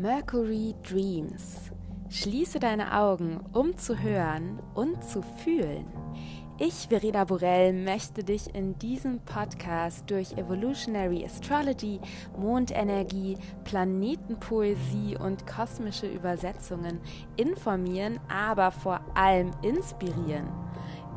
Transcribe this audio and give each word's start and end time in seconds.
Mercury 0.00 0.76
Dreams. 0.88 1.72
Schließe 2.08 2.60
deine 2.60 2.96
Augen, 2.96 3.40
um 3.52 3.76
zu 3.76 4.00
hören 4.00 4.60
und 4.74 5.02
zu 5.02 5.22
fühlen. 5.42 5.86
Ich, 6.60 6.86
Verena 6.88 7.24
Borell, 7.24 7.72
möchte 7.72 8.22
dich 8.22 8.54
in 8.54 8.78
diesem 8.78 9.18
Podcast 9.20 10.08
durch 10.08 10.32
Evolutionary 10.34 11.24
Astrology, 11.24 11.98
Mondenergie, 12.36 13.38
Planetenpoesie 13.64 15.16
und 15.18 15.46
kosmische 15.48 16.06
Übersetzungen 16.06 17.00
informieren, 17.36 18.20
aber 18.28 18.70
vor 18.70 19.00
allem 19.14 19.50
inspirieren. 19.62 20.67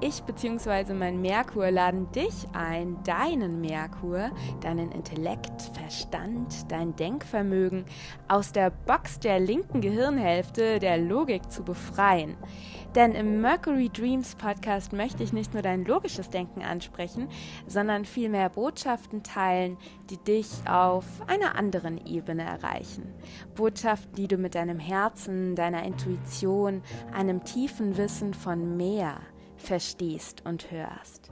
Ich 0.03 0.23
bzw. 0.23 0.95
mein 0.95 1.21
Merkur 1.21 1.69
laden 1.69 2.11
dich 2.11 2.47
ein, 2.53 2.97
deinen 3.03 3.61
Merkur, 3.61 4.31
deinen 4.59 4.91
Intellekt, 4.91 5.61
Verstand, 5.73 6.71
dein 6.71 6.95
Denkvermögen 6.95 7.85
aus 8.27 8.51
der 8.51 8.71
Box 8.71 9.19
der 9.19 9.39
linken 9.39 9.79
Gehirnhälfte 9.79 10.79
der 10.79 10.97
Logik 10.97 11.51
zu 11.51 11.61
befreien. 11.61 12.35
Denn 12.95 13.13
im 13.13 13.41
Mercury 13.41 13.89
Dreams 13.89 14.33
Podcast 14.33 14.91
möchte 14.91 15.21
ich 15.21 15.33
nicht 15.33 15.53
nur 15.53 15.61
dein 15.61 15.85
logisches 15.85 16.31
Denken 16.31 16.63
ansprechen, 16.63 17.29
sondern 17.67 18.03
vielmehr 18.03 18.49
Botschaften 18.49 19.21
teilen, 19.21 19.77
die 20.09 20.17
dich 20.17 20.49
auf 20.67 21.05
einer 21.27 21.55
anderen 21.55 22.03
Ebene 22.07 22.41
erreichen. 22.41 23.13
Botschaften, 23.53 24.15
die 24.15 24.27
du 24.27 24.37
mit 24.37 24.55
deinem 24.55 24.79
Herzen, 24.79 25.55
deiner 25.55 25.83
Intuition, 25.83 26.81
einem 27.13 27.43
tiefen 27.43 27.97
Wissen 27.97 28.33
von 28.33 28.75
mehr, 28.75 29.19
verstehst 29.61 30.43
und 30.45 30.71
hörst. 30.71 31.29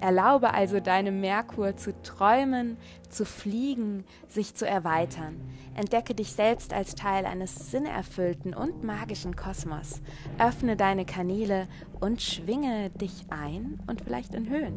Erlaube 0.00 0.54
also 0.54 0.80
deinem 0.80 1.20
Merkur 1.20 1.76
zu 1.76 1.92
träumen, 2.02 2.78
zu 3.10 3.26
fliegen, 3.26 4.04
sich 4.28 4.54
zu 4.54 4.66
erweitern. 4.66 5.36
Entdecke 5.74 6.14
dich 6.14 6.32
selbst 6.32 6.72
als 6.72 6.94
Teil 6.94 7.26
eines 7.26 7.70
sinnerfüllten 7.70 8.54
und 8.54 8.82
magischen 8.82 9.36
Kosmos. 9.36 10.00
Öffne 10.38 10.76
deine 10.76 11.04
Kanäle 11.04 11.68
und 12.00 12.22
schwinge 12.22 12.90
dich 12.90 13.26
ein 13.30 13.78
und 13.86 14.00
vielleicht 14.00 14.34
in 14.34 14.48
Höhen. 14.48 14.76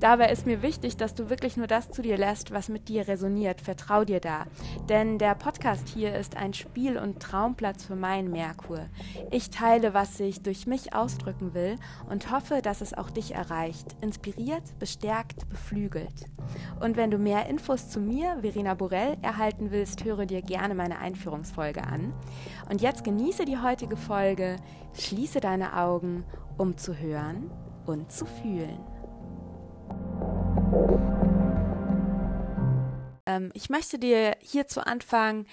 Dabei 0.00 0.30
ist 0.30 0.46
mir 0.46 0.62
wichtig, 0.62 0.96
dass 0.96 1.14
du 1.14 1.30
wirklich 1.30 1.56
nur 1.56 1.66
das 1.66 1.90
zu 1.90 2.02
dir 2.02 2.16
lässt, 2.16 2.52
was 2.52 2.68
mit 2.68 2.88
dir 2.88 3.08
resoniert. 3.08 3.60
Vertrau 3.60 4.04
dir 4.04 4.20
da. 4.20 4.46
Denn 4.88 5.18
der 5.18 5.34
Podcast 5.34 5.88
hier 5.88 6.14
ist 6.14 6.36
ein 6.36 6.54
Spiel- 6.54 6.98
und 6.98 7.20
Traumplatz 7.20 7.84
für 7.84 7.96
meinen 7.96 8.30
Merkur. 8.30 8.86
Ich 9.30 9.50
teile, 9.50 9.94
was 9.94 10.18
ich 10.20 10.42
durch 10.42 10.66
mich 10.66 10.94
ausdrücken 10.94 11.54
will 11.54 11.76
und 12.10 12.30
hoffe, 12.30 12.60
dass 12.62 12.80
es 12.80 12.94
auch 12.94 13.10
dich 13.10 13.34
erreicht. 13.34 13.96
Inspiriert, 14.00 14.78
bestärkt, 14.78 15.48
beflügelt. 15.48 16.26
Und 16.80 16.96
wenn 16.96 17.10
du 17.10 17.18
mehr 17.18 17.46
Infos 17.46 17.88
zu 17.88 18.00
mir, 18.00 18.38
Verena 18.40 18.74
Borell, 18.74 19.16
erhalten 19.22 19.70
willst, 19.70 20.04
höre 20.04 20.26
dir 20.26 20.42
gerne 20.42 20.74
meine 20.74 20.98
Einführungsfolge 20.98 21.84
an. 21.84 22.12
Und 22.68 22.82
jetzt 22.82 23.04
genieße 23.04 23.44
die 23.44 23.58
heutige 23.58 23.96
Folge, 23.96 24.56
schließe 24.94 25.40
deine 25.40 25.76
Augen, 25.76 26.24
um 26.58 26.76
zu 26.76 26.98
hören 26.98 27.50
und 27.86 28.10
zu 28.10 28.26
fühlen. 28.26 28.80
Ähm, 33.26 33.50
ich 33.54 33.70
möchte 33.70 33.98
dir 33.98 34.36
hier 34.40 34.66
zu 34.66 34.84
Anfang 34.84 35.46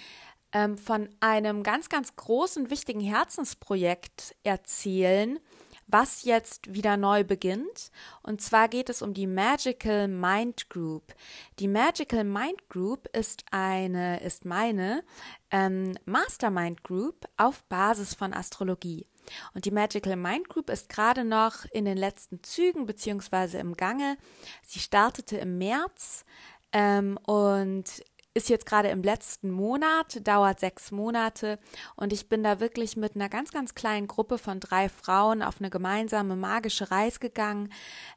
ähm, 0.53 0.77
von 0.77 1.09
einem 1.19 1.63
ganz, 1.63 1.89
ganz 1.89 2.15
großen, 2.15 2.69
wichtigen 2.69 3.01
Herzensprojekt 3.01 4.35
erzählen, 4.43 5.39
was 5.87 6.23
jetzt 6.23 6.73
wieder 6.73 6.97
neu 6.97 7.23
beginnt. 7.23 7.91
Und 8.21 8.41
zwar 8.41 8.67
geht 8.67 8.89
es 8.89 9.01
um 9.01 9.13
die 9.13 9.27
Magical 9.27 10.07
Mind 10.07 10.69
Group. 10.69 11.13
Die 11.59 11.67
Magical 11.67 12.23
Mind 12.23 12.69
Group 12.69 13.07
ist 13.15 13.43
eine, 13.51 14.21
ist 14.21 14.45
meine 14.45 15.03
ähm, 15.51 15.97
Mastermind 16.05 16.83
Group 16.83 17.27
auf 17.37 17.63
Basis 17.65 18.13
von 18.13 18.33
Astrologie. 18.33 19.05
Und 19.53 19.65
die 19.65 19.71
Magical 19.71 20.15
Mind 20.15 20.49
Group 20.49 20.69
ist 20.69 20.89
gerade 20.89 21.23
noch 21.23 21.65
in 21.71 21.85
den 21.85 21.97
letzten 21.97 22.43
Zügen 22.43 22.85
beziehungsweise 22.85 23.57
im 23.57 23.75
Gange. 23.75 24.17
Sie 24.63 24.79
startete 24.79 25.37
im 25.37 25.57
März 25.57 26.25
ähm, 26.71 27.17
und 27.25 28.03
ist 28.33 28.49
jetzt 28.49 28.65
gerade 28.65 28.89
im 28.89 29.03
letzten 29.03 29.51
Monat, 29.51 30.25
dauert 30.27 30.59
sechs 30.59 30.91
Monate 30.91 31.59
und 31.95 32.11
ich 32.11 32.29
bin 32.29 32.43
da 32.43 32.59
wirklich 32.59 32.97
mit 32.97 33.15
einer 33.15 33.29
ganz, 33.29 33.51
ganz 33.51 33.75
kleinen 33.75 34.07
Gruppe 34.07 34.37
von 34.37 34.59
drei 34.59 34.89
Frauen 34.89 35.43
auf 35.43 35.59
eine 35.59 35.69
gemeinsame 35.69 36.35
magische 36.35 36.89
Reise 36.89 37.19
gegangen. 37.19 37.71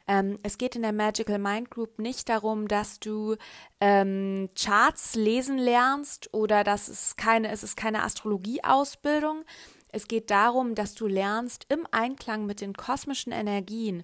Ähm, 0.07 0.39
es 0.43 0.57
geht 0.57 0.75
in 0.75 0.83
der 0.83 0.93
Magical 0.93 1.39
Mind 1.39 1.71
Group 1.71 1.99
nicht 1.99 2.29
darum, 2.31 2.67
dass 2.67 2.99
du 2.99 3.37
ähm, 3.81 4.49
Charts 4.59 5.17
lesen 5.17 5.59
lernst 5.59 6.33
oder 6.33 6.65
dass 6.65 6.89
es 6.89 7.17
keine, 7.17 7.51
es 7.51 7.63
ist 7.63 7.77
keine 7.77 8.03
Astrologieausbildung. 8.03 9.45
Es 9.93 10.09
geht 10.09 10.31
darum, 10.31 10.75
dass 10.75 10.95
du 10.95 11.07
lernst 11.07 11.67
im 11.69 11.87
Einklang 11.91 12.47
mit 12.47 12.61
den 12.61 12.75
kosmischen 12.75 13.33
Energien, 13.33 14.03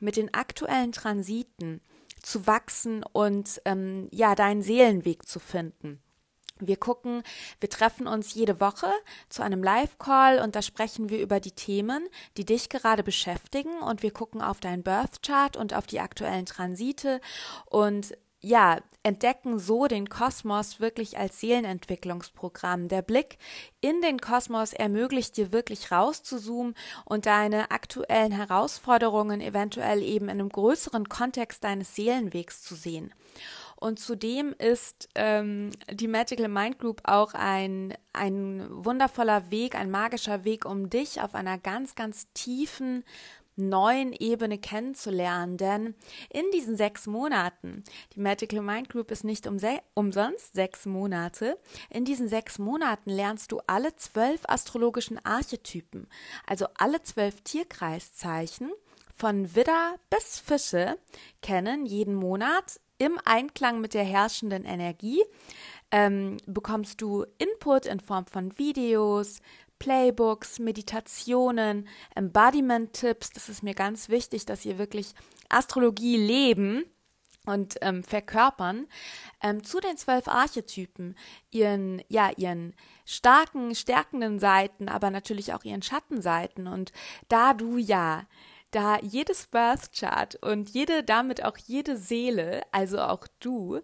mit 0.00 0.16
den 0.16 0.34
aktuellen 0.34 0.92
Transiten, 0.92 1.80
zu 2.24 2.46
wachsen 2.46 3.04
und 3.12 3.60
ähm, 3.64 4.08
ja, 4.10 4.34
deinen 4.34 4.62
Seelenweg 4.62 5.26
zu 5.26 5.38
finden. 5.38 6.00
Wir 6.60 6.76
gucken, 6.76 7.24
wir 7.58 7.68
treffen 7.68 8.06
uns 8.06 8.34
jede 8.34 8.60
Woche 8.60 8.90
zu 9.28 9.42
einem 9.42 9.62
Live-Call 9.62 10.38
und 10.38 10.54
da 10.54 10.62
sprechen 10.62 11.10
wir 11.10 11.20
über 11.20 11.40
die 11.40 11.50
Themen, 11.50 12.08
die 12.36 12.44
dich 12.44 12.68
gerade 12.68 13.02
beschäftigen 13.02 13.78
und 13.80 14.04
wir 14.04 14.12
gucken 14.12 14.40
auf 14.40 14.60
deinen 14.60 14.84
Birth 14.84 15.22
Chart 15.22 15.56
und 15.56 15.74
auf 15.74 15.86
die 15.86 15.98
aktuellen 15.98 16.46
Transite 16.46 17.20
und 17.66 18.16
ja, 18.44 18.78
entdecken 19.02 19.58
so 19.58 19.86
den 19.86 20.08
Kosmos 20.08 20.78
wirklich 20.78 21.18
als 21.18 21.40
Seelenentwicklungsprogramm. 21.40 22.88
Der 22.88 23.02
Blick 23.02 23.38
in 23.80 24.02
den 24.02 24.18
Kosmos 24.18 24.72
ermöglicht 24.72 25.36
dir 25.36 25.50
wirklich 25.50 25.90
rauszuzoomen 25.90 26.74
und 27.04 27.26
deine 27.26 27.70
aktuellen 27.70 28.32
Herausforderungen 28.32 29.40
eventuell 29.40 30.02
eben 30.02 30.26
in 30.26 30.32
einem 30.32 30.48
größeren 30.50 31.08
Kontext 31.08 31.64
deines 31.64 31.94
Seelenwegs 31.94 32.62
zu 32.62 32.74
sehen. 32.74 33.12
Und 33.76 33.98
zudem 33.98 34.54
ist 34.58 35.08
ähm, 35.14 35.70
die 35.90 36.08
Magical 36.08 36.48
Mind 36.48 36.78
Group 36.78 37.02
auch 37.04 37.34
ein, 37.34 37.94
ein 38.12 38.66
wundervoller 38.70 39.50
Weg, 39.50 39.74
ein 39.74 39.90
magischer 39.90 40.44
Weg, 40.44 40.64
um 40.64 40.90
dich 40.90 41.20
auf 41.20 41.34
einer 41.34 41.58
ganz, 41.58 41.94
ganz 41.94 42.32
tiefen 42.32 43.04
neuen 43.56 44.12
Ebene 44.12 44.58
kennenzulernen. 44.58 45.56
Denn 45.56 45.94
in 46.30 46.44
diesen 46.52 46.76
sechs 46.76 47.06
Monaten, 47.06 47.84
die 48.14 48.20
Magical 48.20 48.62
Mind 48.62 48.88
Group 48.88 49.10
ist 49.10 49.24
nicht 49.24 49.46
umsonst 49.46 50.54
sechs 50.54 50.86
Monate, 50.86 51.58
in 51.90 52.04
diesen 52.04 52.28
sechs 52.28 52.58
Monaten 52.58 53.10
lernst 53.10 53.52
du 53.52 53.60
alle 53.66 53.94
zwölf 53.96 54.40
astrologischen 54.48 55.24
Archetypen, 55.24 56.08
also 56.46 56.66
alle 56.76 57.02
zwölf 57.02 57.40
Tierkreiszeichen 57.42 58.72
von 59.16 59.54
Widder 59.54 59.94
bis 60.10 60.40
Fische 60.40 60.98
kennen 61.40 61.86
jeden 61.86 62.14
Monat 62.16 62.80
im 63.04 63.18
Einklang 63.24 63.80
mit 63.80 63.94
der 63.94 64.04
herrschenden 64.04 64.64
Energie. 64.64 65.22
Ähm, 65.90 66.38
bekommst 66.46 67.00
du 67.00 67.24
Input 67.38 67.86
in 67.86 68.00
Form 68.00 68.26
von 68.26 68.56
Videos, 68.58 69.40
Playbooks, 69.78 70.58
Meditationen, 70.58 71.86
Embodiment-Tipps. 72.14 73.30
Das 73.30 73.48
ist 73.48 73.62
mir 73.62 73.74
ganz 73.74 74.08
wichtig, 74.08 74.46
dass 74.46 74.64
ihr 74.64 74.78
wirklich 74.78 75.14
Astrologie 75.48 76.16
leben 76.16 76.84
und 77.46 77.76
ähm, 77.82 78.02
verkörpern 78.02 78.86
ähm, 79.42 79.62
zu 79.62 79.78
den 79.80 79.96
zwölf 79.96 80.28
Archetypen, 80.28 81.16
ihren 81.50 82.02
ja 82.08 82.30
ihren 82.36 82.74
starken, 83.04 83.74
stärkenden 83.74 84.38
Seiten, 84.38 84.88
aber 84.88 85.10
natürlich 85.10 85.52
auch 85.52 85.64
ihren 85.64 85.82
Schattenseiten. 85.82 86.66
Und 86.66 86.92
da 87.28 87.52
du 87.52 87.76
ja 87.76 88.24
da 88.74 88.98
jedes 89.00 89.46
Birth 89.46 89.92
Chart 89.92 90.34
und 90.42 90.70
jede, 90.70 91.04
damit 91.04 91.44
auch 91.44 91.56
jede 91.56 91.96
Seele, 91.96 92.62
also 92.72 93.00
auch 93.00 93.26
du, 93.38 93.80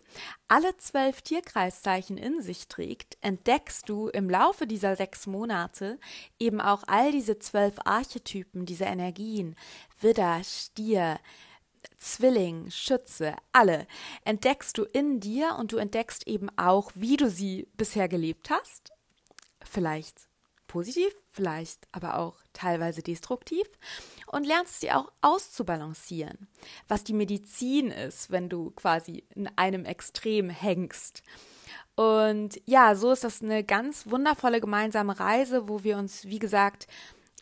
alle 0.48 0.76
zwölf 0.78 1.22
Tierkreiszeichen 1.22 2.16
in 2.16 2.42
sich 2.42 2.66
trägt, 2.66 3.16
entdeckst 3.20 3.88
du 3.88 4.08
im 4.08 4.28
Laufe 4.28 4.66
dieser 4.66 4.96
sechs 4.96 5.26
Monate 5.26 5.98
eben 6.40 6.60
auch 6.60 6.82
all 6.86 7.12
diese 7.12 7.38
zwölf 7.38 7.74
Archetypen, 7.84 8.66
diese 8.66 8.84
Energien, 8.84 9.54
Widder, 10.00 10.42
Stier, 10.42 11.20
Zwilling, 11.96 12.70
Schütze, 12.70 13.36
alle 13.52 13.86
entdeckst 14.24 14.76
du 14.76 14.84
in 14.84 15.20
dir 15.20 15.56
und 15.58 15.72
du 15.72 15.76
entdeckst 15.76 16.26
eben 16.26 16.48
auch, 16.58 16.90
wie 16.94 17.16
du 17.16 17.30
sie 17.30 17.68
bisher 17.76 18.08
gelebt 18.08 18.50
hast. 18.50 18.92
Vielleicht 19.62 20.29
positiv, 20.70 21.12
vielleicht 21.28 21.88
aber 21.90 22.18
auch 22.18 22.36
teilweise 22.52 23.02
destruktiv 23.02 23.66
und 24.28 24.46
lernst 24.46 24.80
sie 24.80 24.92
auch 24.92 25.10
auszubalancieren, 25.20 26.46
was 26.86 27.02
die 27.02 27.12
Medizin 27.12 27.90
ist, 27.90 28.30
wenn 28.30 28.48
du 28.48 28.70
quasi 28.70 29.24
in 29.34 29.48
einem 29.56 29.84
Extrem 29.84 30.48
hängst. 30.48 31.24
Und 31.96 32.60
ja, 32.66 32.94
so 32.94 33.10
ist 33.10 33.24
das 33.24 33.42
eine 33.42 33.64
ganz 33.64 34.08
wundervolle 34.08 34.60
gemeinsame 34.60 35.18
Reise, 35.18 35.68
wo 35.68 35.82
wir 35.82 35.98
uns, 35.98 36.24
wie 36.26 36.38
gesagt, 36.38 36.86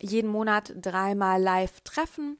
jeden 0.00 0.30
Monat 0.30 0.72
dreimal 0.76 1.40
live 1.42 1.82
treffen 1.82 2.38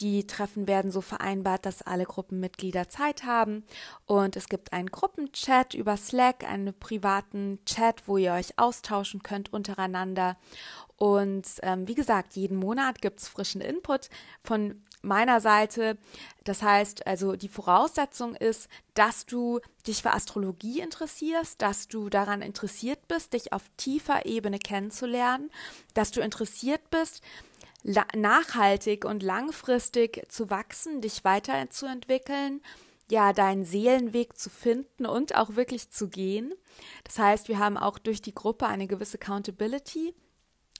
Die 0.00 0.26
Treffen 0.26 0.66
werden 0.66 0.90
so 0.90 1.00
vereinbart, 1.00 1.66
dass 1.66 1.82
alle 1.82 2.04
Gruppenmitglieder 2.04 2.88
Zeit 2.88 3.24
haben 3.24 3.64
und 4.06 4.36
es 4.36 4.48
gibt 4.48 4.72
einen 4.72 4.90
Gruppenchat 4.90 5.74
über 5.74 5.96
Slack, 5.96 6.42
einen 6.44 6.74
privaten 6.78 7.60
Chat, 7.64 8.08
wo 8.08 8.16
ihr 8.16 8.32
euch 8.32 8.58
austauschen 8.58 9.22
könnt 9.22 9.52
untereinander. 9.52 10.36
Und 10.96 11.46
ähm, 11.62 11.88
wie 11.88 11.94
gesagt, 11.94 12.34
jeden 12.34 12.56
Monat 12.56 13.02
gibt 13.02 13.20
es 13.20 13.28
frischen 13.28 13.60
Input 13.60 14.08
von 14.42 14.82
meiner 15.02 15.40
Seite. 15.40 15.98
Das 16.44 16.62
heißt, 16.62 17.06
also 17.06 17.36
die 17.36 17.48
Voraussetzung 17.48 18.34
ist, 18.34 18.68
dass 18.94 19.26
du 19.26 19.60
dich 19.86 20.02
für 20.02 20.12
Astrologie 20.12 20.80
interessierst, 20.80 21.60
dass 21.60 21.88
du 21.88 22.08
daran 22.08 22.42
interessiert 22.42 23.06
bist, 23.08 23.32
dich 23.32 23.52
auf 23.52 23.62
tiefer 23.76 24.26
Ebene 24.26 24.58
kennenzulernen, 24.58 25.50
dass 25.94 26.10
du 26.10 26.20
interessiert 26.20 26.90
bist, 26.90 27.22
nachhaltig 27.84 29.04
und 29.04 29.22
langfristig 29.22 30.22
zu 30.28 30.50
wachsen, 30.50 31.00
dich 31.00 31.24
weiterzuentwickeln, 31.24 32.62
ja, 33.10 33.32
deinen 33.32 33.64
Seelenweg 33.64 34.36
zu 34.36 34.48
finden 34.48 35.06
und 35.06 35.34
auch 35.36 35.56
wirklich 35.56 35.90
zu 35.90 36.08
gehen. 36.08 36.54
Das 37.04 37.18
heißt, 37.18 37.48
wir 37.48 37.58
haben 37.58 37.76
auch 37.76 37.98
durch 37.98 38.22
die 38.22 38.34
Gruppe 38.34 38.66
eine 38.66 38.86
gewisse 38.86 39.18
Accountability. 39.20 40.14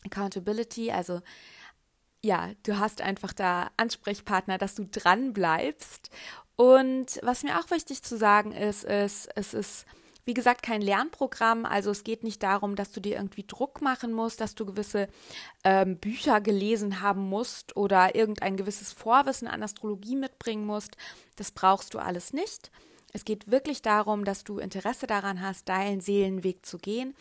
Accountability, 0.05 0.91
also 0.91 1.21
ja, 2.23 2.53
du 2.63 2.79
hast 2.79 3.03
einfach 3.03 3.35
da 3.35 3.71
Ansprechpartner, 3.77 4.57
dass 4.57 4.75
du 4.75 4.85
dran 4.87 5.35
bleibst. 5.35 6.11
Und 6.57 7.21
was 7.23 7.43
mir 7.43 7.61
auch 7.61 7.71
wichtig 7.71 8.03
zu 8.03 8.17
sagen 8.17 8.53
ist, 8.53 8.85
ist, 8.85 9.29
es 9.35 9.53
ist, 9.53 9.85
wie 10.25 10.35
gesagt, 10.35 10.63
kein 10.63 10.81
Lernprogramm. 10.81 11.67
Also 11.67 11.91
es 11.91 12.05
geht 12.05 12.25
nicht 12.25 12.43
darum, 12.43 12.77
dass 12.77 12.93
du 12.93 13.01
dir 13.01 13.17
irgendwie 13.17 13.45
Druck 13.47 13.83
machen 13.83 14.13
musst, 14.13 14.41
dass 14.41 14.55
du 14.55 14.65
gewisse 14.65 15.09
ähm, 15.65 15.99
Bücher 15.99 16.41
gelesen 16.41 17.01
haben 17.01 17.29
musst 17.29 17.77
oder 17.77 18.15
irgendein 18.15 18.57
gewisses 18.57 18.93
Vorwissen 18.93 19.49
an 19.49 19.63
Astrologie 19.63 20.17
mitbringen 20.17 20.67
musst. 20.67 20.97
Das 21.37 21.51
brauchst 21.51 21.95
du 21.95 21.99
alles 21.99 22.33
nicht. 22.33 22.71
Es 23.13 23.25
geht 23.25 23.51
wirklich 23.51 23.81
darum, 23.81 24.25
dass 24.25 24.43
du 24.43 24.59
Interesse 24.59 25.07
daran 25.07 25.41
hast, 25.41 25.69
deinen 25.69 26.01
Seelenweg 26.01 26.67
zu 26.67 26.79
gehen 26.79 27.15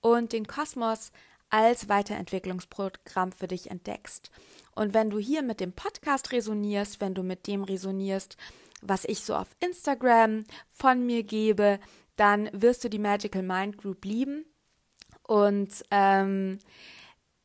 und 0.00 0.32
den 0.32 0.46
Kosmos 0.46 1.10
als 1.50 1.88
Weiterentwicklungsprogramm 1.88 3.32
für 3.32 3.48
dich 3.48 3.70
entdeckst. 3.70 4.30
Und 4.74 4.94
wenn 4.94 5.10
du 5.10 5.18
hier 5.18 5.42
mit 5.42 5.58
dem 5.58 5.72
Podcast 5.72 6.30
resonierst, 6.30 7.00
wenn 7.00 7.14
du 7.14 7.24
mit 7.24 7.48
dem 7.48 7.64
resonierst, 7.64 8.36
was 8.80 9.04
ich 9.04 9.24
so 9.24 9.34
auf 9.34 9.48
Instagram 9.58 10.44
von 10.70 11.04
mir 11.04 11.22
gebe, 11.22 11.80
dann 12.20 12.50
wirst 12.52 12.84
du 12.84 12.90
die 12.90 12.98
Magical 12.98 13.42
Mind 13.42 13.78
Group 13.78 14.04
lieben. 14.04 14.44
Und 15.22 15.82
ähm, 15.90 16.58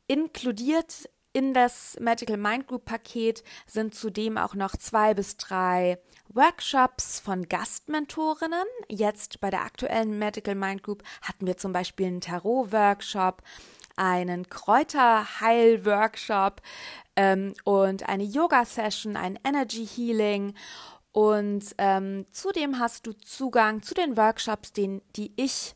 inkludiert 0.08 1.10
in 1.32 1.54
das 1.54 1.98
Magical 2.00 2.36
Mind 2.38 2.68
Group 2.68 2.84
Paket 2.86 3.44
sind 3.68 3.96
zudem 3.96 4.38
auch 4.38 4.54
noch 4.54 4.76
zwei 4.76 5.14
bis 5.14 5.38
drei 5.38 5.98
Workshops 6.30 7.22
von 7.22 7.48
Gastmentorinnen. 7.48 8.68
Jetzt 8.90 9.40
bei 9.40 9.50
der 9.50 9.62
aktuellen 9.62 10.20
Magical 10.20 10.56
Mind 10.56 10.84
Group 10.84 11.04
hatten 11.22 11.48
wir 11.48 11.56
zum 11.58 11.72
Beispiel 11.72 12.08
einen 12.08 12.20
Tarot-Workshop, 12.22 13.44
einen 13.96 14.50
Kräuterheil-Workshop 14.50 16.62
ähm, 17.16 17.54
und 17.64 18.10
eine 18.10 18.24
Yoga-Session, 18.24 19.16
ein 19.16 19.40
Energy 19.46 19.88
Healing. 19.88 20.54
Und 21.16 21.76
ähm, 21.78 22.26
zudem 22.32 22.78
hast 22.78 23.08
du 23.08 23.14
Zugang 23.14 23.82
zu 23.82 23.94
den 23.94 24.18
Workshops, 24.18 24.74
den, 24.74 25.02
die 25.16 25.32
ich 25.38 25.74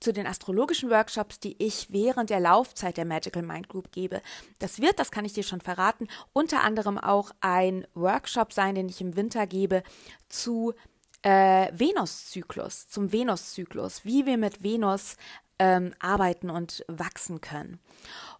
zu 0.00 0.10
den 0.10 0.26
astrologischen 0.26 0.88
Workshops, 0.88 1.38
die 1.38 1.54
ich 1.62 1.92
während 1.92 2.30
der 2.30 2.40
Laufzeit 2.40 2.96
der 2.96 3.04
Magical 3.04 3.42
Mind 3.42 3.68
Group 3.68 3.92
gebe. 3.92 4.22
Das 4.60 4.80
wird, 4.80 4.98
das 4.98 5.10
kann 5.10 5.26
ich 5.26 5.34
dir 5.34 5.42
schon 5.42 5.60
verraten, 5.60 6.08
unter 6.32 6.62
anderem 6.62 6.96
auch 6.96 7.30
ein 7.42 7.86
Workshop 7.92 8.54
sein, 8.54 8.74
den 8.74 8.88
ich 8.88 9.02
im 9.02 9.16
Winter 9.16 9.46
gebe 9.46 9.82
zu 10.30 10.72
äh, 11.20 11.70
Venuszyklus, 11.78 12.88
zum 12.88 13.12
Venuszyklus, 13.12 14.06
wie 14.06 14.24
wir 14.24 14.38
mit 14.38 14.62
Venus 14.62 15.18
ähm, 15.58 15.92
arbeiten 15.98 16.48
und 16.48 16.86
wachsen 16.88 17.42
können. 17.42 17.80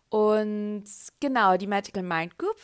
Und 0.09 0.85
genau, 1.21 1.59
die 1.59 1.67
Magical 1.67 2.03
Mind 2.03 2.39
Group 2.39 2.57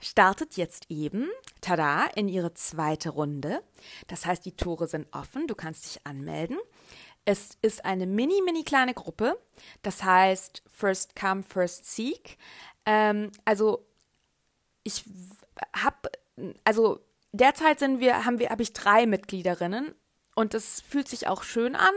startet 0.00 0.56
jetzt 0.56 0.86
eben, 0.90 1.28
tada, 1.60 2.06
in 2.14 2.28
ihre 2.28 2.54
zweite 2.54 3.10
Runde. 3.10 3.62
Das 4.06 4.26
heißt, 4.26 4.44
die 4.44 4.56
Tore 4.56 4.88
sind 4.88 5.06
offen, 5.12 5.46
du 5.46 5.54
kannst 5.54 5.86
dich 5.86 6.06
anmelden. 6.06 6.58
Es 7.24 7.58
ist 7.62 7.84
eine 7.84 8.06
mini, 8.06 8.40
mini 8.44 8.62
kleine 8.62 8.94
Gruppe. 8.94 9.38
Das 9.82 10.04
heißt, 10.04 10.62
first 10.68 11.16
come, 11.16 11.42
first 11.42 11.86
seek. 11.86 12.38
Ähm, 12.84 13.32
also, 13.44 13.84
ich 14.84 15.04
habe, 15.74 16.10
also 16.62 17.00
derzeit 17.32 17.80
sind 17.80 17.98
wir, 17.98 18.24
haben 18.24 18.38
wir, 18.38 18.50
habe 18.50 18.62
ich 18.62 18.72
drei 18.72 19.06
Mitgliederinnen 19.06 19.94
und 20.36 20.54
es 20.54 20.82
fühlt 20.82 21.08
sich 21.08 21.26
auch 21.26 21.42
schön 21.42 21.74
an. 21.74 21.94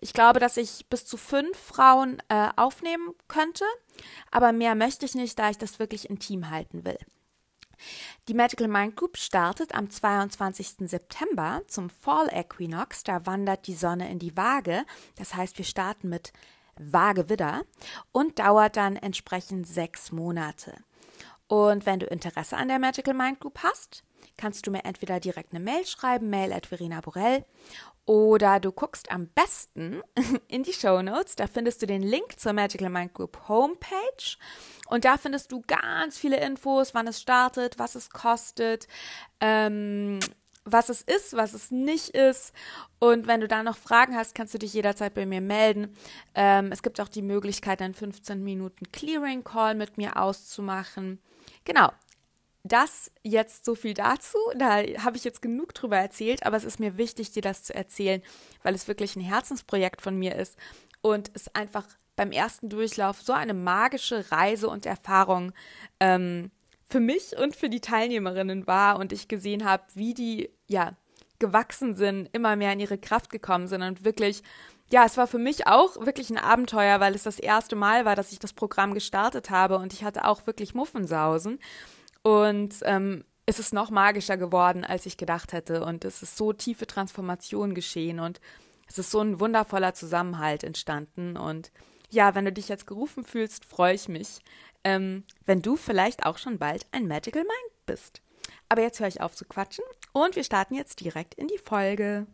Ich 0.00 0.12
glaube, 0.12 0.38
dass 0.38 0.56
ich 0.56 0.86
bis 0.88 1.04
zu 1.04 1.16
fünf 1.16 1.58
Frauen 1.58 2.22
äh, 2.28 2.50
aufnehmen 2.54 3.14
könnte, 3.26 3.64
aber 4.30 4.52
mehr 4.52 4.76
möchte 4.76 5.06
ich 5.06 5.16
nicht, 5.16 5.38
da 5.38 5.50
ich 5.50 5.58
das 5.58 5.80
wirklich 5.80 6.08
intim 6.08 6.50
halten 6.50 6.84
will. 6.84 6.98
Die 8.28 8.34
Magical 8.34 8.68
Mind 8.68 8.96
Group 8.96 9.16
startet 9.16 9.74
am 9.74 9.90
22. 9.90 10.88
September 10.88 11.62
zum 11.66 11.90
Fall 11.90 12.28
Equinox. 12.32 13.04
Da 13.04 13.26
wandert 13.26 13.66
die 13.66 13.74
Sonne 13.74 14.10
in 14.10 14.18
die 14.18 14.36
Waage. 14.36 14.84
Das 15.16 15.34
heißt, 15.34 15.58
wir 15.58 15.64
starten 15.64 16.08
mit 16.08 16.32
Waage 16.76 17.28
Widder 17.28 17.62
und 18.12 18.38
dauert 18.38 18.76
dann 18.76 18.96
entsprechend 18.96 19.66
sechs 19.66 20.12
Monate. 20.12 20.76
Und 21.48 21.86
wenn 21.86 21.98
du 21.98 22.06
Interesse 22.06 22.56
an 22.56 22.68
der 22.68 22.78
Magical 22.78 23.14
Mind 23.14 23.40
Group 23.40 23.60
hast, 23.62 24.04
kannst 24.36 24.66
du 24.66 24.70
mir 24.70 24.84
entweder 24.84 25.18
direkt 25.18 25.52
eine 25.52 25.64
Mail 25.64 25.86
schreiben, 25.86 26.30
mail 26.30 26.52
at 26.52 26.66
Verena 26.66 27.00
Borell, 27.00 27.44
oder 28.08 28.58
du 28.58 28.72
guckst 28.72 29.10
am 29.10 29.26
besten 29.26 30.00
in 30.48 30.62
die 30.62 30.72
Show 30.72 31.02
Notes. 31.02 31.36
Da 31.36 31.46
findest 31.46 31.82
du 31.82 31.86
den 31.86 32.02
Link 32.02 32.40
zur 32.40 32.54
Magical 32.54 32.88
Mind 32.88 33.12
Group 33.12 33.48
Homepage. 33.48 34.38
Und 34.88 35.04
da 35.04 35.18
findest 35.18 35.52
du 35.52 35.62
ganz 35.66 36.16
viele 36.16 36.40
Infos, 36.40 36.94
wann 36.94 37.06
es 37.06 37.20
startet, 37.20 37.78
was 37.78 37.96
es 37.96 38.08
kostet, 38.08 38.88
ähm, 39.40 40.20
was 40.64 40.88
es 40.88 41.02
ist, 41.02 41.36
was 41.36 41.52
es 41.52 41.70
nicht 41.70 42.08
ist. 42.08 42.54
Und 42.98 43.26
wenn 43.26 43.42
du 43.42 43.48
da 43.48 43.62
noch 43.62 43.76
Fragen 43.76 44.16
hast, 44.16 44.34
kannst 44.34 44.54
du 44.54 44.58
dich 44.58 44.72
jederzeit 44.72 45.12
bei 45.12 45.26
mir 45.26 45.42
melden. 45.42 45.94
Ähm, 46.34 46.72
es 46.72 46.82
gibt 46.82 47.02
auch 47.02 47.08
die 47.08 47.20
Möglichkeit, 47.20 47.82
einen 47.82 47.92
15 47.92 48.42
Minuten 48.42 48.90
Clearing 48.90 49.44
Call 49.44 49.74
mit 49.74 49.98
mir 49.98 50.16
auszumachen. 50.16 51.20
Genau, 51.64 51.90
das 52.68 53.10
jetzt 53.22 53.64
so 53.64 53.74
viel 53.74 53.94
dazu. 53.94 54.38
Da 54.56 54.76
habe 54.98 55.16
ich 55.16 55.24
jetzt 55.24 55.42
genug 55.42 55.74
drüber 55.74 55.96
erzählt, 55.96 56.46
aber 56.46 56.56
es 56.56 56.64
ist 56.64 56.80
mir 56.80 56.96
wichtig, 56.96 57.32
dir 57.32 57.42
das 57.42 57.62
zu 57.62 57.74
erzählen, 57.74 58.22
weil 58.62 58.74
es 58.74 58.88
wirklich 58.88 59.16
ein 59.16 59.22
Herzensprojekt 59.22 60.02
von 60.02 60.16
mir 60.16 60.36
ist 60.36 60.56
und 61.00 61.30
es 61.34 61.54
einfach 61.54 61.86
beim 62.16 62.32
ersten 62.32 62.68
Durchlauf 62.68 63.22
so 63.22 63.32
eine 63.32 63.54
magische 63.54 64.30
Reise 64.32 64.68
und 64.68 64.86
Erfahrung 64.86 65.52
ähm, 66.00 66.50
für 66.86 67.00
mich 67.00 67.36
und 67.36 67.54
für 67.54 67.68
die 67.68 67.80
Teilnehmerinnen 67.80 68.66
war 68.66 68.98
und 68.98 69.12
ich 69.12 69.28
gesehen 69.28 69.64
habe, 69.64 69.84
wie 69.94 70.14
die 70.14 70.50
ja 70.66 70.96
gewachsen 71.38 71.94
sind, 71.94 72.28
immer 72.32 72.56
mehr 72.56 72.72
in 72.72 72.80
ihre 72.80 72.98
Kraft 72.98 73.30
gekommen 73.30 73.68
sind 73.68 73.82
und 73.82 74.04
wirklich 74.04 74.42
ja, 74.90 75.04
es 75.04 75.16
war 75.16 75.26
für 75.26 75.38
mich 75.38 75.66
auch 75.66 76.04
wirklich 76.06 76.30
ein 76.30 76.38
Abenteuer, 76.38 76.98
weil 77.00 77.14
es 77.14 77.24
das 77.24 77.38
erste 77.38 77.76
Mal 77.76 78.04
war, 78.04 78.16
dass 78.16 78.32
ich 78.32 78.38
das 78.38 78.54
Programm 78.54 78.94
gestartet 78.94 79.50
habe 79.50 79.76
und 79.76 79.92
ich 79.92 80.02
hatte 80.02 80.24
auch 80.24 80.46
wirklich 80.46 80.74
Muffensausen. 80.74 81.58
Und 82.28 82.80
ähm, 82.82 83.24
es 83.46 83.58
ist 83.58 83.72
noch 83.72 83.88
magischer 83.88 84.36
geworden, 84.36 84.84
als 84.84 85.06
ich 85.06 85.16
gedacht 85.16 85.54
hätte. 85.54 85.82
Und 85.82 86.04
es 86.04 86.22
ist 86.22 86.36
so 86.36 86.52
tiefe 86.52 86.86
Transformation 86.86 87.74
geschehen 87.74 88.20
und 88.20 88.38
es 88.86 88.98
ist 88.98 89.10
so 89.10 89.20
ein 89.20 89.40
wundervoller 89.40 89.94
Zusammenhalt 89.94 90.62
entstanden. 90.62 91.38
Und 91.38 91.72
ja, 92.10 92.34
wenn 92.34 92.44
du 92.44 92.52
dich 92.52 92.68
jetzt 92.68 92.86
gerufen 92.86 93.24
fühlst, 93.24 93.64
freue 93.64 93.94
ich 93.94 94.08
mich, 94.08 94.40
ähm, 94.84 95.24
wenn 95.46 95.62
du 95.62 95.76
vielleicht 95.76 96.26
auch 96.26 96.36
schon 96.36 96.58
bald 96.58 96.84
ein 96.92 97.08
Magical 97.08 97.44
Mind 97.44 97.86
bist. 97.86 98.20
Aber 98.68 98.82
jetzt 98.82 99.00
höre 99.00 99.08
ich 99.08 99.22
auf 99.22 99.34
zu 99.34 99.46
quatschen 99.46 99.84
und 100.12 100.36
wir 100.36 100.44
starten 100.44 100.74
jetzt 100.74 101.00
direkt 101.00 101.32
in 101.32 101.48
die 101.48 101.56
Folge. 101.56 102.26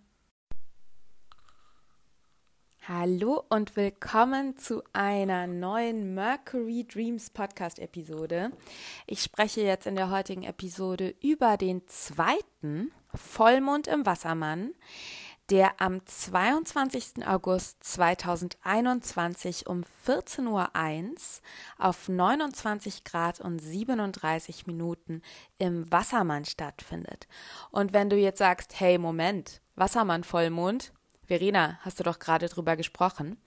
Hallo 2.86 3.42
und 3.48 3.76
willkommen 3.76 4.58
zu 4.58 4.82
einer 4.92 5.46
neuen 5.46 6.12
Mercury 6.12 6.86
Dreams 6.86 7.30
Podcast 7.30 7.78
Episode. 7.78 8.50
Ich 9.06 9.22
spreche 9.22 9.62
jetzt 9.62 9.86
in 9.86 9.96
der 9.96 10.10
heutigen 10.10 10.42
Episode 10.42 11.14
über 11.22 11.56
den 11.56 11.88
zweiten 11.88 12.92
Vollmond 13.14 13.86
im 13.86 14.04
Wassermann, 14.04 14.74
der 15.48 15.80
am 15.80 16.04
22. 16.04 17.26
August 17.26 17.82
2021 17.84 19.66
um 19.66 19.84
14.01 20.06 20.46
Uhr 20.50 20.68
auf 21.78 22.06
29 22.10 23.04
Grad 23.04 23.40
und 23.40 23.60
37 23.60 24.66
Minuten 24.66 25.22
im 25.56 25.90
Wassermann 25.90 26.44
stattfindet. 26.44 27.28
Und 27.70 27.94
wenn 27.94 28.10
du 28.10 28.16
jetzt 28.16 28.40
sagst, 28.40 28.78
hey 28.78 28.98
Moment, 28.98 29.62
Wassermann 29.74 30.22
Vollmond, 30.22 30.92
Verena, 31.26 31.78
hast 31.82 31.98
du 31.98 32.04
doch 32.04 32.18
gerade 32.18 32.48
drüber 32.48 32.76
gesprochen. 32.76 33.38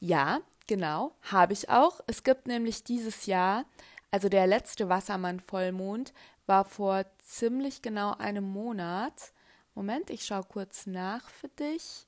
Ja, 0.00 0.40
genau, 0.66 1.14
habe 1.22 1.52
ich 1.52 1.68
auch. 1.68 2.00
Es 2.06 2.22
gibt 2.22 2.46
nämlich 2.46 2.84
dieses 2.84 3.26
Jahr, 3.26 3.64
also 4.10 4.28
der 4.28 4.46
letzte 4.46 4.88
Wassermann-Vollmond 4.88 6.12
war 6.46 6.64
vor 6.64 7.04
ziemlich 7.18 7.82
genau 7.82 8.12
einem 8.16 8.44
Monat. 8.44 9.32
Moment, 9.74 10.10
ich 10.10 10.24
schaue 10.24 10.44
kurz 10.44 10.86
nach 10.86 11.28
für 11.28 11.48
dich. 11.48 12.06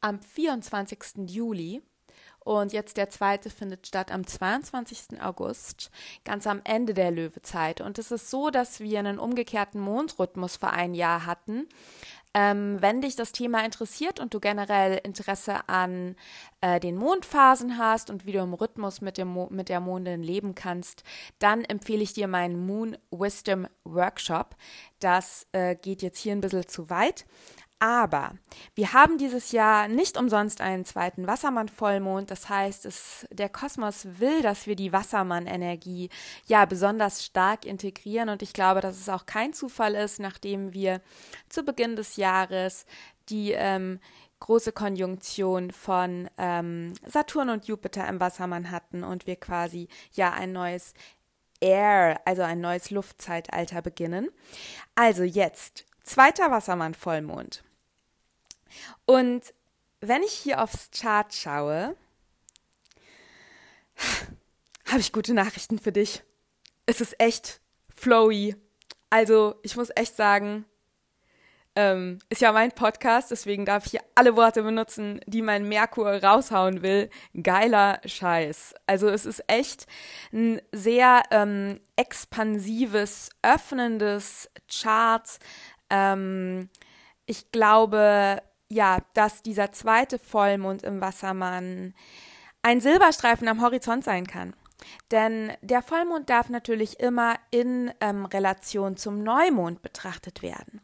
Am 0.00 0.20
24. 0.20 1.28
Juli. 1.28 1.82
Und 2.50 2.72
jetzt 2.72 2.96
der 2.96 3.08
zweite 3.08 3.48
findet 3.48 3.86
statt 3.86 4.10
am 4.10 4.26
22. 4.26 5.22
August, 5.22 5.92
ganz 6.24 6.48
am 6.48 6.60
Ende 6.64 6.94
der 6.94 7.12
Löwezeit. 7.12 7.80
Und 7.80 7.96
es 7.96 8.10
ist 8.10 8.28
so, 8.28 8.50
dass 8.50 8.80
wir 8.80 8.98
einen 8.98 9.20
umgekehrten 9.20 9.80
Mondrhythmus 9.80 10.56
für 10.56 10.70
ein 10.70 10.92
Jahr 10.92 11.26
hatten. 11.26 11.68
Ähm, 12.34 12.78
wenn 12.80 13.02
dich 13.02 13.14
das 13.14 13.30
Thema 13.30 13.64
interessiert 13.64 14.18
und 14.18 14.34
du 14.34 14.40
generell 14.40 15.00
Interesse 15.04 15.68
an 15.68 16.16
äh, 16.60 16.80
den 16.80 16.96
Mondphasen 16.96 17.78
hast 17.78 18.10
und 18.10 18.26
wie 18.26 18.32
du 18.32 18.40
im 18.40 18.54
Rhythmus 18.54 19.00
mit, 19.00 19.16
dem 19.16 19.46
mit 19.50 19.68
der 19.68 19.78
Mondin 19.78 20.24
leben 20.24 20.56
kannst, 20.56 21.04
dann 21.38 21.64
empfehle 21.64 22.02
ich 22.02 22.14
dir 22.14 22.26
meinen 22.26 22.66
Moon 22.66 22.98
Wisdom 23.12 23.68
Workshop. 23.84 24.56
Das 24.98 25.46
äh, 25.52 25.76
geht 25.76 26.02
jetzt 26.02 26.18
hier 26.18 26.32
ein 26.32 26.40
bisschen 26.40 26.66
zu 26.66 26.90
weit. 26.90 27.26
Aber 27.82 28.34
wir 28.74 28.92
haben 28.92 29.16
dieses 29.16 29.52
Jahr 29.52 29.88
nicht 29.88 30.18
umsonst 30.18 30.60
einen 30.60 30.84
zweiten 30.84 31.26
Wassermann-Vollmond. 31.26 32.30
Das 32.30 32.50
heißt, 32.50 32.84
es, 32.84 33.26
der 33.32 33.48
Kosmos 33.48 34.06
will, 34.18 34.42
dass 34.42 34.66
wir 34.66 34.76
die 34.76 34.92
Wassermann-Energie 34.92 36.10
ja 36.44 36.66
besonders 36.66 37.24
stark 37.24 37.64
integrieren. 37.64 38.28
Und 38.28 38.42
ich 38.42 38.52
glaube, 38.52 38.82
dass 38.82 39.00
es 39.00 39.08
auch 39.08 39.24
kein 39.24 39.54
Zufall 39.54 39.94
ist, 39.94 40.20
nachdem 40.20 40.74
wir 40.74 41.00
zu 41.48 41.62
Beginn 41.62 41.96
des 41.96 42.16
Jahres 42.16 42.84
die 43.30 43.52
ähm, 43.52 43.98
große 44.40 44.72
Konjunktion 44.72 45.70
von 45.70 46.28
ähm, 46.36 46.92
Saturn 47.06 47.48
und 47.48 47.66
Jupiter 47.66 48.06
im 48.08 48.20
Wassermann 48.20 48.70
hatten 48.70 49.04
und 49.04 49.26
wir 49.26 49.36
quasi 49.36 49.88
ja 50.12 50.32
ein 50.32 50.52
neues 50.52 50.92
Air, 51.60 52.20
also 52.26 52.42
ein 52.42 52.60
neues 52.60 52.90
Luftzeitalter 52.90 53.80
beginnen. 53.80 54.28
Also 54.94 55.22
jetzt 55.22 55.86
zweiter 56.02 56.50
Wassermann-Vollmond. 56.50 57.62
Und 59.06 59.42
wenn 60.00 60.22
ich 60.22 60.32
hier 60.32 60.62
aufs 60.62 60.90
Chart 60.90 61.32
schaue, 61.34 61.96
habe 64.86 65.00
ich 65.00 65.12
gute 65.12 65.34
Nachrichten 65.34 65.78
für 65.78 65.92
dich. 65.92 66.22
Es 66.86 67.00
ist 67.00 67.20
echt 67.20 67.60
flowy. 67.94 68.56
Also, 69.10 69.56
ich 69.62 69.76
muss 69.76 69.90
echt 69.94 70.16
sagen, 70.16 70.64
ähm, 71.76 72.18
ist 72.28 72.40
ja 72.40 72.52
mein 72.52 72.72
Podcast, 72.72 73.30
deswegen 73.30 73.64
darf 73.64 73.86
ich 73.86 73.92
hier 73.92 74.02
alle 74.14 74.36
Worte 74.36 74.62
benutzen, 74.62 75.20
die 75.26 75.40
mein 75.40 75.68
Merkur 75.68 76.22
raushauen 76.22 76.82
will. 76.82 77.10
Geiler 77.40 78.00
Scheiß. 78.04 78.74
Also 78.86 79.08
es 79.08 79.24
ist 79.24 79.44
echt 79.46 79.86
ein 80.32 80.60
sehr 80.72 81.22
ähm, 81.30 81.80
expansives, 81.96 83.30
öffnendes 83.42 84.50
Chart. 84.68 85.28
Ähm, 85.90 86.68
ich 87.26 87.52
glaube, 87.52 88.42
ja, 88.70 88.98
dass 89.14 89.42
dieser 89.42 89.72
zweite 89.72 90.18
Vollmond 90.18 90.82
im 90.82 91.00
Wassermann 91.00 91.94
ein 92.62 92.80
Silberstreifen 92.80 93.48
am 93.48 93.60
Horizont 93.60 94.04
sein 94.04 94.26
kann. 94.26 94.54
Denn 95.10 95.52
der 95.60 95.82
Vollmond 95.82 96.30
darf 96.30 96.48
natürlich 96.48 97.00
immer 97.00 97.34
in 97.50 97.92
ähm, 98.00 98.24
Relation 98.24 98.96
zum 98.96 99.22
Neumond 99.22 99.82
betrachtet 99.82 100.42
werden. 100.42 100.80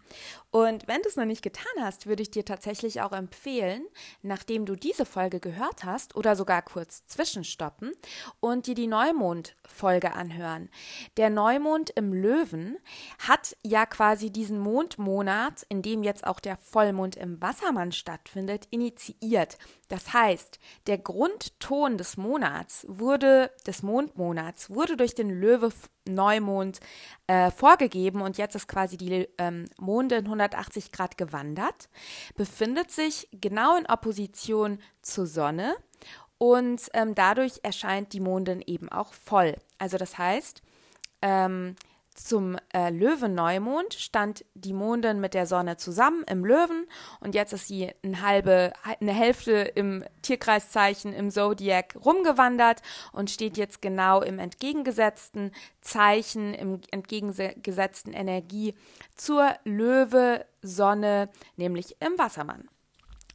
Und 0.56 0.88
wenn 0.88 1.02
du 1.02 1.08
es 1.10 1.16
noch 1.16 1.26
nicht 1.26 1.42
getan 1.42 1.66
hast, 1.82 2.06
würde 2.06 2.22
ich 2.22 2.30
dir 2.30 2.42
tatsächlich 2.42 3.02
auch 3.02 3.12
empfehlen, 3.12 3.84
nachdem 4.22 4.64
du 4.64 4.75
diese 4.75 5.04
Folge 5.04 5.38
gehört 5.38 5.84
hast 5.84 6.16
oder 6.16 6.34
sogar 6.34 6.62
kurz 6.62 7.04
zwischenstoppen 7.04 7.92
und 8.40 8.66
dir 8.66 8.75
die 8.75 8.86
Neumond-Folge 8.86 10.14
anhören. 10.14 10.70
Der 11.18 11.28
Neumond 11.28 11.90
im 11.90 12.14
Löwen 12.14 12.78
hat 13.18 13.54
ja 13.62 13.84
quasi 13.84 14.30
diesen 14.30 14.58
Mondmonat, 14.58 15.66
in 15.68 15.82
dem 15.82 16.02
jetzt 16.02 16.26
auch 16.26 16.40
der 16.40 16.56
Vollmond 16.56 17.16
im 17.16 17.42
Wassermann 17.42 17.92
stattfindet, 17.92 18.66
initiiert. 18.70 19.58
Das 19.88 20.14
heißt, 20.14 20.58
der 20.86 20.96
Grundton 20.96 21.98
des 21.98 22.16
Monats 22.16 22.86
wurde, 22.88 23.50
des 23.66 23.82
Mondmonats, 23.82 24.70
wurde 24.70 24.96
durch 24.96 25.14
den 25.14 25.28
Löwe 25.28 25.70
Neumond 26.08 26.80
äh, 27.26 27.50
vorgegeben 27.50 28.21
und 28.21 28.38
jetzt 28.38 28.54
ist 28.54 28.68
quasi 28.68 28.97
die 28.97 29.28
ähm, 29.38 29.66
Monde 29.78 30.16
in 30.16 30.25
180 30.26 30.92
Grad 30.92 31.16
gewandert, 31.18 31.88
befindet 32.37 32.90
sich 32.90 33.28
genau 33.33 33.76
in 33.76 33.87
Opposition 33.87 34.78
zur 35.02 35.26
Sonne 35.26 35.75
und 36.38 36.83
ähm, 36.92 37.14
dadurch 37.14 37.61
erscheint 37.62 38.12
die 38.12 38.21
Mondin 38.21 38.62
eben 38.66 38.88
auch 38.88 39.12
voll. 39.12 39.56
Also 39.78 39.97
das 39.97 40.18
heißt, 40.18 40.62
ähm, 41.23 41.76
zum 42.16 42.56
äh, 42.73 42.90
Löwen-Neumond 42.90 43.94
stand 43.94 44.44
die 44.54 44.73
Mondin 44.73 45.20
mit 45.20 45.35
der 45.35 45.46
Sonne 45.46 45.76
zusammen 45.76 46.25
im 46.28 46.44
Löwen 46.44 46.87
und 47.20 47.35
jetzt 47.35 47.52
ist 47.52 47.68
sie 47.68 47.92
eine 48.02 48.23
halbe, 48.23 48.73
eine 49.00 49.12
Hälfte 49.12 49.52
im 49.52 50.04
Tierkreiszeichen 50.23 51.12
im 51.12 51.30
Zodiac 51.30 51.94
rumgewandert 52.04 52.82
und 53.12 53.30
steht 53.30 53.56
jetzt 53.56 53.82
genau 53.82 54.23
im 54.23 54.38
entgegengesetzten 54.38 55.52
Zeichen, 55.80 56.54
im 56.54 56.80
entgegengesetzten 56.90 58.12
Energie 58.12 58.75
zur 59.14 59.54
Löwe-Sonne, 59.64 61.28
nämlich 61.56 61.96
im 62.00 62.18
Wassermann. 62.18 62.68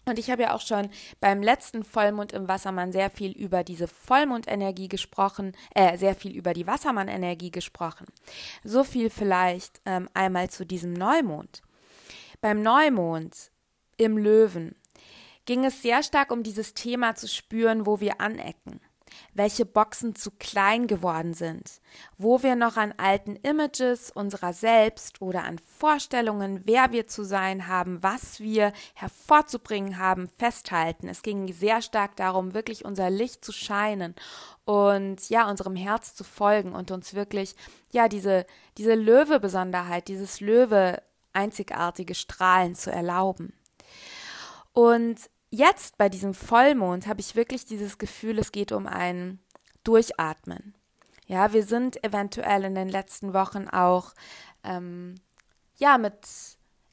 Und 0.05 0.17
ich 0.17 0.31
habe 0.31 0.43
ja 0.43 0.55
auch 0.55 0.62
schon 0.62 0.89
beim 1.20 1.43
letzten 1.43 1.84
Vollmond 1.84 2.34
im 2.34 2.48
Wassermann 2.48 2.91
sehr 2.91 3.10
viel 3.10 3.31
über 3.31 3.63
diese 3.63 3.88
Vollmondenergie 3.88 4.88
gesprochen, 4.88 5.53
äh, 5.75 5.98
sehr 5.98 6.15
viel 6.15 6.36
über 6.36 6.53
die 6.53 6.65
Wassermann-Energie 6.65 7.51
gesprochen. 7.51 8.08
So 8.63 8.84
viel 8.84 9.10
vielleicht 9.10 9.81
ähm, 9.86 10.10
einmal 10.13 10.50
zu 10.50 10.65
diesem 10.65 10.93
Neumond. 10.93 11.62
Beim 12.41 12.62
Neumond 12.63 13.51
im 13.98 14.17
Löwen 14.17 14.75
ging 15.46 15.65
es 15.65 15.81
sehr 15.81 16.01
stark 16.01 16.31
um 16.31 16.41
dieses 16.43 16.74
Thema 16.74 17.15
zu 17.15 17.27
spüren, 17.27 17.86
wo 17.86 18.00
wir 18.00 18.20
anecken 18.20 18.81
welche 19.33 19.65
Boxen 19.65 20.15
zu 20.15 20.31
klein 20.31 20.88
geworden 20.88 21.33
sind, 21.33 21.81
wo 22.17 22.43
wir 22.43 22.55
noch 22.55 22.77
an 22.77 22.93
alten 22.97 23.35
Images 23.38 24.11
unserer 24.11 24.53
selbst 24.53 25.21
oder 25.21 25.43
an 25.43 25.59
Vorstellungen, 25.59 26.61
wer 26.65 26.91
wir 26.91 27.07
zu 27.07 27.23
sein 27.23 27.67
haben, 27.67 28.03
was 28.03 28.39
wir 28.39 28.73
hervorzubringen 28.93 29.97
haben, 29.97 30.27
festhalten. 30.38 31.07
Es 31.07 31.21
ging 31.21 31.51
sehr 31.53 31.81
stark 31.81 32.15
darum, 32.17 32.53
wirklich 32.53 32.83
unser 32.85 33.09
Licht 33.09 33.45
zu 33.45 33.51
scheinen 33.51 34.15
und 34.65 35.29
ja, 35.29 35.50
unserem 35.50 35.75
Herz 35.75 36.13
zu 36.13 36.23
folgen 36.23 36.73
und 36.73 36.91
uns 36.91 37.13
wirklich, 37.13 37.55
ja, 37.91 38.07
diese, 38.07 38.45
diese 38.77 38.95
Löwe-Besonderheit, 38.95 40.07
dieses 40.07 40.39
Löwe 40.41 41.01
einzigartige 41.33 42.15
Strahlen 42.15 42.75
zu 42.75 42.91
erlauben. 42.91 43.53
Und 44.73 45.29
jetzt 45.51 45.98
bei 45.98 46.10
diesem 46.10 46.34
Vollmond 46.34 47.05
habe 47.05 47.20
ich 47.20 47.36
wirklich 47.36 47.65
dieses 47.65 48.00
Gefühl, 48.00 48.39
es 48.39 48.51
geht 48.51 48.72
um 48.72 48.88
ein 48.88 49.39
Durchatmen. 49.84 50.74
Ja, 51.27 51.53
wir 51.53 51.63
sind 51.63 52.03
eventuell 52.03 52.63
in 52.63 52.75
den 52.75 52.89
letzten 52.89 53.34
Wochen 53.34 53.67
auch 53.67 54.13
ähm, 54.63 55.15
ja 55.77 55.98
mit 55.98 56.27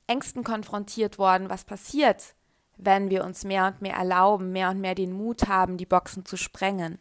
Ängsten 0.07 0.45
konfrontiert 0.45 1.19
worden, 1.19 1.49
was 1.49 1.65
passiert, 1.65 2.35
wenn 2.77 3.11
wir 3.11 3.25
uns 3.25 3.45
mehr 3.45 3.67
und 3.67 3.83
mehr 3.83 3.95
erlauben, 3.95 4.53
mehr 4.53 4.71
und 4.71 4.81
mehr 4.81 4.95
den 4.95 5.13
Mut 5.13 5.49
haben, 5.49 5.77
die 5.77 5.87
Boxen 5.87 6.25
zu 6.25 6.37
sprengen. 6.37 6.99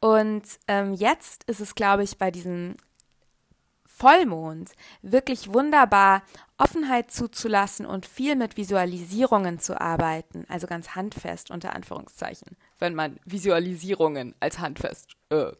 Und 0.00 0.44
ähm, 0.68 0.94
jetzt 0.94 1.44
ist 1.44 1.60
es, 1.60 1.74
glaube 1.74 2.02
ich, 2.02 2.18
bei 2.18 2.30
diesem 2.30 2.76
Vollmond 3.86 4.70
wirklich 5.02 5.52
wunderbar, 5.52 6.22
Offenheit 6.58 7.10
zuzulassen 7.12 7.86
und 7.86 8.04
viel 8.04 8.34
mit 8.34 8.56
Visualisierungen 8.56 9.60
zu 9.60 9.80
arbeiten, 9.80 10.44
also 10.48 10.66
ganz 10.66 10.96
handfest 10.96 11.50
unter 11.50 11.74
Anführungszeichen, 11.74 12.56
wenn 12.80 12.94
man 12.94 13.18
Visualisierungen 13.24 14.34
als 14.40 14.58
handfest, 14.58 15.12
äh, 15.30 15.52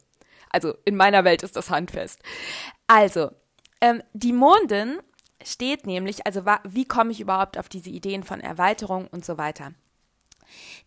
also 0.49 0.75
in 0.85 0.95
meiner 0.95 1.23
Welt 1.23 1.43
ist 1.43 1.55
das 1.55 1.69
handfest. 1.69 2.19
Also, 2.87 3.31
ähm, 3.81 4.03
die 4.13 4.33
Mondin 4.33 4.99
steht 5.43 5.87
nämlich, 5.87 6.25
also 6.25 6.45
wie 6.63 6.85
komme 6.85 7.11
ich 7.11 7.21
überhaupt 7.21 7.57
auf 7.57 7.69
diese 7.69 7.89
Ideen 7.89 8.23
von 8.23 8.41
Erweiterung 8.41 9.07
und 9.07 9.23
so 9.23 9.37
weiter. 9.37 9.73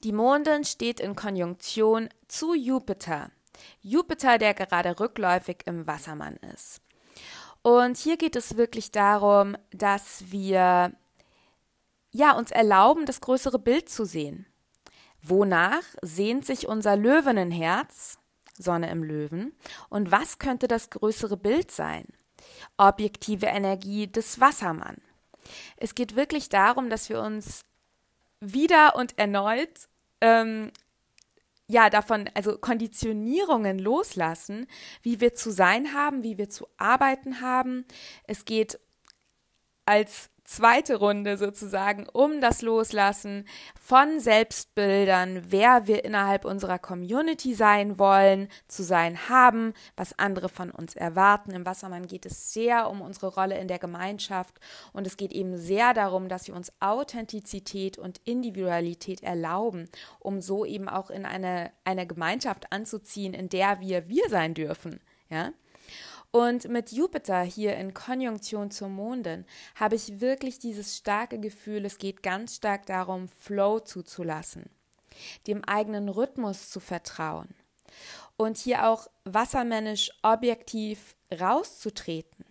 Die 0.05 0.13
Mondin 0.13 0.65
steht 0.65 1.01
in 1.01 1.17
Konjunktion 1.17 2.09
zu 2.29 2.55
Jupiter. 2.55 3.31
Jupiter, 3.81 4.39
der 4.39 4.55
gerade 4.55 4.99
rückläufig 4.99 5.59
im 5.67 5.87
Wassermann 5.87 6.37
ist. 6.53 6.81
Und 7.63 7.97
hier 7.97 8.17
geht 8.17 8.37
es 8.37 8.57
wirklich 8.57 8.91
darum, 8.91 9.57
dass 9.71 10.31
wir 10.33 10.93
ja 12.11 12.33
uns 12.37 12.51
erlauben, 12.51 13.07
das 13.07 13.21
größere 13.21 13.59
Bild 13.59 13.89
zu 13.89 14.05
sehen. 14.05 14.47
Wonach 15.23 15.85
sehnt 16.03 16.45
sich 16.45 16.67
unser 16.67 16.97
Löwenenherz, 16.97 18.19
Sonne 18.59 18.91
im 18.91 19.05
Löwen, 19.05 19.53
und 19.89 20.11
was 20.11 20.39
könnte 20.39 20.67
das 20.67 20.91
größere 20.91 21.37
Bild 21.37 21.71
sein? 21.71 22.07
Objektive 22.77 23.47
Energie 23.47 24.09
des 24.09 24.41
Wassermann. 24.41 24.97
Es 25.77 25.95
geht 25.95 26.17
wirklich 26.17 26.49
darum, 26.49 26.91
dass 26.91 27.09
wir 27.09 27.21
uns 27.21 27.65
wieder 28.41 28.97
und 28.97 29.17
erneut 29.19 29.89
ähm, 30.21 30.73
ja, 31.73 31.89
davon, 31.89 32.29
also 32.35 32.59
Konditionierungen 32.59 33.79
loslassen, 33.79 34.67
wie 35.01 35.21
wir 35.23 35.35
zu 35.35 35.51
sein 35.51 35.95
haben, 35.95 36.23
wie 36.23 36.37
wir 36.37 36.51
zu 36.51 36.69
arbeiten 36.77 37.41
haben. 37.41 37.87
Es 38.25 38.45
geht 38.45 38.79
als 39.87 40.29
zweite 40.53 40.97
Runde 40.97 41.39
sozusagen 41.39 42.07
um 42.13 42.41
das 42.41 42.61
Loslassen 42.61 43.47
von 43.81 44.21
Selbstbildern, 44.21 45.45
wer 45.49 45.87
wir 45.87 46.05
innerhalb 46.05 46.45
unserer 46.45 46.79
Community 46.79 47.55
sein 47.55 47.99
wollen, 47.99 48.49
zu 48.69 48.83
sein 48.83 49.29
haben, 49.31 49.73
was 49.97 50.19
andere 50.19 50.49
von 50.51 50.71
uns 50.71 50.95
erwarten. 50.95 51.53
Im 51.53 51.65
Wassermann 51.65 52.07
geht 52.07 52.27
es 52.27 52.53
sehr 52.53 52.91
um 52.91 53.01
unsere 53.01 53.29
Rolle 53.29 53.59
in 53.59 53.67
der 53.67 53.79
Gemeinschaft 53.79 54.61
und 54.93 55.07
es 55.07 55.17
geht 55.17 55.33
eben 55.33 55.57
sehr 55.57 55.95
darum, 55.95 56.29
dass 56.29 56.49
wir 56.49 56.55
uns 56.55 56.73
Authentizität 56.81 57.97
und 57.97 58.21
Individualität 58.25 59.23
erlauben, 59.23 59.89
um 60.19 60.41
so 60.41 60.67
eben 60.67 60.89
auch 60.89 61.09
in 61.09 61.25
eine, 61.25 61.73
eine 61.85 62.07
Gemeinschaft 62.07 62.73
anzuziehen, 62.73 63.33
in 63.33 63.49
der 63.49 63.81
wir 63.81 64.09
wir 64.09 64.29
sein 64.29 64.53
dürfen. 64.53 65.01
Ja? 65.31 65.53
Und 66.33 66.69
mit 66.69 66.93
Jupiter 66.93 67.43
hier 67.43 67.77
in 67.77 67.93
Konjunktion 67.93 68.71
zur 68.71 68.89
Mondin 68.89 69.45
habe 69.75 69.97
ich 69.97 70.21
wirklich 70.21 70.59
dieses 70.59 70.97
starke 70.97 71.39
Gefühl, 71.39 71.85
es 71.85 71.99
geht 71.99 72.23
ganz 72.23 72.57
stark 72.57 72.87
darum, 72.87 73.29
Flow 73.29 73.81
zuzulassen, 73.81 74.71
dem 75.47 75.63
eigenen 75.65 76.09
Rhythmus 76.09 76.71
zu 76.71 76.81
vertrauen 76.81 77.55
und 78.39 78.57
hier 78.57 78.89
auch 78.89 79.09
wassermännisch 79.25 80.11
objektiv 80.23 81.17
rauszutreten. 81.39 82.47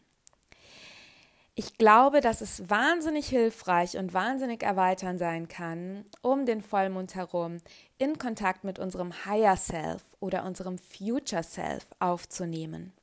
Ich 1.56 1.78
glaube, 1.78 2.22
dass 2.22 2.42
es 2.42 2.70
wahnsinnig 2.70 3.28
hilfreich 3.28 3.98
und 3.98 4.14
wahnsinnig 4.14 4.64
erweitern 4.64 5.18
sein 5.18 5.48
kann, 5.48 6.06
um 6.22 6.46
den 6.46 6.62
Vollmond 6.62 7.16
herum 7.16 7.58
in 7.98 8.20
Kontakt 8.20 8.64
mit 8.64 8.78
unserem 8.78 9.26
Higher 9.26 9.58
Self 9.58 10.04
oder 10.20 10.46
unserem 10.46 10.78
Future 10.78 11.44
Self 11.44 11.88
aufzunehmen. 12.00 12.94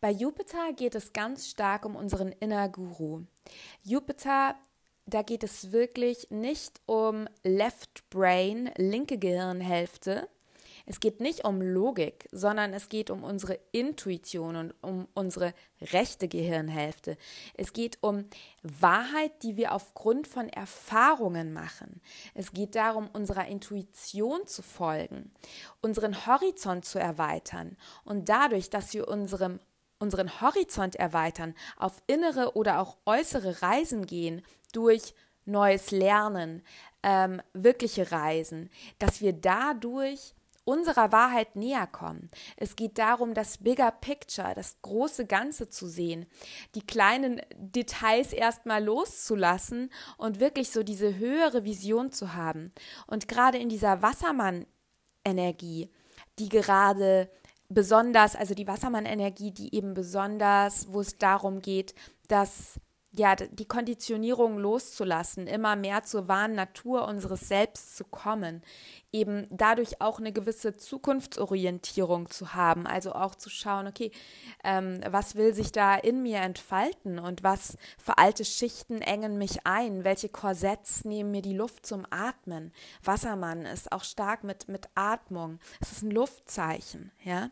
Bei 0.00 0.10
Jupiter 0.10 0.72
geht 0.74 0.94
es 0.94 1.12
ganz 1.12 1.48
stark 1.48 1.84
um 1.86 1.96
unseren 1.96 2.32
Inner 2.32 2.68
Guru. 2.68 3.22
Jupiter, 3.82 4.54
da 5.06 5.22
geht 5.22 5.42
es 5.42 5.72
wirklich 5.72 6.30
nicht 6.30 6.80
um 6.86 7.28
Left 7.42 8.08
Brain, 8.10 8.70
linke 8.76 9.18
Gehirnhälfte. 9.18 10.28
Es 10.88 11.00
geht 11.00 11.20
nicht 11.20 11.44
um 11.44 11.60
Logik, 11.60 12.28
sondern 12.30 12.72
es 12.72 12.88
geht 12.88 13.10
um 13.10 13.24
unsere 13.24 13.58
Intuition 13.72 14.54
und 14.54 14.74
um 14.82 15.08
unsere 15.14 15.52
rechte 15.80 16.28
Gehirnhälfte. 16.28 17.16
Es 17.54 17.72
geht 17.72 17.98
um 18.02 18.26
Wahrheit, 18.62 19.42
die 19.42 19.56
wir 19.56 19.72
aufgrund 19.72 20.28
von 20.28 20.48
Erfahrungen 20.48 21.52
machen. 21.52 22.00
Es 22.34 22.52
geht 22.52 22.76
darum, 22.76 23.08
unserer 23.12 23.46
Intuition 23.48 24.46
zu 24.46 24.62
folgen, 24.62 25.32
unseren 25.80 26.26
Horizont 26.26 26.84
zu 26.84 27.00
erweitern 27.00 27.76
und 28.04 28.28
dadurch, 28.28 28.70
dass 28.70 28.94
wir 28.94 29.08
unserem 29.08 29.58
unseren 29.98 30.40
Horizont 30.40 30.96
erweitern, 30.96 31.54
auf 31.76 32.02
innere 32.06 32.56
oder 32.56 32.80
auch 32.80 32.96
äußere 33.06 33.62
Reisen 33.62 34.06
gehen 34.06 34.42
durch 34.72 35.14
neues 35.44 35.90
Lernen, 35.90 36.62
ähm, 37.02 37.40
wirkliche 37.52 38.10
Reisen, 38.10 38.68
dass 38.98 39.20
wir 39.20 39.32
dadurch 39.32 40.34
unserer 40.66 41.12
Wahrheit 41.12 41.54
näher 41.54 41.86
kommen. 41.86 42.28
Es 42.56 42.74
geht 42.74 42.98
darum, 42.98 43.34
das 43.34 43.58
Bigger 43.58 43.92
Picture, 43.92 44.52
das 44.54 44.76
große 44.82 45.24
Ganze 45.24 45.68
zu 45.68 45.86
sehen, 45.86 46.26
die 46.74 46.84
kleinen 46.84 47.40
Details 47.56 48.32
erstmal 48.32 48.84
loszulassen 48.84 49.90
und 50.18 50.40
wirklich 50.40 50.72
so 50.72 50.82
diese 50.82 51.16
höhere 51.16 51.64
Vision 51.64 52.10
zu 52.10 52.34
haben. 52.34 52.72
Und 53.06 53.28
gerade 53.28 53.58
in 53.58 53.68
dieser 53.68 54.02
Wassermann-Energie, 54.02 55.92
die 56.40 56.48
gerade 56.48 57.30
besonders, 57.68 58.36
also 58.36 58.54
die 58.54 58.66
Wassermann-Energie, 58.66 59.52
die 59.52 59.74
eben 59.74 59.94
besonders, 59.94 60.92
wo 60.92 61.00
es 61.00 61.18
darum 61.18 61.60
geht, 61.60 61.94
dass 62.28 62.80
ja, 63.18 63.34
die 63.34 63.66
Konditionierung 63.66 64.58
loszulassen, 64.58 65.46
immer 65.46 65.74
mehr 65.74 66.02
zur 66.02 66.28
wahren 66.28 66.54
Natur 66.54 67.08
unseres 67.08 67.48
Selbst 67.48 67.96
zu 67.96 68.04
kommen, 68.04 68.62
eben 69.12 69.46
dadurch 69.50 70.00
auch 70.02 70.18
eine 70.18 70.32
gewisse 70.32 70.76
Zukunftsorientierung 70.76 72.28
zu 72.30 72.54
haben, 72.54 72.86
also 72.86 73.14
auch 73.14 73.34
zu 73.34 73.48
schauen, 73.48 73.86
okay, 73.86 74.10
ähm, 74.64 75.00
was 75.08 75.34
will 75.34 75.54
sich 75.54 75.72
da 75.72 75.94
in 75.94 76.22
mir 76.22 76.38
entfalten 76.38 77.18
und 77.18 77.42
was 77.42 77.78
für 77.96 78.18
alte 78.18 78.44
Schichten 78.44 79.00
engen 79.00 79.38
mich 79.38 79.66
ein, 79.66 80.04
welche 80.04 80.28
Korsetts 80.28 81.04
nehmen 81.04 81.30
mir 81.30 81.42
die 81.42 81.56
Luft 81.56 81.86
zum 81.86 82.06
Atmen. 82.10 82.72
Wassermann 83.02 83.62
ist 83.62 83.92
auch 83.92 84.04
stark 84.04 84.44
mit, 84.44 84.68
mit 84.68 84.88
Atmung, 84.94 85.58
es 85.80 85.92
ist 85.92 86.02
ein 86.02 86.10
Luftzeichen, 86.10 87.12
ja. 87.24 87.50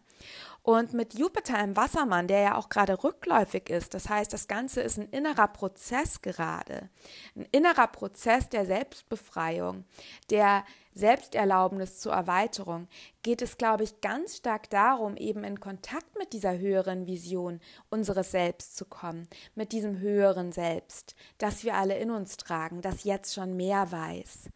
Und 0.62 0.94
mit 0.94 1.12
Jupiter 1.14 1.62
im 1.62 1.76
Wassermann, 1.76 2.26
der 2.26 2.40
ja 2.40 2.54
auch 2.56 2.70
gerade 2.70 3.04
rückläufig 3.04 3.68
ist, 3.68 3.92
das 3.92 4.08
heißt, 4.08 4.32
das 4.32 4.48
Ganze 4.48 4.80
ist 4.80 4.96
ein 4.96 5.10
innerer 5.10 5.48
Prozess 5.54 6.20
gerade, 6.20 6.90
ein 7.34 7.46
innerer 7.50 7.86
Prozess 7.86 8.50
der 8.50 8.66
Selbstbefreiung, 8.66 9.86
der 10.28 10.64
Selbsterlaubnis 10.92 11.98
zur 11.98 12.12
Erweiterung, 12.12 12.88
geht 13.22 13.40
es, 13.40 13.56
glaube 13.56 13.84
ich, 13.84 14.02
ganz 14.02 14.36
stark 14.36 14.68
darum, 14.68 15.16
eben 15.16 15.42
in 15.42 15.58
Kontakt 15.58 16.18
mit 16.18 16.34
dieser 16.34 16.58
höheren 16.58 17.06
Vision 17.06 17.60
unseres 17.88 18.32
Selbst 18.32 18.76
zu 18.76 18.84
kommen, 18.84 19.26
mit 19.54 19.72
diesem 19.72 19.98
höheren 20.00 20.52
Selbst, 20.52 21.14
das 21.38 21.64
wir 21.64 21.74
alle 21.74 21.96
in 21.96 22.10
uns 22.10 22.36
tragen, 22.36 22.82
das 22.82 23.04
jetzt 23.04 23.32
schon 23.32 23.56
mehr 23.56 23.90
weiß 23.90 24.50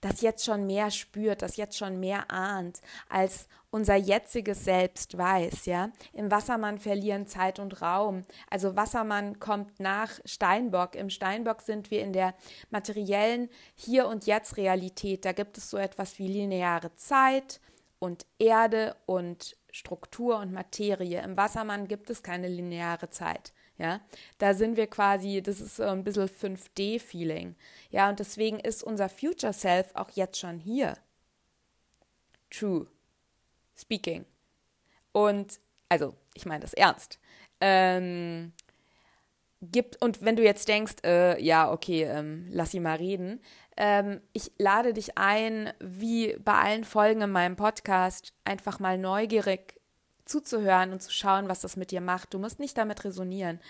das 0.00 0.20
jetzt 0.20 0.44
schon 0.44 0.66
mehr 0.66 0.90
spürt, 0.90 1.42
das 1.42 1.56
jetzt 1.56 1.78
schon 1.78 2.00
mehr 2.00 2.30
ahnt, 2.30 2.80
als 3.08 3.48
unser 3.70 3.96
jetziges 3.96 4.64
Selbst 4.64 5.16
weiß, 5.16 5.64
ja. 5.64 5.90
Im 6.12 6.30
Wassermann 6.30 6.78
verlieren 6.78 7.26
Zeit 7.26 7.58
und 7.58 7.80
Raum. 7.80 8.24
Also 8.50 8.76
Wassermann 8.76 9.40
kommt 9.40 9.80
nach 9.80 10.10
Steinbock. 10.26 10.94
Im 10.94 11.08
Steinbock 11.08 11.62
sind 11.62 11.90
wir 11.90 12.02
in 12.02 12.12
der 12.12 12.34
materiellen 12.70 13.48
Hier- 13.74 14.08
und 14.08 14.26
Jetzt-Realität. 14.26 15.24
Da 15.24 15.32
gibt 15.32 15.56
es 15.56 15.70
so 15.70 15.78
etwas 15.78 16.18
wie 16.18 16.28
lineare 16.28 16.94
Zeit 16.96 17.60
und 17.98 18.26
Erde 18.38 18.94
und 19.06 19.56
Struktur 19.70 20.38
und 20.38 20.52
Materie. 20.52 21.22
Im 21.22 21.38
Wassermann 21.38 21.88
gibt 21.88 22.10
es 22.10 22.22
keine 22.22 22.48
lineare 22.48 23.08
Zeit. 23.08 23.54
Ja, 23.78 24.00
da 24.38 24.54
sind 24.54 24.76
wir 24.76 24.86
quasi, 24.86 25.42
das 25.42 25.60
ist 25.60 25.76
so 25.76 25.84
ein 25.84 26.04
bisschen 26.04 26.28
5D-Feeling. 26.28 27.56
Ja, 27.90 28.10
und 28.10 28.18
deswegen 28.18 28.60
ist 28.60 28.82
unser 28.82 29.08
Future 29.08 29.52
Self 29.52 29.90
auch 29.94 30.10
jetzt 30.10 30.38
schon 30.38 30.58
hier. 30.58 30.98
True. 32.50 32.86
Speaking. 33.76 34.24
Und, 35.12 35.58
also, 35.88 36.14
ich 36.34 36.46
meine 36.46 36.60
das 36.60 36.74
ernst. 36.74 37.18
Ähm, 37.60 38.52
gibt, 39.62 40.00
und 40.02 40.22
wenn 40.22 40.36
du 40.36 40.42
jetzt 40.42 40.68
denkst, 40.68 40.96
äh, 41.04 41.42
ja, 41.42 41.70
okay, 41.70 42.04
ähm, 42.04 42.48
lass 42.50 42.72
sie 42.72 42.80
mal 42.80 42.96
reden, 42.96 43.40
ähm, 43.76 44.20
ich 44.32 44.52
lade 44.58 44.92
dich 44.92 45.16
ein, 45.16 45.72
wie 45.80 46.36
bei 46.38 46.54
allen 46.54 46.84
Folgen 46.84 47.22
in 47.22 47.30
meinem 47.30 47.56
Podcast, 47.56 48.34
einfach 48.44 48.80
mal 48.80 48.98
neugierig 48.98 49.80
zuzuhören 50.24 50.92
und 50.92 51.02
zu 51.02 51.10
schauen, 51.10 51.48
was 51.48 51.60
das 51.60 51.76
mit 51.76 51.90
dir 51.90 52.00
macht. 52.00 52.34
Du 52.34 52.38
musst 52.38 52.60
nicht 52.60 52.78
damit 52.78 53.04
resonieren, 53.04 53.60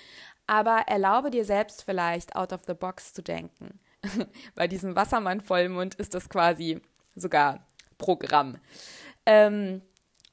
aber 0.46 0.84
erlaube 0.86 1.30
dir 1.30 1.44
selbst 1.44 1.84
vielleicht 1.84 2.36
out 2.36 2.52
of 2.52 2.62
the 2.66 2.74
box 2.74 3.12
zu 3.12 3.22
denken. 3.22 3.80
Bei 4.54 4.66
diesem 4.68 4.96
Wassermann-Vollmond 4.96 5.94
ist 5.94 6.14
das 6.14 6.28
quasi 6.28 6.80
sogar 7.14 7.66
Programm. 7.98 8.58
Ähm, 9.26 9.82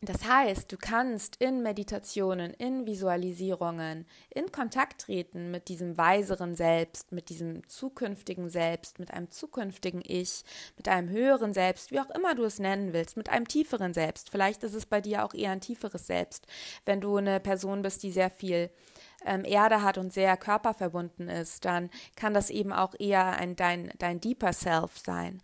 das 0.02 0.26
heißt, 0.26 0.72
du 0.72 0.78
kannst 0.78 1.36
in 1.42 1.62
Meditationen, 1.62 2.54
in 2.54 2.86
Visualisierungen 2.86 4.06
in 4.30 4.50
Kontakt 4.50 5.02
treten 5.02 5.52
mit 5.52 5.68
diesem 5.68 5.98
weiseren 5.98 6.56
Selbst, 6.56 7.12
mit 7.12 7.28
diesem 7.28 7.68
zukünftigen 7.68 8.50
Selbst, 8.50 8.98
mit 9.00 9.12
einem 9.12 9.30
zukünftigen 9.30 10.02
Ich, 10.06 10.46
mit 10.78 10.88
einem 10.88 11.10
höheren 11.10 11.54
Selbst, 11.54 11.92
wie 11.92 12.00
auch 12.00 12.10
immer 12.12 12.34
du 12.34 12.46
es 12.46 12.60
nennen 12.60 12.94
willst, 12.94 13.18
mit 13.18 13.28
einem 13.28 13.46
tieferen 13.46 13.94
Selbst. 13.94 14.30
Vielleicht 14.30 14.64
ist 14.64 14.74
es 14.74 14.86
bei 14.86 15.02
dir 15.02 15.26
auch 15.26 15.34
eher 15.34 15.52
ein 15.52 15.60
tieferes 15.60 16.08
Selbst, 16.08 16.48
wenn 16.86 17.02
du 17.02 17.18
eine 17.18 17.42
Person 17.42 17.82
bist, 17.82 18.02
die 18.04 18.12
sehr 18.12 18.30
viel 18.30 18.70
ähm, 19.26 19.44
Erde 19.46 19.82
hat 19.84 19.98
und 19.98 20.14
sehr 20.14 20.38
körperverbunden 20.38 21.30
ist, 21.30 21.66
dann 21.66 21.90
kann 22.16 22.34
das 22.34 22.50
eben 22.50 22.74
auch 22.74 22.94
eher 22.98 23.38
ein 23.38 23.56
dein, 23.56 23.92
dein 23.98 24.22
deeper 24.22 24.54
Self 24.54 24.98
sein. 24.98 25.42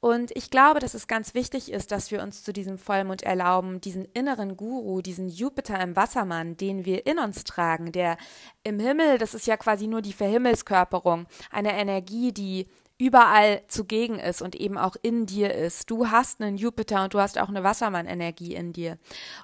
Und 0.00 0.36
ich 0.36 0.50
glaube, 0.50 0.80
dass 0.80 0.94
es 0.94 1.06
ganz 1.06 1.32
wichtig 1.32 1.70
ist, 1.70 1.92
dass 1.92 2.10
wir 2.10 2.22
uns 2.22 2.42
zu 2.42 2.52
diesem 2.52 2.76
Vollmond 2.76 3.22
erlauben, 3.22 3.80
diesen 3.80 4.04
inneren 4.04 4.56
Guru, 4.56 5.00
diesen 5.00 5.28
Jupiter 5.28 5.80
im 5.80 5.94
Wassermann, 5.94 6.56
den 6.56 6.84
wir 6.84 7.06
in 7.06 7.20
uns 7.20 7.44
tragen, 7.44 7.92
der 7.92 8.16
im 8.64 8.80
Himmel, 8.80 9.18
das 9.18 9.34
ist 9.34 9.46
ja 9.46 9.56
quasi 9.56 9.86
nur 9.86 10.02
die 10.02 10.12
Verhimmelskörperung, 10.12 11.26
eine 11.52 11.72
Energie, 11.74 12.32
die 12.32 12.66
überall 13.02 13.62
zugegen 13.66 14.20
ist 14.20 14.42
und 14.42 14.54
eben 14.54 14.78
auch 14.78 14.94
in 15.02 15.26
dir 15.26 15.52
ist. 15.52 15.90
Du 15.90 16.08
hast 16.10 16.40
einen 16.40 16.56
Jupiter 16.56 17.02
und 17.02 17.14
du 17.14 17.18
hast 17.18 17.36
auch 17.36 17.48
eine 17.48 17.64
Wassermann-Energie 17.64 18.54
in 18.54 18.72
dir. 18.72 18.96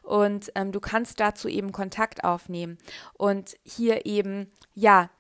Und 0.05 0.53
ähm, 0.55 0.71
du 0.71 0.79
kannst 0.79 1.19
dazu 1.19 1.49
eben 1.49 1.73
Kontakt 1.73 2.23
aufnehmen 2.23 2.79
und 3.15 3.57
hier 3.65 4.07
eben, 4.07 4.49
ja, 4.75 5.11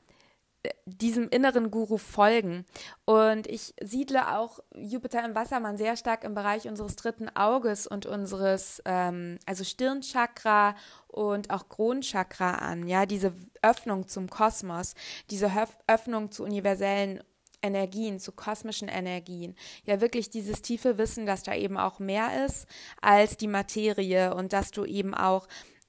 diesem 0.85 1.29
inneren 1.31 1.73
Guru 1.73 1.97
folgen. 1.97 2.65
Und 3.05 3.49
ich 3.49 3.75
siedle 3.83 4.37
auch 4.37 4.61
Jupiter 4.77 5.25
im 5.25 5.35
Wassermann 5.35 5.77
sehr 5.77 5.97
stark 5.97 6.23
im 6.23 6.35
Bereich 6.35 6.69
unseres 6.69 6.95
dritten 6.95 7.29
Auges 7.35 7.89
und 7.89 8.07
unseres, 8.07 8.81
ähm, 8.85 9.39
also 9.47 9.65
Stirnchakra 9.65 10.77
und 11.09 11.51
auch 11.51 11.69
Kronchakra 11.69 12.53
an. 12.53 12.87
Ja, 12.87 13.05
diese 13.05 13.33
Öffnung 13.63 14.07
zum 14.07 14.31
Kosmos, 14.31 14.95
diese 15.31 15.51
Öffnung 15.89 16.31
zu 16.31 16.45
universellen 16.45 17.21
Energien, 17.69 18.19
zu 18.19 18.33
kosmischen 18.33 18.89
Energien. 18.89 19.55
Ja, 19.85 20.01
wirklich 20.01 20.31
dieses 20.31 20.63
tiefe 20.63 20.99
Wissen, 20.99 21.27
dass 21.27 21.43
da 21.43 21.55
eben 21.55 21.77
auch 21.77 21.99
mehr 21.99 22.47
ist 22.47 22.67
als 23.01 23.37
die 23.37 23.47
Materie 23.47 24.35
und 24.35 24.53
dass 24.53 24.71
du 24.71 24.85
eben 24.85 25.15
auch 25.15 25.47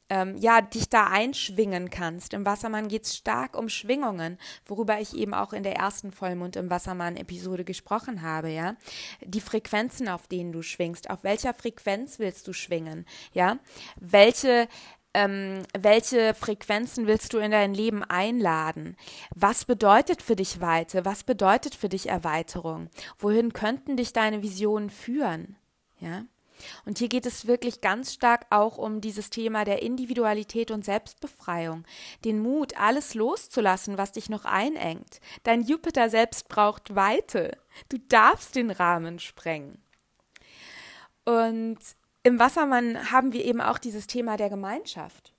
ähm, 0.10 0.36
ja, 0.38 0.62
dich 0.62 0.90
da 0.90 1.06
einschwingen 1.08 1.90
kannst. 1.90 2.34
Im 2.34 2.46
Wassermann 2.46 2.88
geht 2.88 3.06
es 3.06 3.16
stark 3.16 3.58
um 3.58 3.70
Schwingungen, 3.70 4.38
worüber 4.66 5.00
ich 5.00 5.16
eben 5.16 5.34
auch 5.34 5.54
in 5.54 5.64
der 5.64 5.76
ersten 5.76 6.12
Vollmond 6.12 6.56
im 6.56 6.70
Wassermann-Episode 6.70 7.64
gesprochen 7.64 8.22
habe, 8.22 8.50
ja. 8.50 8.76
Die 9.24 9.42
Frequenzen, 9.42 10.10
auf 10.10 10.28
denen 10.28 10.52
du 10.52 10.62
schwingst, 10.62 11.10
auf 11.10 11.24
welcher 11.24 11.54
Frequenz 11.54 12.20
willst 12.20 12.48
du 12.48 12.54
schwingen, 12.54 13.06
ja? 13.34 13.60
Welche 14.00 14.68
ähm, 15.14 15.64
welche 15.78 16.34
Frequenzen 16.34 17.08
willst 17.08 17.34
du 17.34 17.40
in 17.40 17.52
dein 17.52 17.74
Leben 17.74 18.04
einladen? 18.04 18.96
Was 19.34 19.66
bedeutet 19.66 20.22
für 20.22 20.36
dich 20.36 20.62
Weite? 20.62 21.06
Was 21.06 21.24
bedeutet 21.24 21.76
für 21.76 21.90
dich 21.90 22.10
Erweiterung? 22.10 22.90
Wohin 23.18 23.54
könnten 23.54 23.98
dich 23.98 24.14
deine 24.14 24.44
Visionen 24.44 24.90
führen? 24.90 25.58
Ja? 26.00 26.26
Und 26.86 27.00
hier 27.00 27.10
geht 27.10 27.26
es 27.26 27.48
wirklich 27.48 27.82
ganz 27.82 28.14
stark 28.14 28.46
auch 28.50 28.78
um 28.78 29.02
dieses 29.02 29.30
Thema 29.30 29.64
der 29.66 29.82
Individualität 29.82 30.72
und 30.72 30.86
Selbstbefreiung, 30.86 31.86
den 32.26 32.40
Mut, 32.40 32.78
alles 32.78 33.14
loszulassen, 33.14 33.98
was 33.98 34.12
dich 34.12 34.30
noch 34.30 34.46
einengt. 34.46 35.22
Dein 35.44 35.64
Jupiter 35.64 36.10
selbst 36.10 36.50
braucht 36.50 36.96
Weite. 36.96 37.58
Du 37.88 37.98
darfst 37.98 38.56
den 38.56 38.72
Rahmen 38.72 39.20
sprengen. 39.20 39.82
Und 41.26 41.78
im 42.24 42.40
Wassermann 42.40 43.12
haben 43.12 43.34
wir 43.34 43.46
eben 43.46 43.62
auch 43.62 43.78
dieses 43.78 44.08
Thema 44.08 44.38
der 44.38 44.50
Gemeinschaft. 44.50 45.34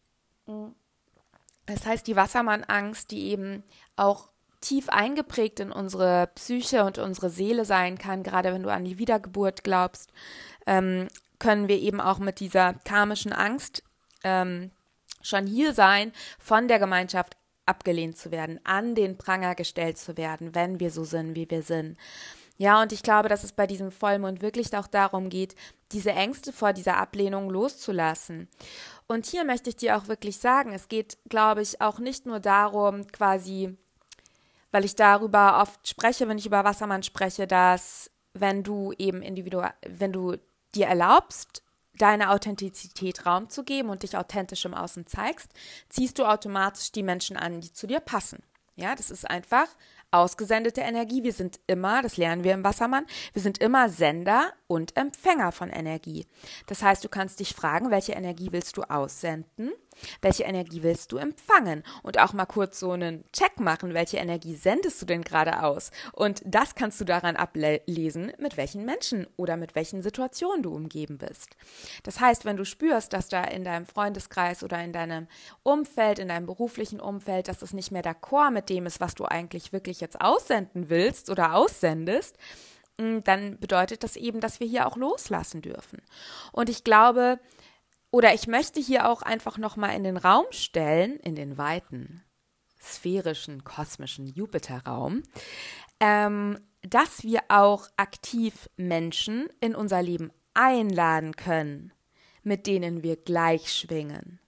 Das 1.67 1.87
heißt, 1.87 2.07
die 2.07 2.17
Wassermann-Angst, 2.17 3.11
die 3.11 3.29
eben 3.29 3.63
auch 3.97 4.31
tief 4.61 4.89
eingeprägt 4.89 5.61
in 5.61 5.73
unsere 5.73 6.29
Psyche 6.35 6.85
und 6.85 6.99
unsere 6.99 7.31
Seele 7.31 7.65
sein 7.65 7.99
kann, 7.99 8.23
gerade 8.23 8.53
wenn 8.53 8.63
du 8.63 8.73
an 8.73 8.85
die 8.85 8.99
Wiedergeburt 8.99 9.65
glaubst, 9.65 10.13
ähm, 10.67 11.09
können 11.39 11.69
wir 11.69 11.79
eben 11.79 12.01
auch 12.01 12.19
mit 12.19 12.41
dieser 12.41 12.75
karmischen 12.85 13.33
Angst 13.33 13.83
ähm, 14.25 14.71
schon 15.23 15.47
hier 15.47 15.73
sein, 15.73 16.13
von 16.39 16.69
der 16.69 16.79
Gemeinschaft 16.79 17.37
abgelehnt 17.67 18.19
zu 18.19 18.31
werden, 18.31 18.61
an 18.65 18.95
den 18.95 19.17
Pranger 19.17 19.55
gestellt 19.55 19.97
zu 19.97 20.17
werden, 20.17 20.55
wenn 20.55 20.81
wir 20.81 20.91
so 20.91 21.05
sind, 21.05 21.35
wie 21.35 21.49
wir 21.49 21.63
sind. 21.63 21.97
Ja, 22.61 22.83
und 22.83 22.93
ich 22.93 23.03
glaube, 23.03 23.31
dass 23.31 23.43
es 23.43 23.53
bei 23.53 23.67
diesem 23.67 23.91
Vollmond 23.91 24.43
wirklich 24.43 24.77
auch 24.77 24.87
darum 24.87 25.31
geht, 25.31 25.55
diese 25.93 26.11
Ängste 26.11 26.53
vor 26.53 26.75
dieser 26.75 26.99
Ablehnung 26.99 27.49
loszulassen. 27.49 28.49
Und 29.07 29.25
hier 29.25 29.45
möchte 29.45 29.71
ich 29.71 29.77
dir 29.77 29.97
auch 29.97 30.09
wirklich 30.09 30.37
sagen, 30.37 30.75
es 30.75 30.89
geht, 30.89 31.17
glaube 31.31 31.63
ich, 31.63 31.81
auch 31.81 31.99
nicht 31.99 32.27
nur 32.27 32.39
darum, 32.39 33.07
quasi, 33.07 33.79
weil 34.73 34.85
ich 34.85 34.95
darüber 34.95 35.63
oft 35.63 35.89
spreche, 35.89 36.29
wenn 36.29 36.37
ich 36.37 36.45
über 36.45 36.63
Wassermann 36.63 37.03
spreche, 37.03 37.47
dass 37.47 38.11
wenn 38.35 38.63
du 38.63 38.93
eben 38.99 39.23
individuell, 39.23 39.73
wenn 39.89 40.13
du 40.13 40.37
dir 40.75 40.87
erlaubst, 40.87 41.63
deine 41.97 42.29
Authentizität 42.29 43.25
Raum 43.25 43.49
zu 43.49 43.65
geben 43.65 43.89
und 43.89 44.03
dich 44.03 44.19
authentisch 44.19 44.67
im 44.67 44.75
Außen 44.75 45.07
zeigst, 45.07 45.49
ziehst 45.89 46.19
du 46.19 46.27
automatisch 46.27 46.93
die 46.93 47.05
Menschen 47.05 47.39
an, 47.39 47.63
die 47.63 47.73
zu 47.73 47.87
dir 47.87 48.01
passen. 48.01 48.43
Ja, 48.77 48.95
das 48.95 49.11
ist 49.11 49.29
einfach 49.31 49.67
ausgesendete 50.11 50.81
Energie. 50.81 51.23
Wir 51.23 51.33
sind 51.33 51.61
immer, 51.67 52.03
das 52.03 52.17
lernen 52.17 52.45
wir 52.45 52.55
im 52.55 52.65
Wassermann, 52.65 53.07
wir 53.33 53.43
sind 53.43 53.59
immer 53.59 53.89
Sender 53.89 54.53
und 54.67 54.97
Empfänger 54.97 55.53
von 55.53 55.71
Energie. 55.71 56.27
Das 56.67 56.83
heißt, 56.83 57.05
du 57.05 57.09
kannst 57.09 57.41
dich 57.41 57.55
fragen, 57.55 57.91
welche 57.91 58.13
Energie 58.13 58.49
willst 58.53 58.77
du 58.77 58.83
aussenden? 58.83 59.73
Welche 60.23 60.45
Energie 60.45 60.83
willst 60.83 61.13
du 61.13 61.19
empfangen? 61.19 61.83
Und 62.03 62.19
auch 62.19 62.33
mal 62.33 62.47
kurz 62.47 62.81
so 62.81 62.93
einen 62.93 63.25
Check 63.33 63.61
machen, 63.61 63.95
welche 63.95 64.17
Energie 64.17 64.55
sendest 64.55 65.01
du 65.03 65.07
denn 65.07 65.23
gerade 65.23 65.63
aus? 65.63 65.91
Und 66.13 66.43
das 66.45 66.75
kannst 66.75 67.01
du 67.01 67.05
daran 67.05 67.37
ablesen, 67.37 68.33
mit 68.39 68.57
welchen 68.57 68.85
Menschen 68.85 69.27
oder 69.37 69.57
mit 69.57 69.75
welchen 69.75 70.03
Situationen 70.03 70.63
du 70.63 70.75
umgeben 70.75 71.19
bist. 71.19 71.57
Das 72.03 72.21
heißt, 72.21 72.45
wenn 72.45 72.57
du 72.57 72.65
spürst, 72.65 73.13
dass 73.13 73.29
da 73.29 73.45
in 73.45 73.65
deinem 73.65 73.87
Freundeskreis 73.87 74.63
oder 74.63 74.83
in 74.83 74.93
deinem 74.93 75.27
Umfeld, 75.63 76.19
in 76.19 76.29
deinem 76.29 76.47
beruflichen 76.47 77.01
Umfeld, 77.01 77.49
dass 77.49 77.63
es 77.63 77.73
nicht 77.73 77.91
mehr 77.91 78.03
d'accord 78.03 78.51
mit 78.51 78.69
dem 78.69 78.87
ist, 78.87 79.01
was 79.01 79.15
du 79.15 79.25
eigentlich 79.25 79.73
wirklich 79.73 80.01
jetzt 80.01 80.21
aussenden 80.21 80.89
willst 80.89 81.31
oder 81.31 81.55
aussendest, 81.55 82.37
mm, 82.99 83.19
dann 83.25 83.59
bedeutet 83.59 84.03
das 84.03 84.17
eben, 84.17 84.41
dass 84.41 84.61
wir 84.61 84.67
hier 84.67 84.87
auch 84.87 84.97
loslassen 84.97 85.63
dürfen. 85.63 86.03
Und 86.53 86.69
ich 86.69 86.85
glaube, 86.85 87.39
oder 88.11 88.35
ich 88.35 88.47
möchte 88.47 88.81
hier 88.81 89.09
auch 89.09 89.23
einfach 89.23 89.59
nochmal 89.59 89.95
in 89.95 90.05
den 90.05 90.17
Raum 90.17 90.47
stellen, 90.51 91.19
in 91.21 91.35
den 91.35 91.59
weiten, 91.59 92.25
sphärischen, 92.81 93.65
kosmischen 93.65 94.27
Jupiterraum, 94.27 95.23
ähm, 96.01 96.59
dass 96.83 97.23
wir 97.23 97.41
auch 97.49 97.89
aktiv 97.97 98.69
Menschen 98.77 99.49
in 99.61 99.75
unser 99.75 100.03
Leben 100.03 100.33
einladen 100.55 101.37
können, 101.37 101.93
mit 102.43 102.67
denen 102.67 103.03
wir 103.03 103.17
gleich 103.17 103.73
schwingen. 103.73 104.41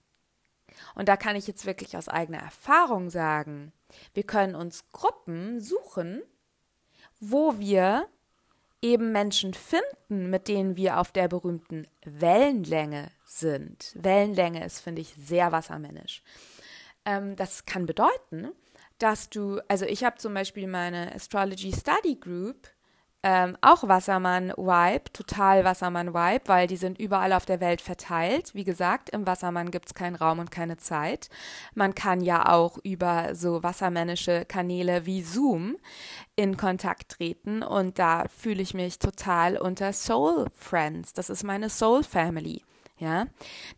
Und 0.95 1.07
da 1.07 1.15
kann 1.15 1.35
ich 1.35 1.47
jetzt 1.47 1.65
wirklich 1.65 1.95
aus 1.95 2.09
eigener 2.09 2.39
Erfahrung 2.39 3.09
sagen, 3.09 3.71
wir 4.13 4.23
können 4.23 4.55
uns 4.55 4.91
Gruppen 4.91 5.61
suchen, 5.61 6.21
wo 7.19 7.59
wir 7.59 8.07
eben 8.83 9.11
Menschen 9.11 9.53
finden, 9.53 10.29
mit 10.29 10.47
denen 10.47 10.75
wir 10.75 10.99
auf 10.99 11.11
der 11.11 11.27
berühmten 11.27 11.87
Wellenlänge 12.03 13.09
sind. 13.25 13.93
Wellenlänge 13.95 14.63
ist, 14.63 14.81
finde 14.81 15.01
ich, 15.01 15.15
sehr 15.17 15.51
wassermännisch. 15.51 16.21
Ähm, 17.05 17.35
das 17.35 17.65
kann 17.65 17.85
bedeuten, 17.85 18.51
dass 18.99 19.29
du, 19.29 19.59
also 19.67 19.85
ich 19.85 20.03
habe 20.03 20.17
zum 20.17 20.33
Beispiel 20.33 20.67
meine 20.67 21.15
Astrology 21.15 21.71
Study 21.71 22.15
Group 22.19 22.67
ähm, 23.23 23.57
auch 23.61 23.87
Wassermann-Vibe, 23.87 25.13
total 25.13 25.63
Wassermann-Vibe, 25.63 26.41
weil 26.45 26.67
die 26.67 26.75
sind 26.75 26.99
überall 26.99 27.31
auf 27.31 27.45
der 27.45 27.61
Welt 27.61 27.81
verteilt. 27.81 28.53
Wie 28.53 28.65
gesagt, 28.65 29.09
im 29.09 29.25
Wassermann 29.25 29.71
gibt 29.71 29.87
es 29.87 29.93
keinen 29.93 30.15
Raum 30.15 30.39
und 30.39 30.51
keine 30.51 30.77
Zeit. 30.77 31.29
Man 31.73 31.95
kann 31.95 32.21
ja 32.21 32.49
auch 32.49 32.77
über 32.83 33.33
so 33.33 33.63
wassermännische 33.63 34.43
Kanäle 34.45 35.05
wie 35.05 35.23
Zoom 35.23 35.77
in 36.35 36.57
Kontakt 36.57 37.13
treten 37.13 37.63
und 37.63 37.97
da 37.97 38.25
fühle 38.27 38.61
ich 38.61 38.73
mich 38.73 38.99
total 38.99 39.57
unter 39.57 39.93
Soul 39.93 40.47
Friends. 40.55 41.13
Das 41.13 41.29
ist 41.29 41.43
meine 41.43 41.69
Soul 41.69 42.03
Family. 42.03 42.61
Ja, 42.99 43.25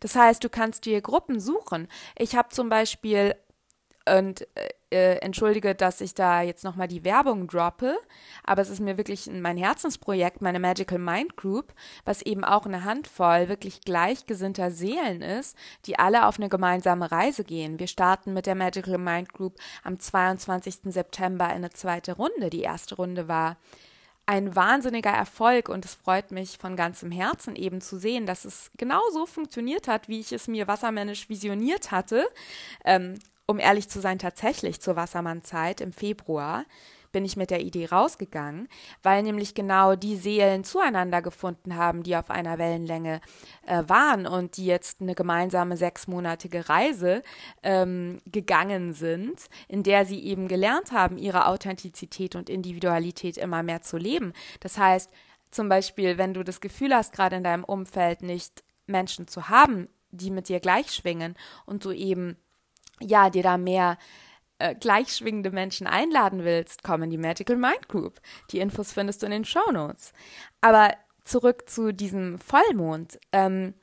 das 0.00 0.14
heißt, 0.14 0.44
du 0.44 0.48
kannst 0.48 0.84
dir 0.84 1.00
Gruppen 1.00 1.40
suchen. 1.40 1.88
Ich 2.16 2.36
habe 2.36 2.50
zum 2.50 2.68
Beispiel 2.68 3.34
und 4.08 4.42
äh, 4.54 4.68
äh, 4.90 5.16
entschuldige, 5.16 5.74
dass 5.74 6.00
ich 6.00 6.14
da 6.14 6.42
jetzt 6.42 6.62
nochmal 6.62 6.86
die 6.86 7.04
Werbung 7.04 7.48
droppe, 7.48 7.98
aber 8.44 8.62
es 8.62 8.70
ist 8.70 8.80
mir 8.80 8.96
wirklich 8.96 9.28
mein 9.30 9.56
Herzensprojekt, 9.56 10.40
meine 10.40 10.60
Magical 10.60 10.98
Mind 10.98 11.36
Group, 11.36 11.74
was 12.04 12.22
eben 12.22 12.44
auch 12.44 12.66
eine 12.66 12.84
Handvoll 12.84 13.48
wirklich 13.48 13.80
gleichgesinnter 13.80 14.70
Seelen 14.70 15.22
ist, 15.22 15.56
die 15.86 15.98
alle 15.98 16.26
auf 16.26 16.38
eine 16.38 16.48
gemeinsame 16.48 17.10
Reise 17.10 17.42
gehen. 17.42 17.80
Wir 17.80 17.88
starten 17.88 18.32
mit 18.32 18.46
der 18.46 18.54
Magical 18.54 18.98
Mind 18.98 19.32
Group 19.32 19.56
am 19.82 19.98
22. 19.98 20.92
September 20.92 21.46
in 21.46 21.56
eine 21.56 21.70
zweite 21.70 22.12
Runde. 22.12 22.48
Die 22.48 22.62
erste 22.62 22.94
Runde 22.94 23.26
war 23.26 23.56
ein 24.24 24.54
wahnsinniger 24.54 25.10
Erfolg 25.10 25.68
und 25.68 25.84
es 25.84 25.94
freut 25.94 26.30
mich 26.30 26.58
von 26.58 26.76
ganzem 26.76 27.10
Herzen 27.10 27.56
eben 27.56 27.80
zu 27.80 27.98
sehen, 27.98 28.26
dass 28.26 28.44
es 28.44 28.70
genau 28.76 29.00
so 29.12 29.26
funktioniert 29.26 29.88
hat, 29.88 30.08
wie 30.08 30.20
ich 30.20 30.32
es 30.32 30.48
mir 30.48 30.66
wassermännisch 30.66 31.28
visioniert 31.28 31.90
hatte. 31.92 32.28
Ähm, 32.84 33.18
um 33.46 33.58
ehrlich 33.58 33.88
zu 33.88 34.00
sein, 34.00 34.18
tatsächlich 34.18 34.80
zur 34.80 34.96
Wassermannzeit 34.96 35.80
im 35.80 35.92
Februar 35.92 36.64
bin 37.12 37.24
ich 37.24 37.36
mit 37.36 37.50
der 37.50 37.62
Idee 37.62 37.86
rausgegangen, 37.86 38.68
weil 39.02 39.22
nämlich 39.22 39.54
genau 39.54 39.94
die 39.94 40.16
Seelen 40.16 40.64
zueinander 40.64 41.22
gefunden 41.22 41.76
haben, 41.76 42.02
die 42.02 42.14
auf 42.14 42.28
einer 42.28 42.58
Wellenlänge 42.58 43.22
äh, 43.66 43.84
waren 43.86 44.26
und 44.26 44.58
die 44.58 44.66
jetzt 44.66 45.00
eine 45.00 45.14
gemeinsame 45.14 45.78
sechsmonatige 45.78 46.68
Reise 46.68 47.22
ähm, 47.62 48.20
gegangen 48.26 48.92
sind, 48.92 49.46
in 49.66 49.82
der 49.82 50.04
sie 50.04 50.22
eben 50.24 50.46
gelernt 50.46 50.92
haben, 50.92 51.16
ihre 51.16 51.46
Authentizität 51.46 52.34
und 52.34 52.50
Individualität 52.50 53.38
immer 53.38 53.62
mehr 53.62 53.80
zu 53.80 53.96
leben. 53.96 54.34
Das 54.60 54.76
heißt, 54.76 55.10
zum 55.50 55.70
Beispiel, 55.70 56.18
wenn 56.18 56.34
du 56.34 56.42
das 56.42 56.60
Gefühl 56.60 56.94
hast, 56.94 57.14
gerade 57.14 57.36
in 57.36 57.44
deinem 57.44 57.64
Umfeld 57.64 58.20
nicht 58.20 58.62
Menschen 58.86 59.26
zu 59.26 59.48
haben, 59.48 59.88
die 60.10 60.30
mit 60.30 60.50
dir 60.50 60.60
gleich 60.60 60.92
schwingen 60.92 61.34
und 61.64 61.84
du 61.86 61.92
eben 61.92 62.36
ja, 63.00 63.30
dir 63.30 63.42
da 63.42 63.56
mehr 63.56 63.98
äh, 64.58 64.74
gleichschwingende 64.74 65.50
Menschen 65.50 65.86
einladen 65.86 66.44
willst, 66.44 66.82
komm 66.82 67.02
in 67.02 67.10
die 67.10 67.18
Magical 67.18 67.56
Mind 67.56 67.88
Group. 67.88 68.20
Die 68.50 68.58
Infos 68.58 68.92
findest 68.92 69.22
du 69.22 69.26
in 69.26 69.32
den 69.32 69.44
Show 69.44 69.70
Notes. 69.70 70.12
Aber 70.60 70.92
zurück 71.24 71.68
zu 71.68 71.92
diesem 71.92 72.38
Vollmond. 72.38 73.18
Ähm, 73.32 73.74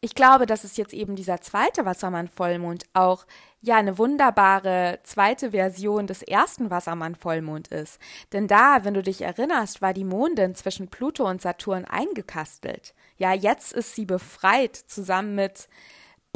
ich 0.00 0.14
glaube, 0.14 0.46
dass 0.46 0.64
es 0.64 0.76
jetzt 0.76 0.94
eben 0.94 1.16
dieser 1.16 1.40
zweite 1.40 1.84
Wassermann-Vollmond 1.84 2.84
auch 2.92 3.26
ja 3.60 3.76
eine 3.76 3.98
wunderbare 3.98 5.00
zweite 5.02 5.50
Version 5.50 6.06
des 6.06 6.22
ersten 6.22 6.70
Wassermann-Vollmond 6.70 7.68
ist. 7.68 7.98
Denn 8.32 8.46
da, 8.46 8.84
wenn 8.84 8.94
du 8.94 9.02
dich 9.02 9.22
erinnerst, 9.22 9.82
war 9.82 9.94
die 9.94 10.04
Mondin 10.04 10.54
zwischen 10.54 10.88
Pluto 10.88 11.28
und 11.28 11.42
Saturn 11.42 11.86
eingekastelt. 11.86 12.94
Ja, 13.16 13.32
jetzt 13.32 13.72
ist 13.72 13.94
sie 13.94 14.04
befreit 14.04 14.76
zusammen 14.76 15.34
mit 15.34 15.68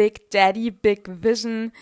Big 0.01 0.31
Daddy, 0.31 0.71
Big 0.71 1.03
Vision, 1.23 1.73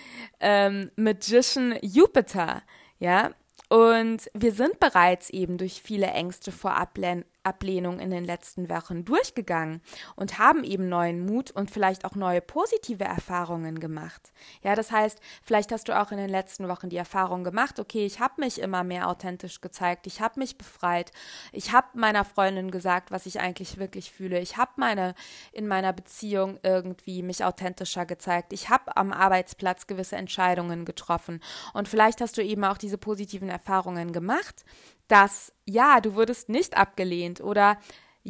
ähm, 0.41 0.91
Magician 0.97 1.79
Jupiter. 1.83 2.63
Ja, 2.99 3.31
und 3.69 4.29
wir 4.35 4.51
sind 4.51 4.81
bereits 4.81 5.31
eben 5.31 5.57
durch 5.57 5.81
viele 5.81 6.09
Ängste 6.09 6.51
vor 6.51 6.75
Ablen 6.75 7.25
Ablehnung 7.49 7.99
in 7.99 8.11
den 8.11 8.25
letzten 8.25 8.69
Wochen 8.69 9.05
durchgegangen 9.05 9.81
und 10.17 10.39
haben 10.39 10.65
eben 10.65 10.89
neuen 10.89 11.25
Mut 11.25 11.51
und 11.51 11.71
vielleicht 11.71 12.05
auch 12.05 12.15
neue 12.15 12.43
positive 12.43 13.05
Erfahrungen 13.05 13.81
gemacht. 13.81 14.33
Ja, 14.63 14.75
das 14.75 14.93
heißt, 14.93 15.19
vielleicht 15.43 15.73
hast 15.73 15.89
du 15.89 15.99
auch 15.99 16.13
in 16.13 16.19
den 16.19 16.29
letzten 16.29 16.69
Wochen 16.69 16.91
die 16.91 16.97
Erfahrung 16.97 17.45
gemacht, 17.45 17.81
okay, 17.81 18.05
ich 18.05 18.21
habe 18.21 18.35
mich 18.39 18.61
immer 18.61 18.85
mehr 18.85 19.09
authentisch 19.09 19.61
gezeigt, 19.61 20.07
ich 20.07 20.21
habe 20.21 20.39
mich 20.39 20.59
befreit, 20.59 21.11
ich 21.53 21.73
habe 21.73 21.87
meiner 21.95 22.25
Freundin 22.25 22.71
gesagt, 22.71 23.11
was 23.11 23.25
ich 23.25 23.41
eigentlich 23.41 23.79
wirklich 23.79 24.13
fühle, 24.13 24.39
ich 24.41 24.57
habe 24.59 24.73
meine 24.77 25.15
in 25.53 25.67
meiner 25.67 25.93
Beziehung 25.93 26.59
irgendwie 26.63 27.23
mich 27.23 27.45
authentischer 27.45 28.05
gezeigt, 28.05 28.53
ich 28.53 28.69
habe 28.69 28.97
am 28.97 29.13
Arbeitsplatz 29.13 29.87
gewisse 29.87 30.17
Entscheidungen 30.17 30.85
getroffen 30.85 31.41
und 31.73 31.89
vielleicht 31.89 32.21
hast 32.21 32.37
du 32.37 32.43
eben 32.43 32.65
auch 32.65 32.79
diese 32.79 32.99
positiven 32.99 33.49
Erfahrungen 33.49 34.13
gemacht 34.13 34.65
dass 35.09 35.53
ja, 35.65 36.01
du 36.01 36.15
wurdest 36.15 36.49
nicht 36.49 36.77
abgelehnt 36.77 37.41
oder 37.41 37.79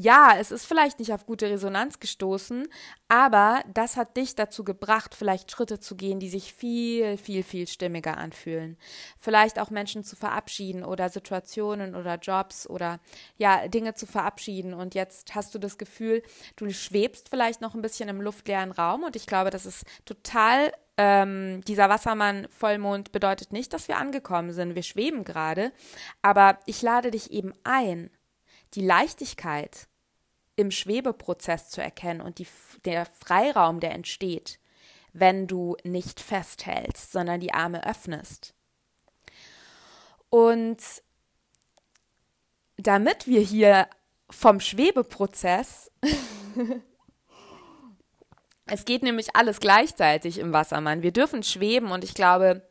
ja, 0.01 0.37
es 0.39 0.53
ist 0.53 0.65
vielleicht 0.65 1.01
nicht 1.01 1.13
auf 1.13 1.27
gute 1.27 1.51
Resonanz 1.51 1.99
gestoßen, 1.99 2.69
aber 3.09 3.65
das 3.73 3.97
hat 3.97 4.17
dich 4.17 4.37
dazu 4.37 4.63
gebracht, 4.63 5.17
vielleicht 5.17 5.51
Schritte 5.51 5.81
zu 5.81 5.97
gehen, 5.97 6.21
die 6.21 6.29
sich 6.29 6.55
viel, 6.55 7.17
viel, 7.17 7.43
viel 7.43 7.67
stimmiger 7.67 8.17
anfühlen. 8.17 8.77
Vielleicht 9.19 9.59
auch 9.59 9.71
Menschen 9.71 10.05
zu 10.05 10.15
verabschieden 10.15 10.85
oder 10.85 11.09
Situationen 11.09 11.97
oder 11.97 12.15
Jobs 12.17 12.71
oder 12.71 13.01
ja, 13.39 13.67
Dinge 13.67 13.95
zu 13.95 14.07
verabschieden. 14.07 14.73
Und 14.73 14.95
jetzt 14.95 15.35
hast 15.35 15.53
du 15.55 15.59
das 15.59 15.79
Gefühl, 15.79 16.23
du 16.55 16.71
schwebst 16.71 17.29
vielleicht 17.29 17.61
noch 17.61 17.75
ein 17.75 17.83
bisschen 17.83 18.09
im 18.09 18.21
luftleeren 18.21 18.71
Raum 18.71 19.03
und 19.03 19.17
ich 19.17 19.27
glaube, 19.27 19.51
das 19.51 19.67
ist 19.67 19.85
total 20.05 20.71
ähm, 20.99 21.63
dieser 21.65 21.89
Wassermann-Vollmond 21.89 23.13
bedeutet 23.13 23.53
nicht, 23.53 23.73
dass 23.73 23.87
wir 23.87 23.97
angekommen 23.97 24.53
sind. 24.53 24.75
Wir 24.75 24.83
schweben 24.83 25.25
gerade. 25.25 25.73
Aber 26.23 26.59
ich 26.67 26.83
lade 26.83 27.13
dich 27.13 27.31
eben 27.31 27.55
ein, 27.63 28.11
die 28.75 28.85
Leichtigkeit 28.85 29.87
im 30.57 30.73
Schwebeprozess 30.73 31.71
zu 31.71 31.81
erkennen 31.81 32.21
und 32.21 32.41
die, 32.41 32.49
der 32.85 33.07
Freiraum, 33.07 33.79
der 33.79 33.93
entsteht, 33.93 34.59
wenn 35.13 35.47
du 35.47 35.77
nicht 35.85 36.21
festhältst, 36.21 37.13
sondern 37.13 37.39
die 37.39 37.55
Arme 37.55 37.87
öffnest. 37.87 38.55
Und 40.31 40.79
damit 42.77 43.29
wir 43.29 43.41
hier 43.41 43.89
vom 44.29 44.59
Schwebeprozess 44.59 45.93
Es 48.71 48.85
geht 48.85 49.03
nämlich 49.03 49.35
alles 49.35 49.61
gleichzeitig 49.61 50.39
im 50.39 50.53
Wassermann. 50.53 51.03
Wir 51.03 51.13
dürfen 51.13 51.43
schweben 51.43 51.91
und 51.91 52.05
ich 52.05 52.15
glaube, 52.15 52.63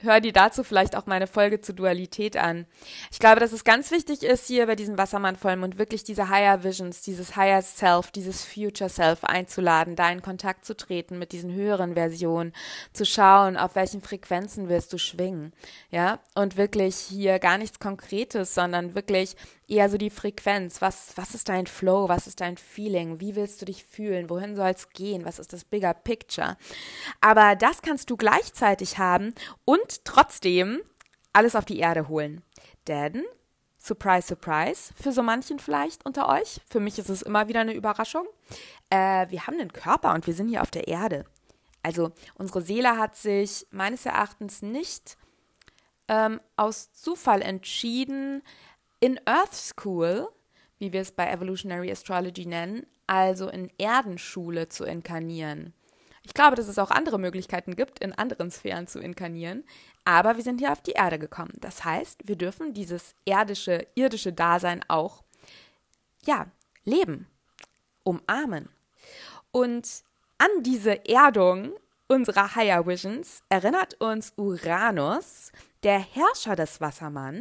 hör 0.00 0.20
dir 0.20 0.32
dazu 0.32 0.62
vielleicht 0.62 0.96
auch 0.96 1.06
meine 1.06 1.26
Folge 1.26 1.60
zur 1.60 1.74
Dualität 1.74 2.36
an. 2.36 2.66
Ich 3.10 3.18
glaube, 3.18 3.40
dass 3.40 3.52
es 3.52 3.64
ganz 3.64 3.90
wichtig 3.90 4.22
ist, 4.22 4.46
hier 4.46 4.66
bei 4.66 4.76
diesem 4.76 4.96
Wassermann-Vollmond 4.96 5.78
wirklich 5.78 6.04
diese 6.04 6.28
Higher 6.28 6.62
Visions, 6.62 7.02
dieses 7.02 7.36
Higher 7.36 7.62
Self, 7.62 8.10
dieses 8.10 8.44
Future 8.44 8.90
Self 8.90 9.24
einzuladen, 9.24 9.96
da 9.96 10.10
in 10.10 10.22
Kontakt 10.22 10.64
zu 10.64 10.76
treten 10.76 11.18
mit 11.18 11.32
diesen 11.32 11.52
höheren 11.52 11.94
Versionen, 11.94 12.52
zu 12.92 13.04
schauen, 13.04 13.56
auf 13.56 13.74
welchen 13.74 14.00
Frequenzen 14.00 14.68
wirst 14.68 14.92
du 14.92 14.98
schwingen, 14.98 15.52
ja, 15.90 16.20
und 16.34 16.56
wirklich 16.56 16.96
hier 16.96 17.38
gar 17.38 17.58
nichts 17.58 17.80
Konkretes, 17.80 18.54
sondern 18.54 18.94
wirklich 18.94 19.36
eher 19.68 19.88
so 19.90 19.98
die 19.98 20.10
Frequenz. 20.10 20.80
Was, 20.80 21.12
was 21.16 21.34
ist 21.34 21.48
dein 21.48 21.66
Flow? 21.66 22.08
Was 22.08 22.26
ist 22.26 22.40
dein 22.40 22.56
Feeling? 22.56 23.20
Wie 23.20 23.36
willst 23.36 23.60
du 23.60 23.66
dich 23.66 23.84
fühlen? 23.84 24.30
Wohin 24.30 24.56
soll 24.56 24.70
es 24.70 24.90
gehen? 24.90 25.24
Was 25.24 25.38
ist 25.38 25.52
das 25.52 25.64
Bigger 25.64 25.94
Picture? 25.94 26.56
Aber 27.20 27.54
das 27.54 27.82
kannst 27.82 28.10
du 28.10 28.16
gleichzeitig 28.16 28.98
haben 28.98 29.34
und 29.88 30.04
trotzdem 30.04 30.80
alles 31.32 31.56
auf 31.56 31.64
die 31.64 31.78
Erde 31.78 32.08
holen. 32.08 32.42
Denn 32.86 33.24
Surprise, 33.80 34.26
surprise, 34.26 34.92
für 35.00 35.12
so 35.12 35.22
manchen 35.22 35.60
vielleicht 35.60 36.04
unter 36.04 36.28
euch. 36.28 36.60
Für 36.68 36.80
mich 36.80 36.98
ist 36.98 37.08
es 37.08 37.22
immer 37.22 37.46
wieder 37.46 37.60
eine 37.60 37.74
Überraschung. 37.74 38.26
Äh, 38.90 39.30
wir 39.30 39.46
haben 39.46 39.54
einen 39.54 39.72
Körper 39.72 40.14
und 40.14 40.26
wir 40.26 40.34
sind 40.34 40.48
hier 40.48 40.62
auf 40.62 40.72
der 40.72 40.88
Erde. 40.88 41.24
Also 41.82 42.10
unsere 42.34 42.60
Seele 42.60 42.98
hat 42.98 43.16
sich 43.16 43.66
meines 43.70 44.04
Erachtens 44.04 44.62
nicht 44.62 45.16
ähm, 46.08 46.40
aus 46.56 46.92
Zufall 46.92 47.40
entschieden, 47.40 48.42
in 48.98 49.20
Earth 49.26 49.54
School, 49.54 50.28
wie 50.78 50.92
wir 50.92 51.00
es 51.00 51.12
bei 51.12 51.30
Evolutionary 51.30 51.90
Astrology 51.92 52.46
nennen, 52.46 52.84
also 53.06 53.48
in 53.48 53.70
Erdenschule 53.78 54.68
zu 54.68 54.84
inkarnieren. 54.84 55.72
Ich 56.28 56.34
glaube, 56.34 56.56
dass 56.56 56.68
es 56.68 56.78
auch 56.78 56.90
andere 56.90 57.18
Möglichkeiten 57.18 57.74
gibt, 57.74 58.00
in 58.00 58.12
anderen 58.12 58.50
Sphären 58.50 58.86
zu 58.86 58.98
inkarnieren, 58.98 59.64
aber 60.04 60.36
wir 60.36 60.44
sind 60.44 60.60
hier 60.60 60.72
auf 60.72 60.82
die 60.82 60.92
Erde 60.92 61.18
gekommen. 61.18 61.54
Das 61.56 61.86
heißt, 61.86 62.28
wir 62.28 62.36
dürfen 62.36 62.74
dieses 62.74 63.14
erdische, 63.24 63.86
irdische 63.94 64.34
Dasein 64.34 64.84
auch, 64.88 65.24
ja, 66.26 66.46
leben, 66.84 67.26
umarmen. 68.04 68.68
Und 69.52 69.88
an 70.36 70.50
diese 70.60 71.08
Erdung 71.08 71.72
unserer 72.08 72.54
Higher 72.54 72.86
Visions 72.86 73.42
erinnert 73.48 73.94
uns 73.98 74.34
Uranus, 74.36 75.50
der 75.82 75.98
Herrscher 75.98 76.56
des 76.56 76.78
Wassermann, 76.82 77.40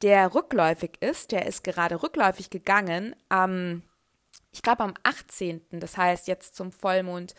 der 0.00 0.34
rückläufig 0.34 0.92
ist, 1.00 1.30
der 1.30 1.44
ist 1.44 1.62
gerade 1.62 2.02
rückläufig 2.02 2.48
gegangen 2.48 3.14
am, 3.28 3.82
ich 4.54 4.62
glaube 4.62 4.84
am 4.84 4.94
18., 5.02 5.62
das 5.72 5.96
heißt 5.96 6.28
jetzt 6.28 6.54
zum 6.54 6.70
Vollmond, 6.70 7.34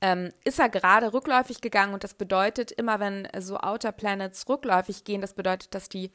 ähm, 0.00 0.32
ist 0.44 0.58
er 0.58 0.68
gerade 0.68 1.12
rückläufig 1.12 1.60
gegangen 1.60 1.94
und 1.94 2.04
das 2.04 2.14
bedeutet, 2.14 2.72
immer 2.72 3.00
wenn 3.00 3.28
so 3.38 3.58
Outer 3.58 3.92
Planets 3.92 4.48
rückläufig 4.48 5.04
gehen, 5.04 5.20
das 5.20 5.34
bedeutet, 5.34 5.74
dass 5.74 5.88
die 5.88 6.10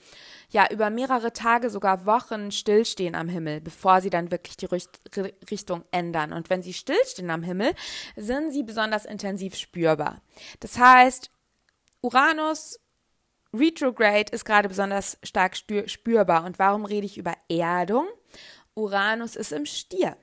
ja 0.50 0.68
über 0.72 0.90
mehrere 0.90 1.34
Tage, 1.34 1.70
sogar 1.70 2.06
Wochen 2.06 2.52
stillstehen 2.52 3.16
am 3.16 3.30
Himmel, 3.30 3.62
bevor 3.62 4.02
sie 4.02 4.10
dann 4.10 4.32
wirklich 4.32 4.58
die 4.58 4.66
Richt 4.66 5.00
Richtung 5.50 5.84
ändern. 5.92 6.34
Und 6.34 6.50
wenn 6.50 6.64
sie 6.64 6.74
stillstehen 6.74 7.30
am 7.30 7.44
Himmel, 7.44 7.74
sind 8.16 8.52
sie 8.52 8.64
besonders 8.64 9.06
intensiv 9.06 9.56
spürbar. 9.56 10.22
Das 10.60 10.78
heißt, 10.78 11.30
Uranus 12.02 12.80
Retrograde 13.54 14.32
ist 14.32 14.46
gerade 14.46 14.68
besonders 14.68 15.18
stark 15.24 15.56
spürbar. 15.56 16.44
Und 16.44 16.60
warum 16.60 16.86
rede 16.86 17.06
ich 17.06 17.18
über 17.18 17.34
Erdung? 17.50 18.08
Uranus 18.76 19.36
ist 19.36 19.52
im 19.52 19.66
Stier. 19.66 20.18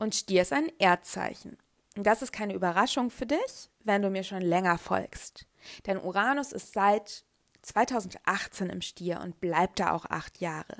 Und 0.00 0.14
Stier 0.14 0.42
ist 0.42 0.52
ein 0.54 0.72
Erdzeichen. 0.78 1.58
Und 1.94 2.06
das 2.06 2.22
ist 2.22 2.32
keine 2.32 2.54
Überraschung 2.54 3.10
für 3.10 3.26
dich, 3.26 3.70
wenn 3.84 4.00
du 4.00 4.08
mir 4.08 4.24
schon 4.24 4.40
länger 4.40 4.78
folgst. 4.78 5.46
Denn 5.86 5.98
Uranus 5.98 6.52
ist 6.52 6.72
seit 6.72 7.22
2018 7.60 8.70
im 8.70 8.80
Stier 8.80 9.20
und 9.20 9.40
bleibt 9.40 9.78
da 9.78 9.92
auch 9.92 10.06
acht 10.06 10.40
Jahre. 10.40 10.78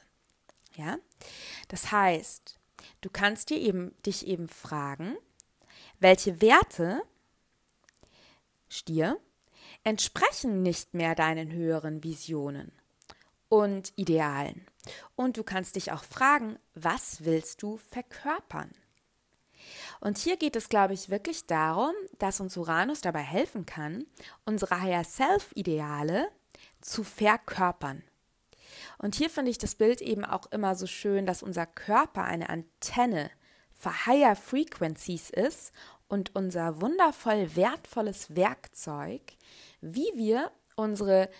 Ja? 0.75 0.97
Das 1.69 1.93
heißt, 1.93 2.59
du 3.03 3.11
kannst 3.11 3.51
dir 3.51 3.59
eben, 3.59 3.95
dich 4.07 4.27
eben 4.27 4.49
fragen, 4.49 5.17
welche 5.99 6.41
Werte 6.41 7.03
Stier 8.71 9.21
entsprechen 9.85 10.63
nicht 10.63 10.95
mehr 10.95 11.15
deinen 11.15 11.53
höheren 11.53 12.03
Visionen 12.03 12.73
und 13.51 13.93
Idealen. 13.97 14.67
Und 15.15 15.37
du 15.37 15.43
kannst 15.43 15.77
dich 15.77 15.93
auch 15.93 16.05
fragen, 16.05 16.59
was 16.73 17.23
willst 17.27 17.63
du 17.63 17.77
verkörpern? 17.77 18.71
Und 20.01 20.19
hier 20.19 20.37
geht 20.37 20.57
es, 20.57 20.69
glaube 20.69 20.95
ich, 20.95 21.11
wirklich 21.11 21.47
darum, 21.47 21.93
dass 22.19 22.41
uns 22.41 22.57
Uranus 22.57 23.01
dabei 23.01 23.21
helfen 23.21 23.67
kann, 23.67 24.07
unsere 24.45 24.81
Higher 24.81 25.05
Self-Ideale 25.05 26.29
zu 26.81 27.05
verkörpern. 27.05 28.03
Und 28.99 29.15
hier 29.15 29.31
finde 29.31 29.51
ich 29.51 29.59
das 29.59 29.75
Bild 29.75 30.01
eben 30.01 30.25
auch 30.25 30.47
immer 30.53 30.75
so 30.75 30.87
schön, 30.87 31.27
dass 31.27 31.43
unser 31.43 31.67
Körper 31.67 32.25
eine 32.25 32.49
Antenne 32.49 33.31
für 33.75 34.07
Higher 34.07 34.37
Frequencies 34.37 35.31
ist 35.31 35.73
und 36.09 36.35
unser 36.35 36.81
wundervoll 36.81 37.55
wertvolles 37.57 38.35
Werkzeug, 38.35 39.23
wie 39.81 40.11
wir 40.15 40.51
unsere 40.77 41.31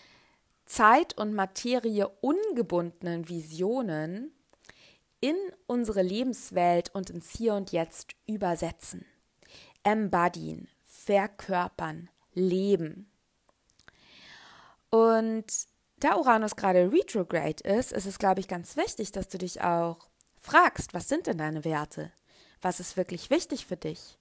Zeit- 0.65 1.17
und 1.17 1.33
Materie 1.33 2.07
ungebundenen 2.21 3.27
Visionen 3.27 4.31
in 5.21 5.35
unsere 5.67 6.01
Lebenswelt 6.01 6.93
und 6.93 7.09
ins 7.09 7.29
Hier 7.29 7.53
und 7.53 7.71
Jetzt 7.71 8.15
übersetzen, 8.27 9.05
embodyen, 9.83 10.67
verkörpern, 10.87 12.09
leben. 12.33 13.09
Und 14.89 15.45
da 15.97 16.17
Uranus 16.17 16.55
gerade 16.55 16.91
retrograde 16.91 17.63
ist, 17.63 17.93
ist 17.93 18.07
es, 18.07 18.19
glaube 18.19 18.39
ich, 18.39 18.47
ganz 18.47 18.75
wichtig, 18.75 19.11
dass 19.11 19.29
du 19.29 19.37
dich 19.37 19.61
auch 19.61 20.09
fragst, 20.39 20.93
was 20.93 21.07
sind 21.07 21.27
denn 21.27 21.37
deine 21.37 21.63
Werte? 21.63 22.11
Was 22.61 22.79
ist 22.79 22.97
wirklich 22.97 23.29
wichtig 23.29 23.65
für 23.65 23.77
dich? 23.77 24.17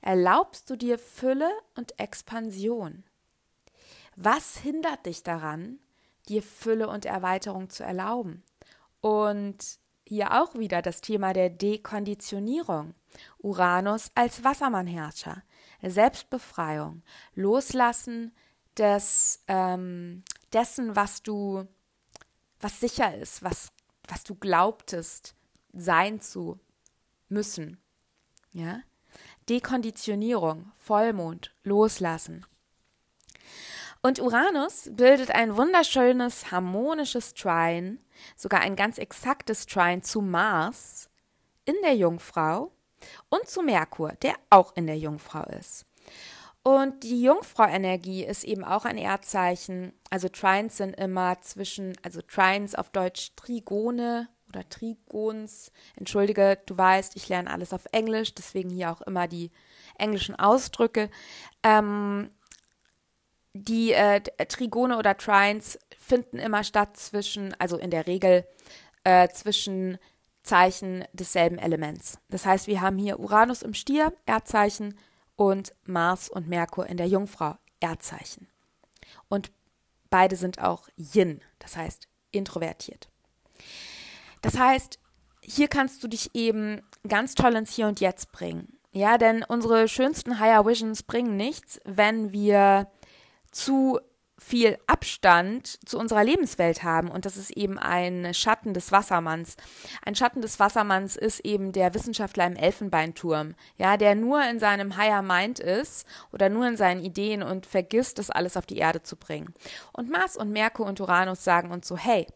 Erlaubst 0.00 0.68
du 0.70 0.76
dir 0.76 0.98
Fülle 0.98 1.50
und 1.76 1.98
Expansion? 2.00 3.04
Was 4.16 4.56
hindert 4.56 5.06
dich 5.06 5.22
daran, 5.22 5.78
dir 6.28 6.42
Fülle 6.42 6.88
und 6.88 7.04
Erweiterung 7.04 7.70
zu 7.70 7.84
erlauben? 7.84 8.42
Und 9.00 9.78
hier 10.08 10.42
auch 10.42 10.54
wieder 10.54 10.80
das 10.80 11.02
Thema 11.02 11.34
der 11.34 11.50
Dekonditionierung. 11.50 12.94
Uranus 13.38 14.10
als 14.14 14.42
Wassermannherrscher, 14.42 15.42
Selbstbefreiung, 15.82 17.02
Loslassen 17.34 18.32
des, 18.76 19.44
ähm, 19.48 20.24
dessen, 20.52 20.96
was 20.96 21.22
du, 21.22 21.66
was 22.60 22.80
sicher 22.80 23.14
ist, 23.16 23.42
was, 23.42 23.68
was 24.06 24.24
du 24.24 24.34
glaubtest, 24.34 25.34
sein 25.74 26.20
zu 26.20 26.58
müssen. 27.28 27.78
Ja? 28.52 28.80
Dekonditionierung, 29.48 30.72
Vollmond, 30.76 31.54
Loslassen. 31.64 32.46
Und 34.08 34.20
Uranus 34.20 34.88
bildet 34.90 35.32
ein 35.32 35.58
wunderschönes, 35.58 36.50
harmonisches 36.50 37.34
Trine, 37.34 37.98
sogar 38.36 38.60
ein 38.62 38.74
ganz 38.74 38.96
exaktes 38.96 39.66
Trine 39.66 40.00
zu 40.00 40.22
Mars 40.22 41.10
in 41.66 41.74
der 41.82 41.94
Jungfrau 41.94 42.72
und 43.28 43.46
zu 43.46 43.60
Merkur, 43.60 44.12
der 44.22 44.32
auch 44.48 44.74
in 44.76 44.86
der 44.86 44.96
Jungfrau 44.96 45.42
ist. 45.58 45.84
Und 46.62 47.02
die 47.02 47.20
Jungfrau-Energie 47.20 48.24
ist 48.24 48.44
eben 48.44 48.64
auch 48.64 48.86
ein 48.86 48.96
Erdzeichen. 48.96 49.92
Also 50.08 50.30
Trines 50.30 50.78
sind 50.78 50.98
immer 50.98 51.42
zwischen, 51.42 51.92
also 52.02 52.22
Trines 52.22 52.74
auf 52.74 52.88
Deutsch 52.88 53.32
Trigone 53.36 54.30
oder 54.48 54.66
Trigons. 54.70 55.70
Entschuldige, 55.96 56.58
du 56.64 56.78
weißt, 56.78 57.14
ich 57.14 57.28
lerne 57.28 57.50
alles 57.50 57.74
auf 57.74 57.84
Englisch, 57.92 58.34
deswegen 58.34 58.70
hier 58.70 58.90
auch 58.90 59.02
immer 59.02 59.28
die 59.28 59.50
englischen 59.98 60.34
Ausdrücke. 60.38 61.10
Ähm, 61.62 62.30
die 63.64 63.92
äh, 63.92 64.20
Trigone 64.20 64.98
oder 64.98 65.16
Trines 65.16 65.78
finden 65.98 66.38
immer 66.38 66.64
statt 66.64 66.96
zwischen, 66.96 67.54
also 67.58 67.76
in 67.76 67.90
der 67.90 68.06
Regel 68.06 68.46
äh, 69.04 69.28
zwischen 69.28 69.98
Zeichen 70.42 71.04
desselben 71.12 71.58
Elements. 71.58 72.18
Das 72.30 72.46
heißt, 72.46 72.66
wir 72.66 72.80
haben 72.80 72.98
hier 72.98 73.20
Uranus 73.20 73.62
im 73.62 73.74
Stier, 73.74 74.12
Erdzeichen, 74.26 74.98
und 75.36 75.72
Mars 75.84 76.28
und 76.28 76.48
Merkur 76.48 76.86
in 76.86 76.96
der 76.96 77.06
Jungfrau, 77.06 77.56
Erdzeichen. 77.78 78.48
Und 79.28 79.52
beide 80.10 80.34
sind 80.34 80.60
auch 80.60 80.88
Yin, 80.96 81.42
das 81.60 81.76
heißt 81.76 82.08
introvertiert. 82.32 83.08
Das 84.42 84.58
heißt, 84.58 84.98
hier 85.40 85.68
kannst 85.68 86.02
du 86.02 86.08
dich 86.08 86.34
eben 86.34 86.82
ganz 87.06 87.34
toll 87.34 87.54
ins 87.54 87.74
Hier 87.74 87.86
und 87.86 88.00
Jetzt 88.00 88.32
bringen. 88.32 88.78
Ja, 88.90 89.16
denn 89.16 89.44
unsere 89.44 89.86
schönsten 89.86 90.40
Higher 90.40 90.66
Visions 90.66 91.04
bringen 91.04 91.36
nichts, 91.36 91.80
wenn 91.84 92.32
wir 92.32 92.90
zu 93.50 94.00
viel 94.38 94.78
Abstand 94.86 95.78
zu 95.86 95.98
unserer 95.98 96.22
Lebenswelt 96.22 96.84
haben. 96.84 97.10
Und 97.10 97.26
das 97.26 97.36
ist 97.36 97.50
eben 97.50 97.76
ein 97.78 98.32
Schatten 98.32 98.72
des 98.72 98.92
Wassermanns. 98.92 99.56
Ein 100.04 100.14
Schatten 100.14 100.40
des 100.40 100.60
Wassermanns 100.60 101.16
ist 101.16 101.40
eben 101.40 101.72
der 101.72 101.92
Wissenschaftler 101.92 102.46
im 102.46 102.54
Elfenbeinturm, 102.56 103.54
ja, 103.76 103.96
der 103.96 104.14
nur 104.14 104.42
in 104.48 104.60
seinem 104.60 104.96
Higher 104.96 105.22
Mind 105.22 105.58
ist 105.58 106.06
oder 106.32 106.48
nur 106.48 106.68
in 106.68 106.76
seinen 106.76 107.02
Ideen 107.02 107.42
und 107.42 107.66
vergisst, 107.66 108.18
das 108.18 108.30
alles 108.30 108.56
auf 108.56 108.66
die 108.66 108.78
Erde 108.78 109.02
zu 109.02 109.16
bringen. 109.16 109.52
Und 109.92 110.08
Mars 110.08 110.36
und 110.36 110.52
Merkur 110.52 110.86
und 110.86 111.00
Uranus 111.00 111.42
sagen 111.42 111.72
uns 111.72 111.88
so, 111.88 111.96
hey, 111.96 112.26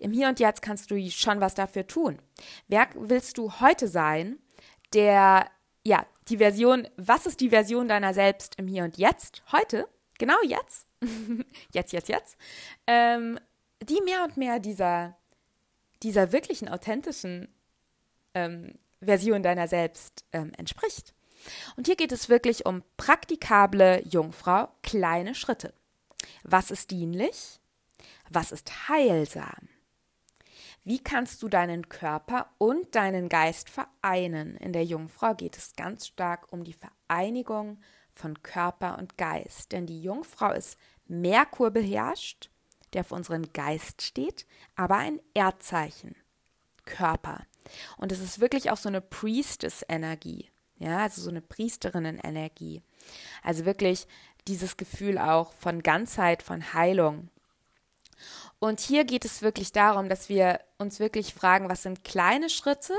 im 0.00 0.12
Hier 0.12 0.28
und 0.28 0.40
Jetzt 0.40 0.62
kannst 0.62 0.90
du 0.90 1.10
schon 1.10 1.40
was 1.40 1.54
dafür 1.54 1.86
tun. 1.86 2.18
Wer 2.68 2.88
willst 2.94 3.36
du 3.38 3.60
heute 3.60 3.88
sein, 3.88 4.38
der, 4.94 5.46
ja, 5.84 6.06
die 6.28 6.38
Version, 6.38 6.88
was 6.96 7.26
ist 7.26 7.40
die 7.40 7.50
Version 7.50 7.88
deiner 7.88 8.14
selbst 8.14 8.54
im 8.56 8.68
Hier 8.68 8.84
und 8.84 8.96
Jetzt, 8.96 9.42
heute? 9.52 9.86
Genau 10.18 10.36
jetzt, 10.44 10.86
jetzt, 11.72 11.92
jetzt, 11.92 12.08
jetzt, 12.08 12.36
ähm, 12.86 13.38
die 13.82 14.00
mehr 14.02 14.24
und 14.24 14.36
mehr 14.36 14.58
dieser, 14.58 15.16
dieser 16.02 16.32
wirklichen, 16.32 16.68
authentischen 16.68 17.48
ähm, 18.34 18.74
Version 19.00 19.42
deiner 19.42 19.68
selbst 19.68 20.24
ähm, 20.32 20.52
entspricht. 20.56 21.14
Und 21.76 21.86
hier 21.86 21.96
geht 21.96 22.12
es 22.12 22.28
wirklich 22.28 22.66
um 22.66 22.82
praktikable 22.96 24.02
Jungfrau, 24.08 24.68
kleine 24.82 25.34
Schritte. 25.34 25.72
Was 26.42 26.70
ist 26.70 26.90
dienlich? 26.90 27.60
Was 28.30 28.52
ist 28.52 28.88
heilsam? 28.88 29.68
Wie 30.84 31.02
kannst 31.02 31.42
du 31.42 31.48
deinen 31.48 31.88
Körper 31.88 32.48
und 32.58 32.94
deinen 32.94 33.28
Geist 33.28 33.68
vereinen? 33.68 34.56
In 34.56 34.72
der 34.72 34.84
Jungfrau 34.84 35.34
geht 35.34 35.56
es 35.56 35.74
ganz 35.76 36.06
stark 36.06 36.52
um 36.52 36.62
die 36.62 36.74
Vereinigung 36.74 37.78
von 38.16 38.42
Körper 38.42 38.98
und 38.98 39.16
Geist. 39.16 39.72
Denn 39.72 39.86
die 39.86 40.02
Jungfrau 40.02 40.52
ist 40.52 40.78
Merkur 41.06 41.70
beherrscht, 41.70 42.50
der 42.92 43.04
für 43.04 43.14
unseren 43.14 43.52
Geist 43.52 44.02
steht, 44.02 44.46
aber 44.74 44.96
ein 44.96 45.20
Erdzeichen, 45.34 46.16
Körper. 46.84 47.44
Und 47.96 48.12
es 48.12 48.20
ist 48.20 48.40
wirklich 48.40 48.70
auch 48.70 48.76
so 48.76 48.88
eine 48.88 49.00
Priestess-Energie, 49.00 50.50
ja, 50.78 50.98
also 50.98 51.20
so 51.20 51.30
eine 51.30 51.42
Priesterinnen-Energie. 51.42 52.82
Also 53.42 53.64
wirklich 53.64 54.06
dieses 54.48 54.76
Gefühl 54.76 55.18
auch 55.18 55.52
von 55.52 55.82
Ganzheit, 55.82 56.42
von 56.42 56.72
Heilung. 56.74 57.28
Und 58.58 58.80
hier 58.80 59.04
geht 59.04 59.24
es 59.24 59.42
wirklich 59.42 59.72
darum, 59.72 60.08
dass 60.08 60.28
wir 60.28 60.60
uns 60.78 61.00
wirklich 61.00 61.34
fragen, 61.34 61.68
was 61.68 61.82
sind 61.82 62.04
kleine 62.04 62.48
Schritte, 62.48 62.94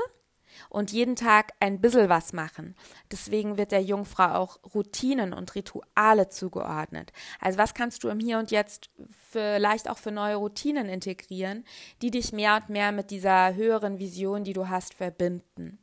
und 0.68 0.92
jeden 0.92 1.16
Tag 1.16 1.52
ein 1.60 1.80
bisschen 1.80 2.08
was 2.08 2.32
machen. 2.32 2.74
Deswegen 3.10 3.56
wird 3.58 3.72
der 3.72 3.82
Jungfrau 3.82 4.34
auch 4.34 4.58
Routinen 4.74 5.32
und 5.32 5.54
Rituale 5.54 6.28
zugeordnet. 6.28 7.12
Also 7.40 7.58
was 7.58 7.74
kannst 7.74 8.04
du 8.04 8.08
im 8.08 8.20
Hier 8.20 8.38
und 8.38 8.50
Jetzt 8.50 8.90
vielleicht 9.30 9.88
auch 9.88 9.98
für 9.98 10.12
neue 10.12 10.36
Routinen 10.36 10.88
integrieren, 10.88 11.64
die 12.02 12.10
dich 12.10 12.32
mehr 12.32 12.56
und 12.56 12.68
mehr 12.68 12.92
mit 12.92 13.10
dieser 13.10 13.54
höheren 13.54 13.98
Vision, 13.98 14.44
die 14.44 14.52
du 14.52 14.68
hast, 14.68 14.94
verbinden. 14.94 15.78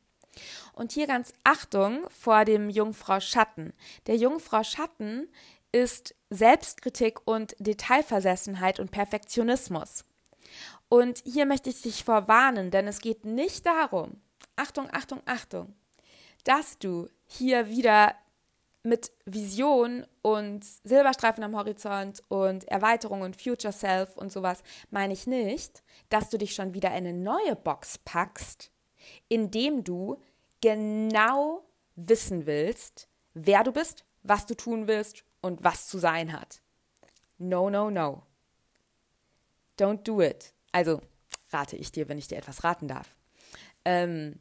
Und 0.73 0.91
hier 0.91 1.07
ganz 1.07 1.33
Achtung 1.43 2.05
vor 2.09 2.45
dem 2.45 2.69
Jungfrau 2.69 3.19
Schatten. 3.19 3.73
Der 4.07 4.17
Jungfrau 4.17 4.63
Schatten 4.63 5.29
ist 5.71 6.15
Selbstkritik 6.29 7.19
und 7.25 7.55
Detailversessenheit 7.59 8.79
und 8.79 8.91
Perfektionismus. 8.91 10.05
Und 10.87 11.21
hier 11.25 11.45
möchte 11.45 11.69
ich 11.69 11.81
dich 11.81 12.03
vorwarnen, 12.03 12.71
denn 12.71 12.87
es 12.87 13.01
geht 13.01 13.25
nicht 13.25 13.65
darum, 13.65 14.21
Achtung, 14.55 14.87
Achtung, 14.91 15.21
Achtung, 15.25 15.73
dass 16.43 16.77
du 16.77 17.09
hier 17.25 17.67
wieder 17.67 18.15
mit 18.83 19.11
Vision 19.25 20.05
und 20.21 20.63
Silberstreifen 20.83 21.43
am 21.43 21.55
Horizont 21.55 22.21
und 22.27 22.65
Erweiterung 22.65 23.21
und 23.21 23.41
Future 23.41 23.73
Self 23.73 24.15
und 24.15 24.31
sowas 24.31 24.61
meine 24.91 25.13
ich 25.13 25.25
nicht, 25.25 25.83
dass 26.09 26.29
du 26.29 26.37
dich 26.37 26.53
schon 26.53 26.73
wieder 26.73 26.89
in 26.89 27.07
eine 27.07 27.13
neue 27.13 27.55
Box 27.55 27.97
packst, 27.97 28.71
indem 29.27 29.83
du 29.83 30.21
genau 30.61 31.65
wissen 31.95 32.45
willst, 32.45 33.07
wer 33.33 33.63
du 33.63 33.71
bist, 33.71 34.05
was 34.21 34.45
du 34.45 34.55
tun 34.55 34.87
willst 34.87 35.23
und 35.41 35.63
was 35.63 35.87
zu 35.87 35.97
sein 35.97 36.31
hat. 36.31 36.61
No, 37.37 37.69
no, 37.69 37.89
no. 37.89 38.23
Don't 39.79 40.03
do 40.03 40.21
it. 40.21 40.53
Also 40.71 41.01
rate 41.51 41.75
ich 41.75 41.91
dir, 41.91 42.07
wenn 42.07 42.17
ich 42.17 42.27
dir 42.27 42.37
etwas 42.37 42.63
raten 42.63 42.87
darf. 42.87 43.15
Ähm, 43.83 44.39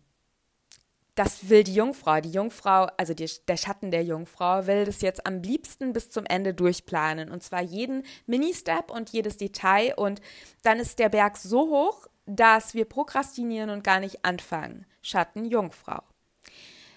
das 1.14 1.48
will 1.48 1.64
die 1.64 1.74
Jungfrau. 1.74 2.20
Die 2.20 2.30
Jungfrau, 2.30 2.88
also 2.96 3.14
die, 3.14 3.30
der 3.46 3.56
Schatten 3.56 3.90
der 3.90 4.02
Jungfrau, 4.02 4.66
will 4.66 4.84
das 4.84 5.00
jetzt 5.00 5.26
am 5.26 5.42
liebsten 5.42 5.92
bis 5.92 6.10
zum 6.10 6.24
Ende 6.26 6.54
durchplanen. 6.54 7.30
Und 7.30 7.42
zwar 7.42 7.62
jeden 7.62 8.04
Mini-Step 8.26 8.90
und 8.90 9.10
jedes 9.10 9.36
Detail. 9.36 9.94
Und 9.96 10.20
dann 10.62 10.78
ist 10.78 10.98
der 10.98 11.08
Berg 11.08 11.36
so 11.36 11.68
hoch, 11.70 12.06
dass 12.26 12.74
wir 12.74 12.84
prokrastinieren 12.84 13.70
und 13.70 13.84
gar 13.84 14.00
nicht 14.00 14.24
anfangen. 14.24 14.86
Schatten 15.02 15.44
Jungfrau. 15.44 16.02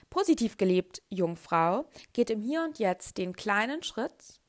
Positiv 0.09 0.57
gelebt 0.57 1.01
Jungfrau 1.09 1.85
geht 2.13 2.29
im 2.29 2.41
Hier 2.41 2.63
und 2.63 2.79
Jetzt 2.79 3.17
den 3.17 3.35
kleinen 3.35 3.83
Schritt, 3.83 4.39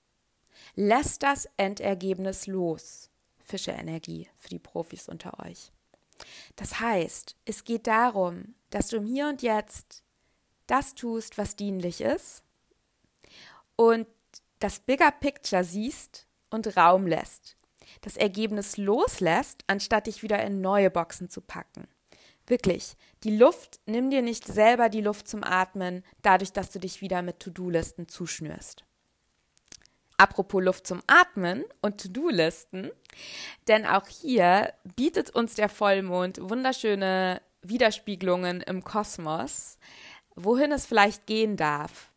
lässt 0.77 1.23
das 1.23 1.49
Endergebnis 1.57 2.47
los. 2.47 3.11
Fische 3.39 3.73
Energie 3.73 4.29
für 4.37 4.51
die 4.51 4.59
Profis 4.59 5.09
unter 5.09 5.45
euch. 5.45 5.73
Das 6.57 6.81
heißt, 6.81 7.37
es 7.45 7.65
geht 7.65 7.87
darum, 7.87 8.55
dass 8.71 8.89
du 8.89 8.97
im 8.97 9.07
Hier 9.07 9.29
und 9.29 9.43
Jetzt 9.43 10.03
das 10.67 10.95
tust, 10.95 11.39
was 11.39 11.57
dienlich 11.57 12.01
ist 12.01 12.43
und 13.77 14.07
das 14.59 14.81
Bigger 14.81 15.11
Picture 15.11 15.65
siehst 15.65 16.27
und 16.51 16.77
Raum 16.77 17.07
lässt. 17.07 17.57
Das 18.03 18.17
Ergebnis 18.17 18.77
loslässt, 18.77 19.65
anstatt 19.67 20.07
dich 20.07 20.23
wieder 20.23 20.43
in 20.43 20.61
neue 20.61 20.91
Boxen 20.91 21.31
zu 21.31 21.41
packen. 21.41 21.89
Wirklich, 22.47 22.97
die 23.25 23.37
Luft, 23.37 23.81
nimm 23.87 24.11
dir 24.11 24.23
nicht 24.23 24.47
selber 24.47 24.89
die 24.89 25.01
Luft 25.01 25.29
zum 25.29 25.45
Atmen, 25.45 26.03
dadurch, 26.23 26.53
dass 26.53 26.71
du 26.71 26.79
dich 26.79 27.01
wieder 27.01 27.23
mit 27.23 27.41
To-Do-Listen 27.41 28.09
zuschnürst. 28.09 28.85
Apropos 30.19 30.61
Luft 30.61 30.85
zum 30.85 31.01
Atmen 31.07 31.65
und 31.81 32.01
To-Do-Listen, 32.01 32.91
denn 33.69 33.87
auch 33.87 34.09
hier 34.09 34.75
bietet 34.97 35.31
uns 35.31 35.55
der 35.55 35.69
Vollmond 35.69 36.41
wunderschöne 36.41 37.41
Widerspiegelungen 37.63 38.61
im 38.61 38.83
Kosmos, 38.83 39.79
wohin 40.35 40.73
es 40.73 40.87
vielleicht 40.87 41.27
gehen 41.27 41.57
darf. 41.57 42.11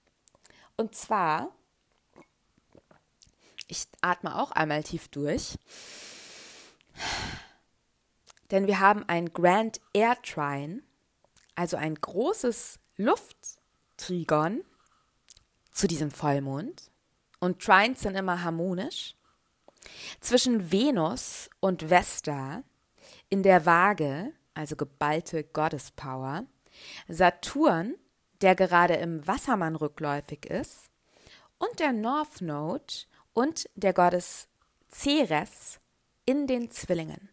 Und 0.77 0.95
zwar, 0.95 1.55
ich 3.67 3.85
atme 4.01 4.35
auch 4.41 4.51
einmal 4.51 4.81
tief 4.81 5.07
durch, 5.09 5.59
denn 8.49 8.65
wir 8.65 8.79
haben 8.79 9.03
ein 9.07 9.31
Grand 9.31 9.79
Air 9.93 10.19
Trine, 10.23 10.81
also 11.53 11.77
ein 11.77 11.93
großes 11.93 12.79
Lufttrigon 12.97 14.63
zu 15.71 15.87
diesem 15.87 16.09
Vollmond. 16.09 16.90
Und 17.41 17.59
Trines 17.59 18.01
sind 18.01 18.15
immer 18.15 18.43
harmonisch. 18.43 19.15
Zwischen 20.19 20.71
Venus 20.71 21.49
und 21.59 21.89
Vesta 21.89 22.63
in 23.29 23.41
der 23.41 23.65
Waage, 23.65 24.31
also 24.53 24.75
geballte 24.75 25.43
Goddess-Power, 25.43 26.45
Saturn, 27.07 27.95
der 28.41 28.55
gerade 28.55 28.93
im 28.95 29.25
Wassermann 29.27 29.75
rückläufig 29.75 30.45
ist, 30.45 30.91
und 31.57 31.79
der 31.79 31.93
North 31.93 32.41
Node 32.41 32.93
und 33.33 33.67
der 33.75 33.93
Gottes 33.93 34.47
Ceres 34.91 35.79
in 36.25 36.45
den 36.45 36.69
Zwillingen. 36.69 37.29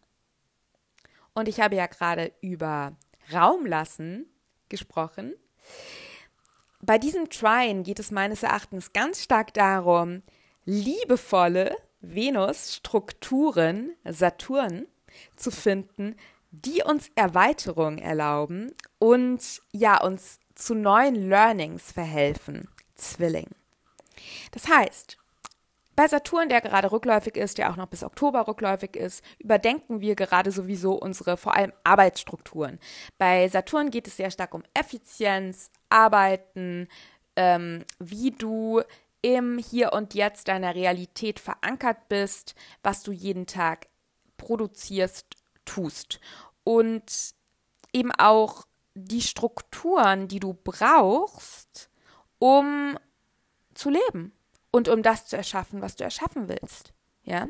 Und 1.33 1.47
ich 1.47 1.59
habe 1.59 1.75
ja 1.75 1.85
gerade 1.85 2.33
über 2.41 2.97
Raum 3.31 3.67
lassen 3.67 4.25
gesprochen. 4.69 5.35
Bei 6.81 6.97
diesem 6.97 7.29
Trine 7.29 7.83
geht 7.83 7.99
es 7.99 8.11
meines 8.11 8.43
Erachtens 8.43 8.93
ganz 8.93 9.21
stark 9.23 9.53
darum, 9.53 10.23
liebevolle 10.65 11.75
Venus-Strukturen, 12.01 13.91
Saturn, 14.05 14.87
zu 15.35 15.51
finden, 15.51 16.15
die 16.51 16.81
uns 16.83 17.11
Erweiterung 17.15 17.97
erlauben 17.97 18.73
und 18.97 19.61
ja, 19.71 20.01
uns 20.01 20.39
zu 20.55 20.73
neuen 20.73 21.29
Learnings 21.29 21.91
verhelfen. 21.91 22.67
Zwilling. 22.95 23.47
Das 24.51 24.67
heißt, 24.67 25.18
bei 25.99 26.07
Saturn, 26.07 26.47
der 26.47 26.61
gerade 26.61 26.93
rückläufig 26.93 27.35
ist, 27.35 27.57
der 27.57 27.69
auch 27.69 27.75
noch 27.75 27.87
bis 27.87 28.05
Oktober 28.05 28.47
rückläufig 28.47 28.95
ist, 28.95 29.21
überdenken 29.37 29.99
wir 29.99 30.15
gerade 30.15 30.49
sowieso 30.49 30.93
unsere 30.93 31.35
vor 31.35 31.55
allem 31.57 31.73
Arbeitsstrukturen. 31.83 32.79
Bei 33.17 33.49
Saturn 33.49 33.91
geht 33.91 34.07
es 34.07 34.15
sehr 34.15 34.31
stark 34.31 34.53
um 34.53 34.63
Effizienz, 34.73 35.71
Arbeiten, 35.89 36.87
ähm, 37.35 37.83
wie 37.99 38.31
du 38.31 38.81
im 39.21 39.57
Hier 39.57 39.91
und 39.91 40.13
Jetzt 40.13 40.47
deiner 40.47 40.73
Realität 40.73 41.37
verankert 41.37 42.07
bist, 42.07 42.55
was 42.81 43.03
du 43.03 43.11
jeden 43.11 43.45
Tag 43.45 43.89
produzierst, 44.37 45.25
tust. 45.65 46.21
Und 46.63 47.33
eben 47.91 48.13
auch 48.13 48.65
die 48.95 49.21
Strukturen, 49.21 50.29
die 50.29 50.39
du 50.39 50.53
brauchst, 50.63 51.89
um 52.39 52.97
zu 53.73 53.89
leben 53.89 54.31
und 54.71 54.87
um 54.89 55.03
das 55.03 55.25
zu 55.25 55.37
erschaffen, 55.37 55.81
was 55.81 55.95
du 55.95 56.03
erschaffen 56.03 56.49
willst. 56.49 56.93
Ja? 57.23 57.47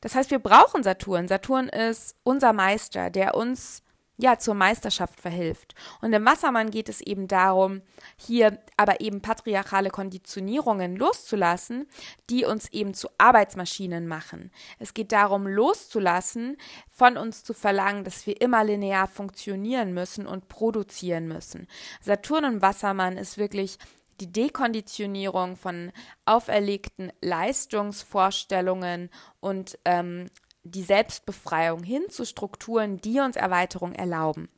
Das 0.00 0.14
heißt, 0.14 0.30
wir 0.30 0.38
brauchen 0.38 0.82
Saturn. 0.82 1.28
Saturn 1.28 1.68
ist 1.68 2.16
unser 2.22 2.52
Meister, 2.52 3.10
der 3.10 3.34
uns 3.34 3.82
ja, 4.20 4.36
zur 4.36 4.54
Meisterschaft 4.54 5.20
verhilft. 5.20 5.76
Und 6.02 6.12
im 6.12 6.24
Wassermann 6.24 6.72
geht 6.72 6.88
es 6.88 7.00
eben 7.00 7.28
darum, 7.28 7.82
hier 8.16 8.58
aber 8.76 9.00
eben 9.00 9.22
patriarchale 9.22 9.90
Konditionierungen 9.90 10.96
loszulassen, 10.96 11.86
die 12.28 12.44
uns 12.44 12.68
eben 12.72 12.94
zu 12.94 13.08
Arbeitsmaschinen 13.16 14.08
machen. 14.08 14.50
Es 14.80 14.92
geht 14.92 15.12
darum, 15.12 15.46
loszulassen, 15.46 16.56
von 16.90 17.16
uns 17.16 17.44
zu 17.44 17.54
verlangen, 17.54 18.02
dass 18.02 18.26
wir 18.26 18.40
immer 18.40 18.64
linear 18.64 19.06
funktionieren 19.06 19.94
müssen 19.94 20.26
und 20.26 20.48
produzieren 20.48 21.28
müssen. 21.28 21.68
Saturn 22.00 22.44
und 22.44 22.60
Wassermann 22.60 23.16
ist 23.16 23.38
wirklich 23.38 23.78
die 24.20 24.32
Dekonditionierung 24.32 25.56
von 25.56 25.92
auferlegten 26.24 27.12
Leistungsvorstellungen 27.20 29.10
und 29.40 29.78
ähm, 29.84 30.26
die 30.64 30.82
Selbstbefreiung 30.82 31.82
hin 31.82 32.04
zu 32.10 32.24
Strukturen, 32.24 32.98
die 32.98 33.20
uns 33.20 33.36
Erweiterung 33.36 33.92
erlauben. 33.94 34.48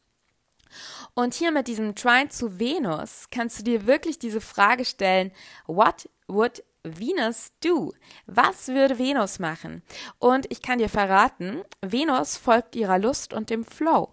Und 1.14 1.34
hier 1.34 1.50
mit 1.50 1.66
diesem 1.66 1.94
Trine 1.94 2.28
zu 2.28 2.58
Venus 2.58 3.28
kannst 3.30 3.58
du 3.58 3.62
dir 3.64 3.86
wirklich 3.86 4.18
diese 4.18 4.40
Frage 4.40 4.84
stellen, 4.84 5.32
what 5.66 6.08
would 6.28 6.62
Venus 6.82 7.52
do? 7.62 7.92
Was 8.26 8.68
würde 8.68 8.98
Venus 8.98 9.38
machen? 9.38 9.82
Und 10.18 10.50
ich 10.50 10.62
kann 10.62 10.78
dir 10.78 10.88
verraten, 10.88 11.62
Venus 11.82 12.36
folgt 12.36 12.76
ihrer 12.76 12.98
Lust 12.98 13.34
und 13.34 13.50
dem 13.50 13.64
Flow. 13.64 14.08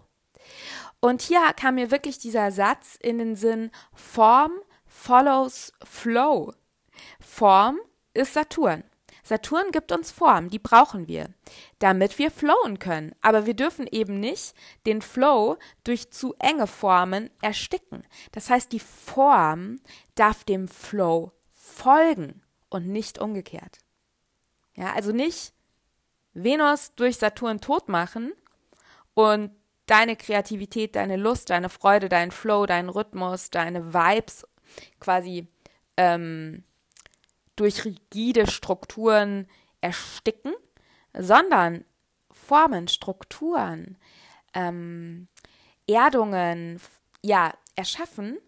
Und 1.00 1.22
hier 1.22 1.40
kam 1.54 1.76
mir 1.76 1.90
wirklich 1.90 2.18
dieser 2.18 2.50
Satz 2.50 2.96
in 3.00 3.18
den 3.18 3.36
Sinn, 3.36 3.70
Form 3.94 4.52
follows 4.98 5.72
Flow. 5.84 6.52
Form 7.20 7.78
ist 8.14 8.34
Saturn. 8.34 8.82
Saturn 9.22 9.70
gibt 9.72 9.92
uns 9.92 10.10
Form, 10.10 10.48
die 10.48 10.58
brauchen 10.58 11.06
wir, 11.06 11.28
damit 11.78 12.18
wir 12.18 12.30
flowen 12.30 12.78
können. 12.78 13.14
Aber 13.20 13.46
wir 13.46 13.54
dürfen 13.54 13.86
eben 13.86 14.20
nicht 14.20 14.54
den 14.86 15.02
Flow 15.02 15.58
durch 15.84 16.10
zu 16.10 16.34
enge 16.38 16.66
Formen 16.66 17.30
ersticken. 17.42 18.04
Das 18.32 18.50
heißt, 18.50 18.72
die 18.72 18.80
Form 18.80 19.80
darf 20.14 20.44
dem 20.44 20.66
Flow 20.66 21.32
folgen 21.52 22.42
und 22.70 22.88
nicht 22.88 23.18
umgekehrt. 23.18 23.78
Ja, 24.74 24.94
also 24.94 25.12
nicht 25.12 25.52
Venus 26.32 26.94
durch 26.96 27.18
Saturn 27.18 27.60
tot 27.60 27.88
machen 27.88 28.32
und 29.14 29.50
deine 29.86 30.16
Kreativität, 30.16 30.96
deine 30.96 31.16
Lust, 31.16 31.50
deine 31.50 31.68
Freude, 31.68 32.08
dein 32.08 32.30
Flow, 32.30 32.66
dein 32.66 32.88
Rhythmus, 32.88 33.50
deine 33.50 33.92
Vibes 33.92 34.46
quasi 35.00 35.48
ähm, 35.96 36.64
durch 37.56 37.84
rigide 37.84 38.46
Strukturen 38.46 39.46
ersticken, 39.80 40.52
sondern 41.12 41.84
Formen, 42.30 42.88
Strukturen, 42.88 43.98
ähm, 44.54 45.28
Erdungen, 45.86 46.80
ja, 47.22 47.52
erschaffen, 47.76 48.38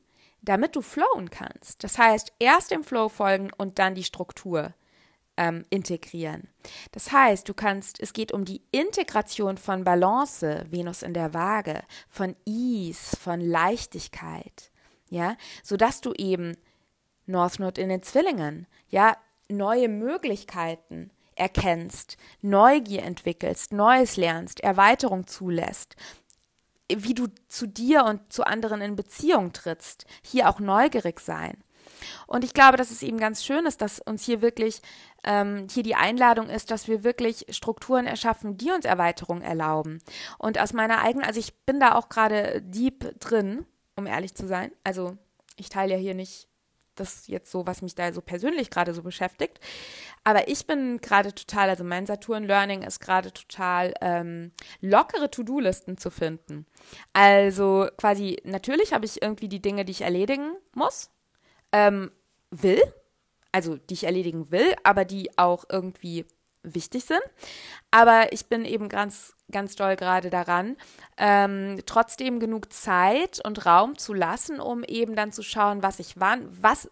damit 0.43 0.77
du 0.77 0.83
flowen 0.83 1.31
kannst. 1.31 1.85
Das 1.85 1.99
heißt, 1.99 2.33
erst 2.39 2.71
dem 2.71 2.85
Flow 2.85 3.09
folgen 3.09 3.51
und 3.57 3.79
dann 3.79 3.95
die 3.95 4.05
Struktur 4.05 4.75
ähm, 5.37 5.65
integrieren. 5.71 6.49
Das 6.93 7.13
heißt, 7.13 7.49
du 7.49 7.55
kannst, 7.55 8.01
es 8.01 8.13
geht 8.13 8.33
um 8.33 8.45
die 8.45 8.63
Integration 8.71 9.57
von 9.59 9.85
Balance, 9.85 10.67
Venus 10.71 11.03
in 11.03 11.15
der 11.15 11.35
Waage, 11.35 11.83
von 12.09 12.37
Ease, 12.47 13.17
von 13.17 13.41
Leichtigkeit, 13.41 14.71
ja, 15.11 15.37
sodass 15.63 16.01
du 16.01 16.13
eben 16.15 16.57
North 17.27 17.59
Node 17.59 17.81
in 17.81 17.89
den 17.89 18.03
Zwillingen, 18.03 18.67
ja, 18.89 19.17
neue 19.49 19.89
Möglichkeiten 19.89 21.11
erkennst, 21.35 22.17
Neugier 22.41 23.03
entwickelst, 23.03 23.73
Neues 23.73 24.17
lernst, 24.17 24.61
Erweiterung 24.61 25.27
zulässt, 25.27 25.97
wie 26.89 27.15
du 27.15 27.29
zu 27.49 27.67
dir 27.67 28.05
und 28.05 28.33
zu 28.33 28.45
anderen 28.45 28.81
in 28.81 28.97
Beziehung 28.97 29.53
trittst, 29.53 30.07
hier 30.23 30.49
auch 30.49 30.61
neugierig 30.61 31.21
sein. 31.21 31.63
Und 32.27 32.45
ich 32.45 32.55
glaube, 32.55 32.77
dass 32.77 32.91
es 32.91 33.03
eben 33.03 33.19
ganz 33.19 33.45
schön 33.45 33.67
ist, 33.67 33.81
dass 33.83 34.01
uns 34.01 34.25
hier 34.25 34.43
wirklich 34.43 34.81
ähm, 35.25 35.67
hier 35.71 35.83
die 35.83 35.95
Einladung 35.95 36.49
ist, 36.49 36.71
dass 36.71 36.89
wir 36.89 37.05
wirklich 37.05 37.47
Strukturen 37.51 38.07
erschaffen, 38.07 38.57
die 38.57 38.71
uns 38.71 38.85
Erweiterung 38.85 39.43
erlauben. 39.43 39.99
Und 40.39 40.59
aus 40.59 40.73
meiner 40.73 41.03
eigenen, 41.03 41.27
also 41.27 41.41
ich 41.41 41.55
bin 41.65 41.81
da 41.81 41.95
auch 41.95 42.09
gerade 42.09 42.63
deep 42.63 43.19
drin, 43.21 43.67
um 43.97 44.07
ehrlich 44.07 44.35
zu 44.35 44.47
sein. 44.47 44.73
Also 44.85 45.17
ich 45.57 45.69
teile 45.69 45.95
ja 45.95 45.99
hier 45.99 46.15
nicht 46.15 46.49
das 46.97 47.27
jetzt 47.27 47.51
so, 47.51 47.67
was 47.67 47.83
mich 47.83 47.95
da 47.95 48.13
so 48.13 48.21
persönlich 48.21 48.71
gerade 48.71 48.95
so 48.95 49.03
beschäftigt. 49.03 49.59
Aber 50.23 50.49
ich 50.49 50.67
bin 50.67 51.01
gerade 51.01 51.35
total, 51.35 51.71
also 51.71 51.83
mein 51.83 52.07
Saturn 52.07 52.45
Learning 52.45 52.83
ist 52.83 53.01
gerade 53.01 53.33
total 53.33 53.95
ähm, 54.01 54.53
lockere 54.81 55.31
To-Do-Listen 55.31 55.97
zu 55.97 56.11
finden. 56.11 56.67
Also 57.13 57.89
quasi, 57.97 58.39
natürlich 58.45 58.93
habe 58.93 59.07
ich 59.07 59.23
irgendwie 59.23 59.49
die 59.49 59.63
Dinge, 59.63 59.85
die 59.85 59.93
ich 59.93 60.03
erledigen 60.03 60.53
muss, 60.75 61.11
ähm, 61.73 62.11
will, 62.51 62.83
also 63.53 63.77
die 63.77 63.95
ich 63.95 64.05
erledigen 64.05 64.51
will, 64.51 64.75
aber 64.85 65.05
die 65.05 65.37
auch 65.39 65.65
irgendwie 65.71 66.27
wichtig 66.63 67.05
sind. 67.05 67.23
Aber 67.91 68.33
ich 68.33 68.47
bin 68.47 68.65
eben 68.65 68.89
ganz, 68.89 69.35
ganz 69.51 69.77
doll 69.77 69.97
gerade 69.97 70.31
daran, 70.31 70.77
ähm, 71.17 71.81
trotzdem 71.87 72.41
genug 72.41 72.73
Zeit 72.73 73.45
und 73.45 73.67
Raum 73.67 73.99
zu 73.99 74.15
lassen, 74.15 74.61
um 74.61 74.85
eben 74.85 75.17
dann 75.17 75.33
zu 75.33 75.43
schauen, 75.43 75.83
was 75.83 75.99
ich 75.99 76.19
wann, 76.19 76.49
was 76.51 76.91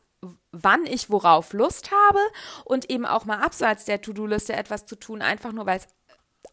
wann 0.51 0.85
ich 0.87 1.11
worauf 1.11 1.53
Lust 1.53 1.91
habe 1.93 2.19
und 2.65 2.91
eben 2.91 3.07
auch 3.07 3.25
mal 3.25 3.39
abseits 3.39 3.85
der 3.85 4.01
To-Do-Liste 4.01 4.53
etwas 4.55 4.87
zu 4.87 4.97
tun, 4.97 5.23
einfach 5.23 5.53
nur 5.53 5.67
weil 5.67 5.79
es 5.79 5.89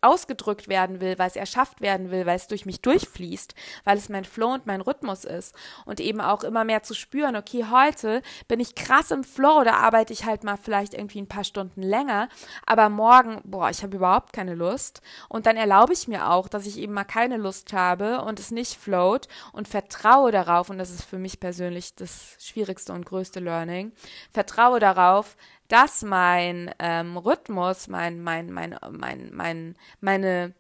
ausgedrückt 0.02 0.68
werden 0.68 1.02
will, 1.02 1.18
weil 1.18 1.28
es 1.28 1.36
erschafft 1.36 1.82
werden 1.82 2.12
will, 2.12 2.26
weil 2.26 2.36
es 2.36 2.48
durch 2.48 2.66
mich 2.66 2.82
durchfließt, 2.82 3.56
weil 3.84 3.98
es 3.98 4.10
mein 4.10 4.26
Flow 4.26 4.54
und 4.54 4.66
mein 4.66 4.82
Rhythmus 4.82 5.26
ist. 5.26 5.56
Und 5.86 6.00
eben 6.00 6.22
auch 6.22 6.44
immer 6.44 6.64
mehr 6.64 6.84
zu 6.84 6.94
spüren, 6.94 7.36
okay, 7.36 7.66
heute 7.72 8.22
bin 8.48 8.60
ich 8.60 8.76
krass 8.76 9.12
im 9.12 9.24
Flow, 9.24 9.64
da 9.64 9.74
arbeite 9.74 10.14
ich 10.14 10.26
halt 10.26 10.44
mal 10.44 10.58
vielleicht 10.58 10.94
irgendwie 10.94 11.22
ein 11.22 11.28
paar 11.28 11.44
Stunden 11.44 11.82
länger, 11.82 12.30
aber 12.66 12.90
morgen, 12.90 13.42
boah, 13.44 13.70
ich 13.70 13.84
habe 13.84 13.98
überhaupt 13.98 14.34
keine 14.34 14.54
Lust. 14.56 15.02
Und 15.28 15.46
dann 15.46 15.58
erlaube 15.58 15.94
ich 15.94 16.08
mir 16.08 16.30
auch, 16.30 16.48
dass 16.48 16.68
ich 16.68 16.78
eben 16.78 16.94
mal 16.94 17.04
keine 17.04 17.38
Lust 17.38 17.74
habe 17.74 18.22
und 18.22 18.40
es 18.40 18.52
nicht 18.52 18.76
float 18.76 19.28
und 19.54 19.68
vertraue 19.68 20.32
darauf 20.32 20.70
und 20.70 20.78
das 20.78 20.92
ist 20.92 21.04
für 21.04 21.18
mich 21.18 21.40
persönlich 21.40 21.96
das 21.96 22.36
schwierigste 22.40 22.94
und 22.94 23.06
größte 23.06 23.40
Learning, 23.40 23.92
vertraue 24.32 24.80
darauf, 24.80 25.36
dass 25.68 26.04
mein 26.04 26.74
ähm, 26.80 27.18
Rhythmus, 27.18 27.88
mein, 27.88 28.22
mein, 28.22 28.52
mein, 28.52 28.78
mein, 28.92 29.32
mein, 29.34 29.76
meine, 30.00 30.54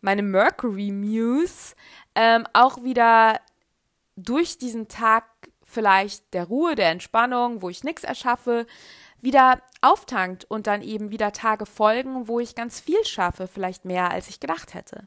meine 0.00 0.22
Mercury 0.22 0.90
Muse 0.90 1.74
ähm, 2.14 2.46
auch 2.52 2.82
wieder 2.82 3.40
durch 4.16 4.58
diesen 4.58 4.88
Tag 4.88 5.24
vielleicht 5.62 6.34
der 6.34 6.44
Ruhe, 6.44 6.74
der 6.74 6.90
Entspannung, 6.90 7.62
wo 7.62 7.70
ich 7.70 7.84
nichts 7.84 8.04
erschaffe, 8.04 8.66
wieder 9.22 9.60
auftankt 9.82 10.44
und 10.44 10.66
dann 10.66 10.82
eben 10.82 11.10
wieder 11.10 11.32
Tage 11.32 11.66
folgen, 11.66 12.28
wo 12.28 12.40
ich 12.40 12.54
ganz 12.54 12.80
viel 12.80 13.02
schaffe, 13.04 13.46
vielleicht 13.46 13.84
mehr 13.84 14.10
als 14.10 14.28
ich 14.28 14.40
gedacht 14.40 14.74
hätte. 14.74 15.06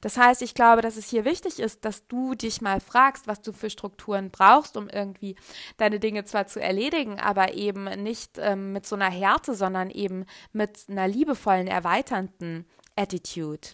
Das 0.00 0.16
heißt, 0.16 0.42
ich 0.42 0.54
glaube, 0.54 0.82
dass 0.82 0.96
es 0.96 1.08
hier 1.08 1.24
wichtig 1.24 1.58
ist, 1.58 1.84
dass 1.84 2.06
du 2.06 2.34
dich 2.34 2.60
mal 2.60 2.80
fragst, 2.80 3.26
was 3.26 3.40
du 3.40 3.52
für 3.52 3.70
Strukturen 3.70 4.30
brauchst, 4.30 4.76
um 4.76 4.88
irgendwie 4.88 5.36
deine 5.76 6.00
Dinge 6.00 6.24
zwar 6.24 6.46
zu 6.46 6.60
erledigen, 6.60 7.18
aber 7.18 7.54
eben 7.54 7.84
nicht 8.02 8.38
ähm, 8.38 8.72
mit 8.72 8.86
so 8.86 8.96
einer 8.96 9.10
Härte, 9.10 9.54
sondern 9.54 9.90
eben 9.90 10.26
mit 10.52 10.84
einer 10.88 11.08
liebevollen, 11.08 11.66
erweiternden 11.66 12.66
Attitude. 12.96 13.68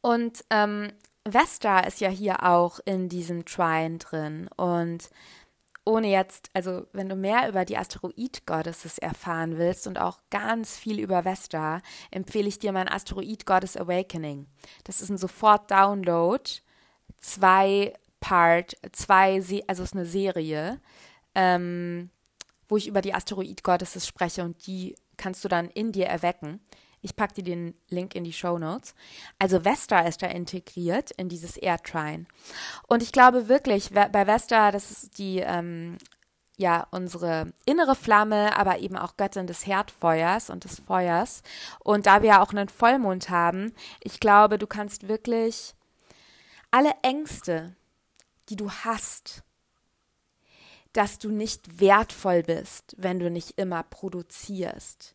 Und 0.00 0.44
ähm, 0.50 0.92
Vesta 1.24 1.80
ist 1.80 2.00
ja 2.00 2.08
hier 2.08 2.44
auch 2.44 2.80
in 2.84 3.08
diesem 3.08 3.44
Trine 3.44 3.98
drin 3.98 4.48
und 4.56 5.10
ohne 5.84 6.08
jetzt, 6.08 6.50
also 6.52 6.86
wenn 6.92 7.08
du 7.08 7.16
mehr 7.16 7.48
über 7.48 7.64
die 7.64 7.78
Asteroid-Goddesses 7.78 8.98
erfahren 8.98 9.58
willst 9.58 9.86
und 9.86 9.98
auch 9.98 10.20
ganz 10.30 10.76
viel 10.76 11.00
über 11.00 11.24
Vesta, 11.24 11.80
empfehle 12.10 12.48
ich 12.48 12.58
dir 12.58 12.72
mein 12.72 12.88
Asteroid 12.88 13.46
Goddess 13.46 13.76
Awakening. 13.76 14.46
Das 14.84 15.00
ist 15.00 15.08
ein 15.08 15.18
Sofort-Download, 15.18 16.42
zwei 17.18 17.94
Part, 18.20 18.76
zwei, 18.92 19.40
Se 19.40 19.62
also 19.66 19.82
ist 19.82 19.94
eine 19.94 20.06
Serie, 20.06 20.80
ähm, 21.34 22.10
wo 22.68 22.76
ich 22.76 22.86
über 22.86 23.00
die 23.00 23.14
Asteroid 23.14 23.64
Goddesses 23.64 24.06
spreche 24.06 24.44
und 24.44 24.66
die 24.66 24.94
kannst 25.16 25.44
du 25.44 25.48
dann 25.48 25.68
in 25.70 25.92
dir 25.92 26.06
erwecken. 26.06 26.60
Ich 27.02 27.16
packe 27.16 27.34
dir 27.34 27.44
den 27.44 27.74
Link 27.88 28.14
in 28.14 28.24
die 28.24 28.32
Show 28.32 28.58
Notes. 28.58 28.94
Also 29.38 29.64
Vesta 29.64 30.00
ist 30.00 30.22
da 30.22 30.26
integriert 30.26 31.10
in 31.12 31.28
dieses 31.28 31.56
Airtrine. 31.56 32.26
Und 32.86 33.02
ich 33.02 33.12
glaube 33.12 33.48
wirklich, 33.48 33.90
bei 33.92 34.26
Vesta, 34.26 34.70
das 34.70 34.90
ist 34.90 35.18
die, 35.18 35.38
ähm, 35.38 35.96
ja, 36.60 36.86
unsere 36.90 37.54
innere 37.64 37.96
Flamme, 37.96 38.54
aber 38.56 38.80
eben 38.80 38.96
auch 38.96 39.16
Göttin 39.16 39.46
des 39.46 39.66
Herdfeuers 39.66 40.50
und 40.50 40.64
des 40.64 40.78
Feuers. 40.78 41.42
Und 41.78 42.04
da 42.04 42.20
wir 42.20 42.28
ja 42.30 42.42
auch 42.42 42.52
einen 42.52 42.68
Vollmond 42.68 43.30
haben, 43.30 43.72
ich 44.02 44.20
glaube, 44.20 44.58
du 44.58 44.66
kannst 44.66 45.08
wirklich 45.08 45.74
alle 46.70 46.92
Ängste, 47.02 47.74
die 48.50 48.56
du 48.56 48.70
hast, 48.70 49.42
dass 50.92 51.18
du 51.18 51.30
nicht 51.30 51.80
wertvoll 51.80 52.42
bist, 52.42 52.94
wenn 52.98 53.18
du 53.18 53.30
nicht 53.30 53.58
immer 53.58 53.82
produzierst, 53.82 55.14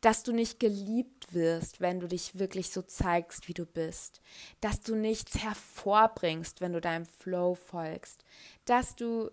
dass 0.00 0.22
du 0.22 0.32
nicht 0.32 0.60
geliebt 0.60 1.32
wirst, 1.34 1.80
wenn 1.80 2.00
du 2.00 2.08
dich 2.08 2.38
wirklich 2.38 2.70
so 2.70 2.82
zeigst, 2.82 3.48
wie 3.48 3.54
du 3.54 3.66
bist, 3.66 4.20
dass 4.60 4.80
du 4.80 4.94
nichts 4.94 5.42
hervorbringst, 5.42 6.60
wenn 6.60 6.72
du 6.72 6.80
deinem 6.80 7.06
Flow 7.06 7.54
folgst, 7.54 8.24
dass 8.64 8.96
du 8.96 9.30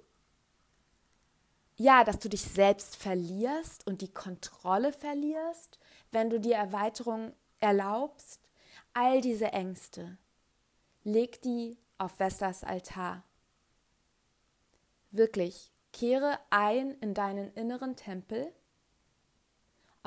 ja, 1.80 2.04
dass 2.04 2.18
du 2.18 2.28
dich 2.28 2.42
selbst 2.42 2.96
verlierst 2.96 3.86
und 3.86 4.02
die 4.02 4.12
Kontrolle 4.12 4.92
verlierst, 4.92 5.78
wenn 6.12 6.32
du 6.32 6.40
die 6.40 6.54
Erweiterung 6.54 7.34
erlaubst, 7.60 8.42
all 8.94 9.22
diese 9.22 9.52
Ängste, 9.54 10.18
leg 11.04 11.40
die 11.44 11.78
auf 12.00 12.14
Vestas 12.14 12.64
Altar. 12.64 13.24
Wirklich, 15.12 15.72
kehre 15.94 16.40
ein 16.50 16.92
in 17.00 17.14
deinen 17.14 17.54
inneren 17.54 17.96
Tempel 17.96 18.52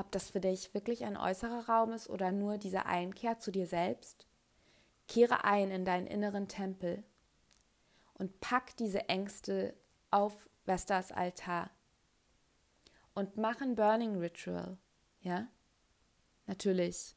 ob 0.01 0.11
das 0.13 0.31
für 0.31 0.41
dich 0.41 0.73
wirklich 0.73 1.05
ein 1.05 1.19
äußerer 1.19 1.69
Raum 1.69 1.93
ist 1.93 2.09
oder 2.09 2.33
nur 2.33 2.57
diese 2.57 2.87
Einkehr 2.87 3.39
zu 3.39 3.53
dir 3.53 3.67
selbst. 3.67 4.27
Kehre 5.09 5.45
ein 5.45 5.71
in 5.71 5.85
deinen 5.85 6.07
inneren 6.07 6.49
Tempel 6.49 7.05
und 8.15 8.41
pack 8.41 8.75
diese 8.79 9.11
Ängste 9.11 9.75
auf 10.11 10.49
Vestas 10.65 11.13
Altar 11.13 11.71
und 13.13 13.37
mach 13.37 13.61
ein 13.61 13.75
Burning 13.75 14.17
Ritual, 14.17 14.79
ja? 15.21 15.49
Natürlich, 16.47 17.15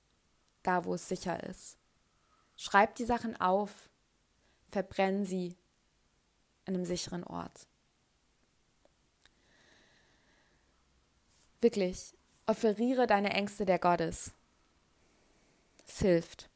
da 0.61 0.83
wo 0.83 0.95
es 0.95 1.07
sicher 1.07 1.41
ist. 1.43 1.77
Schreib 2.57 2.95
die 2.95 3.05
Sachen 3.05 3.39
auf, 3.39 3.89
verbrenn 4.71 5.25
sie 5.25 5.55
an 6.65 6.75
einem 6.75 6.85
sicheren 6.85 7.23
Ort. 7.23 7.65
Wirklich, 11.61 12.13
Offeriere 12.45 13.07
deine 13.07 13.31
Ängste 13.31 13.65
der 13.65 13.79
Gottes. 13.79 14.33
Es 15.87 15.99
hilft. 15.99 16.49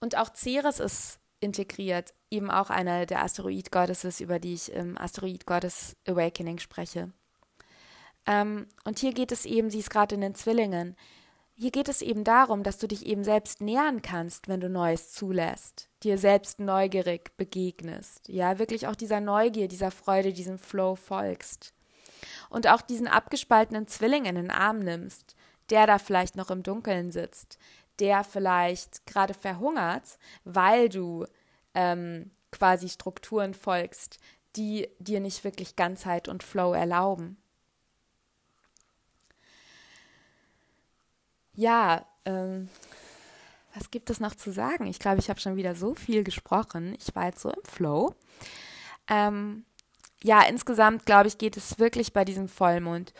Und 0.00 0.16
auch 0.16 0.34
Ceres 0.34 0.80
ist 0.80 1.18
integriert, 1.40 2.14
eben 2.30 2.50
auch 2.50 2.70
eine 2.70 3.06
der 3.06 3.22
Asteroid-Goddesses, 3.22 4.20
über 4.20 4.38
die 4.38 4.54
ich 4.54 4.72
im 4.72 4.96
Asteroid-Goddess 4.98 5.96
Awakening 6.06 6.58
spreche. 6.58 7.12
Ähm, 8.26 8.68
und 8.84 9.00
hier 9.00 9.12
geht 9.12 9.32
es 9.32 9.46
eben, 9.46 9.70
sie 9.70 9.80
ist 9.80 9.90
gerade 9.90 10.14
in 10.14 10.20
den 10.20 10.34
Zwillingen, 10.34 10.96
hier 11.54 11.70
geht 11.70 11.88
es 11.88 12.02
eben 12.02 12.24
darum, 12.24 12.62
dass 12.62 12.78
du 12.78 12.88
dich 12.88 13.04
eben 13.06 13.24
selbst 13.24 13.60
nähern 13.60 14.00
kannst, 14.02 14.48
wenn 14.48 14.60
du 14.60 14.68
Neues 14.68 15.12
zulässt, 15.12 15.88
dir 16.02 16.18
selbst 16.18 16.60
neugierig 16.60 17.36
begegnest, 17.36 18.28
ja, 18.28 18.58
wirklich 18.58 18.86
auch 18.86 18.96
dieser 18.96 19.20
Neugier, 19.20 19.68
dieser 19.68 19.90
Freude, 19.90 20.32
diesem 20.32 20.58
Flow 20.58 20.96
folgst 20.96 21.74
und 22.50 22.66
auch 22.66 22.82
diesen 22.82 23.08
abgespaltenen 23.08 23.86
Zwilling 23.88 24.24
in 24.24 24.34
den 24.34 24.50
Arm 24.50 24.80
nimmst, 24.80 25.34
der 25.70 25.86
da 25.86 25.98
vielleicht 25.98 26.36
noch 26.36 26.50
im 26.50 26.62
Dunkeln 26.62 27.12
sitzt, 27.12 27.58
der 27.98 28.24
vielleicht 28.24 29.06
gerade 29.06 29.34
verhungert, 29.34 30.18
weil 30.44 30.88
du 30.88 31.26
ähm, 31.74 32.30
quasi 32.50 32.88
Strukturen 32.88 33.54
folgst, 33.54 34.18
die 34.56 34.88
dir 34.98 35.20
nicht 35.20 35.44
wirklich 35.44 35.76
Ganzheit 35.76 36.28
und 36.28 36.42
Flow 36.42 36.72
erlauben. 36.72 37.38
Ja, 41.54 42.06
ähm, 42.24 42.68
was 43.74 43.90
gibt 43.90 44.10
es 44.10 44.20
noch 44.20 44.34
zu 44.34 44.52
sagen? 44.52 44.86
Ich 44.86 44.98
glaube, 44.98 45.18
ich 45.18 45.30
habe 45.30 45.40
schon 45.40 45.56
wieder 45.56 45.74
so 45.74 45.94
viel 45.94 46.24
gesprochen. 46.24 46.94
Ich 46.98 47.14
war 47.14 47.26
jetzt 47.26 47.40
so 47.40 47.50
im 47.50 47.64
Flow. 47.64 48.14
Ähm, 49.08 49.64
ja, 50.22 50.42
insgesamt, 50.42 51.06
glaube 51.06 51.28
ich, 51.28 51.38
geht 51.38 51.56
es 51.56 51.78
wirklich 51.78 52.12
bei 52.12 52.24
diesem 52.24 52.48
Vollmond 52.48 53.12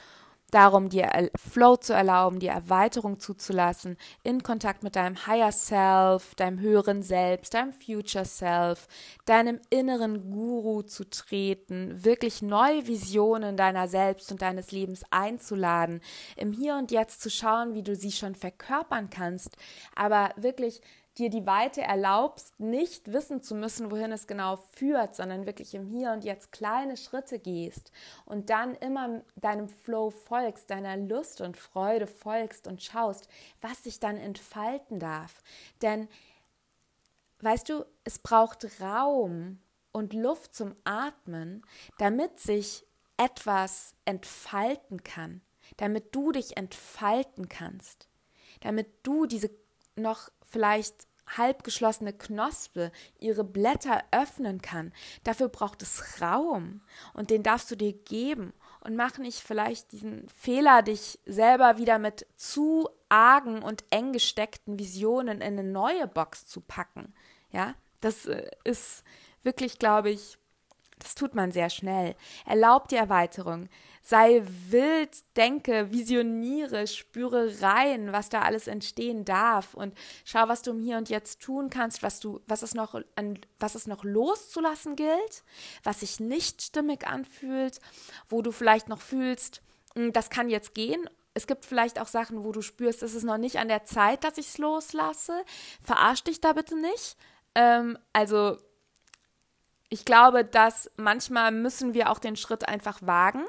darum, 0.52 0.90
dir 0.90 1.30
Flow 1.34 1.76
zu 1.76 1.94
erlauben, 1.94 2.38
die 2.38 2.46
Erweiterung 2.46 3.18
zuzulassen, 3.18 3.96
in 4.22 4.42
Kontakt 4.42 4.82
mit 4.82 4.96
deinem 4.96 5.26
Higher 5.26 5.50
Self, 5.50 6.34
deinem 6.34 6.60
höheren 6.60 7.02
Selbst, 7.02 7.54
deinem 7.54 7.72
Future 7.72 8.26
Self, 8.26 8.86
deinem 9.24 9.58
inneren 9.70 10.30
Guru 10.30 10.82
zu 10.82 11.08
treten, 11.08 12.04
wirklich 12.04 12.42
neue 12.42 12.86
Visionen 12.86 13.56
deiner 13.56 13.88
selbst 13.88 14.30
und 14.30 14.42
deines 14.42 14.72
Lebens 14.72 15.02
einzuladen, 15.10 16.00
im 16.36 16.52
Hier 16.52 16.76
und 16.76 16.90
Jetzt 16.90 17.22
zu 17.22 17.30
schauen, 17.30 17.74
wie 17.74 17.82
du 17.82 17.96
sie 17.96 18.12
schon 18.12 18.34
verkörpern 18.34 19.08
kannst, 19.08 19.56
aber 19.96 20.30
wirklich 20.36 20.82
dir 21.18 21.28
die 21.28 21.46
Weite 21.46 21.82
erlaubst, 21.82 22.58
nicht 22.58 23.12
wissen 23.12 23.42
zu 23.42 23.54
müssen, 23.54 23.90
wohin 23.90 24.12
es 24.12 24.26
genau 24.26 24.56
führt, 24.56 25.14
sondern 25.14 25.46
wirklich 25.46 25.74
im 25.74 25.86
Hier 25.86 26.12
und 26.12 26.24
Jetzt 26.24 26.52
kleine 26.52 26.96
Schritte 26.96 27.38
gehst 27.38 27.92
und 28.24 28.50
dann 28.50 28.74
immer 28.76 29.22
deinem 29.36 29.68
Flow 29.68 30.10
folgst, 30.10 30.70
deiner 30.70 30.96
Lust 30.96 31.40
und 31.40 31.56
Freude 31.56 32.06
folgst 32.06 32.66
und 32.66 32.82
schaust, 32.82 33.28
was 33.60 33.84
sich 33.84 34.00
dann 34.00 34.16
entfalten 34.16 34.98
darf. 34.98 35.42
Denn, 35.82 36.08
weißt 37.40 37.68
du, 37.68 37.84
es 38.04 38.18
braucht 38.18 38.66
Raum 38.80 39.58
und 39.92 40.14
Luft 40.14 40.54
zum 40.54 40.74
Atmen, 40.84 41.62
damit 41.98 42.38
sich 42.38 42.86
etwas 43.18 43.94
entfalten 44.06 45.04
kann, 45.04 45.42
damit 45.76 46.14
du 46.14 46.32
dich 46.32 46.56
entfalten 46.56 47.50
kannst, 47.50 48.08
damit 48.60 48.88
du 49.02 49.26
diese 49.26 49.50
noch 49.94 50.30
vielleicht 50.52 51.06
halb 51.36 51.64
geschlossene 51.64 52.12
Knospe 52.12 52.92
ihre 53.18 53.44
Blätter 53.44 54.04
öffnen 54.10 54.60
kann. 54.60 54.92
Dafür 55.24 55.48
braucht 55.48 55.82
es 55.82 56.20
Raum 56.20 56.82
und 57.14 57.30
den 57.30 57.42
darfst 57.42 57.70
du 57.70 57.76
dir 57.76 57.92
geben 57.92 58.52
und 58.80 58.96
mach 58.96 59.18
nicht 59.18 59.40
vielleicht 59.40 59.92
diesen 59.92 60.28
Fehler, 60.28 60.82
dich 60.82 61.18
selber 61.24 61.78
wieder 61.78 61.98
mit 61.98 62.26
zu 62.36 62.88
argen 63.08 63.62
und 63.62 63.84
eng 63.90 64.12
gesteckten 64.12 64.78
Visionen 64.78 65.40
in 65.40 65.58
eine 65.58 65.64
neue 65.64 66.06
Box 66.06 66.46
zu 66.46 66.60
packen. 66.60 67.14
Ja, 67.50 67.74
das 68.00 68.26
äh, 68.26 68.50
ist 68.64 69.04
wirklich, 69.42 69.78
glaube 69.78 70.10
ich, 70.10 70.38
das 70.98 71.14
tut 71.14 71.34
man 71.34 71.50
sehr 71.50 71.68
schnell. 71.68 72.14
Erlaub 72.46 72.88
die 72.88 72.96
Erweiterung. 72.96 73.68
Sei 74.02 74.42
wild, 74.68 75.10
denke, 75.36 75.92
visioniere, 75.92 76.86
spüre 76.86 77.62
rein, 77.62 78.12
was 78.12 78.28
da 78.28 78.42
alles 78.42 78.66
entstehen 78.66 79.24
darf 79.24 79.74
und 79.74 79.96
schau, 80.24 80.48
was 80.48 80.62
du 80.62 80.72
im 80.72 80.80
Hier 80.80 80.98
und 80.98 81.08
Jetzt 81.08 81.40
tun 81.40 81.70
kannst, 81.70 82.02
was 82.02 82.18
du, 82.18 82.40
was 82.46 82.62
es 82.62 82.74
noch 82.74 83.00
an, 83.14 83.38
was 83.60 83.74
es 83.74 83.86
noch 83.86 84.02
loszulassen 84.02 84.96
gilt, 84.96 85.44
was 85.84 86.00
sich 86.00 86.18
nicht 86.18 86.62
stimmig 86.62 87.06
anfühlt, 87.06 87.78
wo 88.28 88.42
du 88.42 88.50
vielleicht 88.50 88.88
noch 88.88 89.00
fühlst, 89.00 89.62
hm, 89.94 90.12
das 90.12 90.30
kann 90.30 90.48
jetzt 90.48 90.74
gehen 90.74 91.08
es 91.34 91.46
gibt 91.46 91.64
vielleicht 91.64 91.98
auch 91.98 92.08
Sachen, 92.08 92.44
wo 92.44 92.52
du 92.52 92.62
spürst, 92.62 93.02
es 93.02 93.14
ist 93.14 93.24
noch 93.24 93.38
nicht 93.38 93.58
an 93.58 93.68
der 93.68 93.84
Zeit, 93.84 94.24
dass 94.24 94.38
ich 94.38 94.48
es 94.48 94.58
loslasse. 94.58 95.44
Verarsch 95.82 96.24
dich 96.24 96.40
da 96.40 96.52
bitte 96.52 96.78
nicht. 96.78 97.16
Ähm, 97.54 97.98
also 98.12 98.58
ich 99.92 100.06
glaube, 100.06 100.42
dass 100.42 100.90
manchmal 100.96 101.52
müssen 101.52 101.92
wir 101.92 102.10
auch 102.10 102.18
den 102.18 102.34
Schritt 102.34 102.66
einfach 102.66 103.02
wagen, 103.02 103.44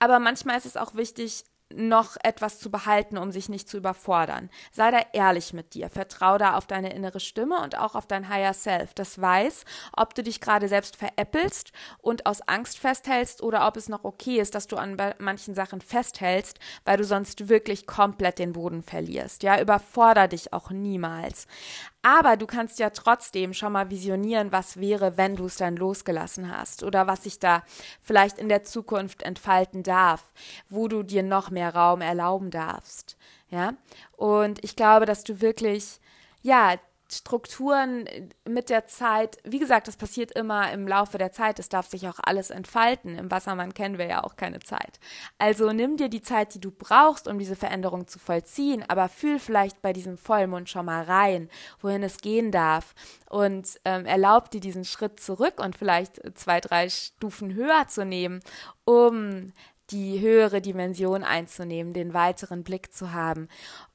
aber 0.00 0.18
manchmal 0.18 0.58
ist 0.58 0.66
es 0.66 0.76
auch 0.76 0.96
wichtig, 0.96 1.44
noch 1.72 2.16
etwas 2.22 2.58
zu 2.58 2.70
behalten, 2.70 3.18
um 3.18 3.30
sich 3.30 3.48
nicht 3.48 3.68
zu 3.68 3.76
überfordern. 3.76 4.50
Sei 4.72 4.90
da 4.90 4.98
ehrlich 5.12 5.52
mit 5.52 5.74
dir. 5.74 5.88
Vertrau 5.88 6.38
da 6.38 6.56
auf 6.56 6.66
deine 6.66 6.92
innere 6.92 7.20
Stimme 7.20 7.60
und 7.60 7.78
auch 7.78 7.94
auf 7.94 8.06
dein 8.06 8.28
Higher 8.28 8.54
Self. 8.54 8.94
Das 8.94 9.20
weiß, 9.20 9.64
ob 9.96 10.14
du 10.14 10.22
dich 10.22 10.40
gerade 10.40 10.68
selbst 10.68 10.96
veräppelst 10.96 11.72
und 11.98 12.26
aus 12.26 12.40
Angst 12.42 12.78
festhältst 12.78 13.42
oder 13.42 13.66
ob 13.66 13.76
es 13.76 13.88
noch 13.88 14.04
okay 14.04 14.38
ist, 14.38 14.54
dass 14.54 14.68
du 14.68 14.76
an 14.76 14.96
manchen 15.18 15.54
Sachen 15.54 15.80
festhältst, 15.80 16.58
weil 16.84 16.98
du 16.98 17.04
sonst 17.04 17.48
wirklich 17.48 17.86
komplett 17.86 18.38
den 18.38 18.52
Boden 18.52 18.82
verlierst. 18.82 19.42
Ja, 19.42 19.60
überforder 19.60 20.28
dich 20.28 20.52
auch 20.52 20.70
niemals. 20.70 21.46
Aber 22.08 22.36
du 22.36 22.46
kannst 22.46 22.78
ja 22.78 22.90
trotzdem 22.90 23.52
schon 23.52 23.72
mal 23.72 23.90
visionieren, 23.90 24.52
was 24.52 24.78
wäre, 24.78 25.16
wenn 25.16 25.34
du 25.34 25.46
es 25.46 25.56
dann 25.56 25.74
losgelassen 25.74 26.56
hast 26.56 26.84
oder 26.84 27.08
was 27.08 27.24
sich 27.24 27.40
da 27.40 27.64
vielleicht 28.00 28.38
in 28.38 28.48
der 28.48 28.62
Zukunft 28.62 29.24
entfalten 29.24 29.82
darf, 29.82 30.32
wo 30.68 30.86
du 30.86 31.02
dir 31.02 31.24
noch 31.24 31.50
mehr 31.50 31.74
Raum 31.74 32.02
erlauben 32.02 32.52
darfst. 32.52 33.16
Ja, 33.50 33.74
und 34.12 34.62
ich 34.62 34.76
glaube, 34.76 35.04
dass 35.04 35.24
du 35.24 35.40
wirklich, 35.40 35.98
ja, 36.42 36.76
Strukturen 37.08 38.08
mit 38.48 38.68
der 38.68 38.86
Zeit, 38.86 39.38
wie 39.44 39.58
gesagt, 39.58 39.86
das 39.86 39.96
passiert 39.96 40.32
immer 40.32 40.72
im 40.72 40.88
Laufe 40.88 41.18
der 41.18 41.30
Zeit, 41.30 41.58
es 41.58 41.68
darf 41.68 41.86
sich 41.86 42.08
auch 42.08 42.18
alles 42.22 42.50
entfalten. 42.50 43.16
Im 43.16 43.30
Wassermann 43.30 43.74
kennen 43.74 43.98
wir 43.98 44.06
ja 44.06 44.24
auch 44.24 44.36
keine 44.36 44.58
Zeit. 44.58 44.98
Also 45.38 45.72
nimm 45.72 45.96
dir 45.96 46.08
die 46.08 46.22
Zeit, 46.22 46.54
die 46.54 46.60
du 46.60 46.70
brauchst, 46.70 47.28
um 47.28 47.38
diese 47.38 47.56
Veränderung 47.56 48.08
zu 48.08 48.18
vollziehen, 48.18 48.84
aber 48.88 49.08
fühl 49.08 49.38
vielleicht 49.38 49.82
bei 49.82 49.92
diesem 49.92 50.18
Vollmond 50.18 50.68
schon 50.68 50.86
mal 50.86 51.04
rein, 51.04 51.48
wohin 51.80 52.02
es 52.02 52.18
gehen 52.18 52.50
darf 52.50 52.94
und 53.28 53.80
ähm, 53.84 54.04
erlaub 54.06 54.50
dir 54.50 54.60
diesen 54.60 54.84
Schritt 54.84 55.20
zurück 55.20 55.60
und 55.60 55.76
vielleicht 55.78 56.20
zwei, 56.36 56.60
drei 56.60 56.88
Stufen 56.88 57.54
höher 57.54 57.86
zu 57.88 58.04
nehmen, 58.04 58.40
um 58.84 59.52
die 59.90 60.20
höhere 60.20 60.60
Dimension 60.60 61.22
einzunehmen, 61.22 61.92
den 61.92 62.12
weiteren 62.12 62.64
Blick 62.64 62.92
zu 62.92 63.12
haben. 63.12 63.48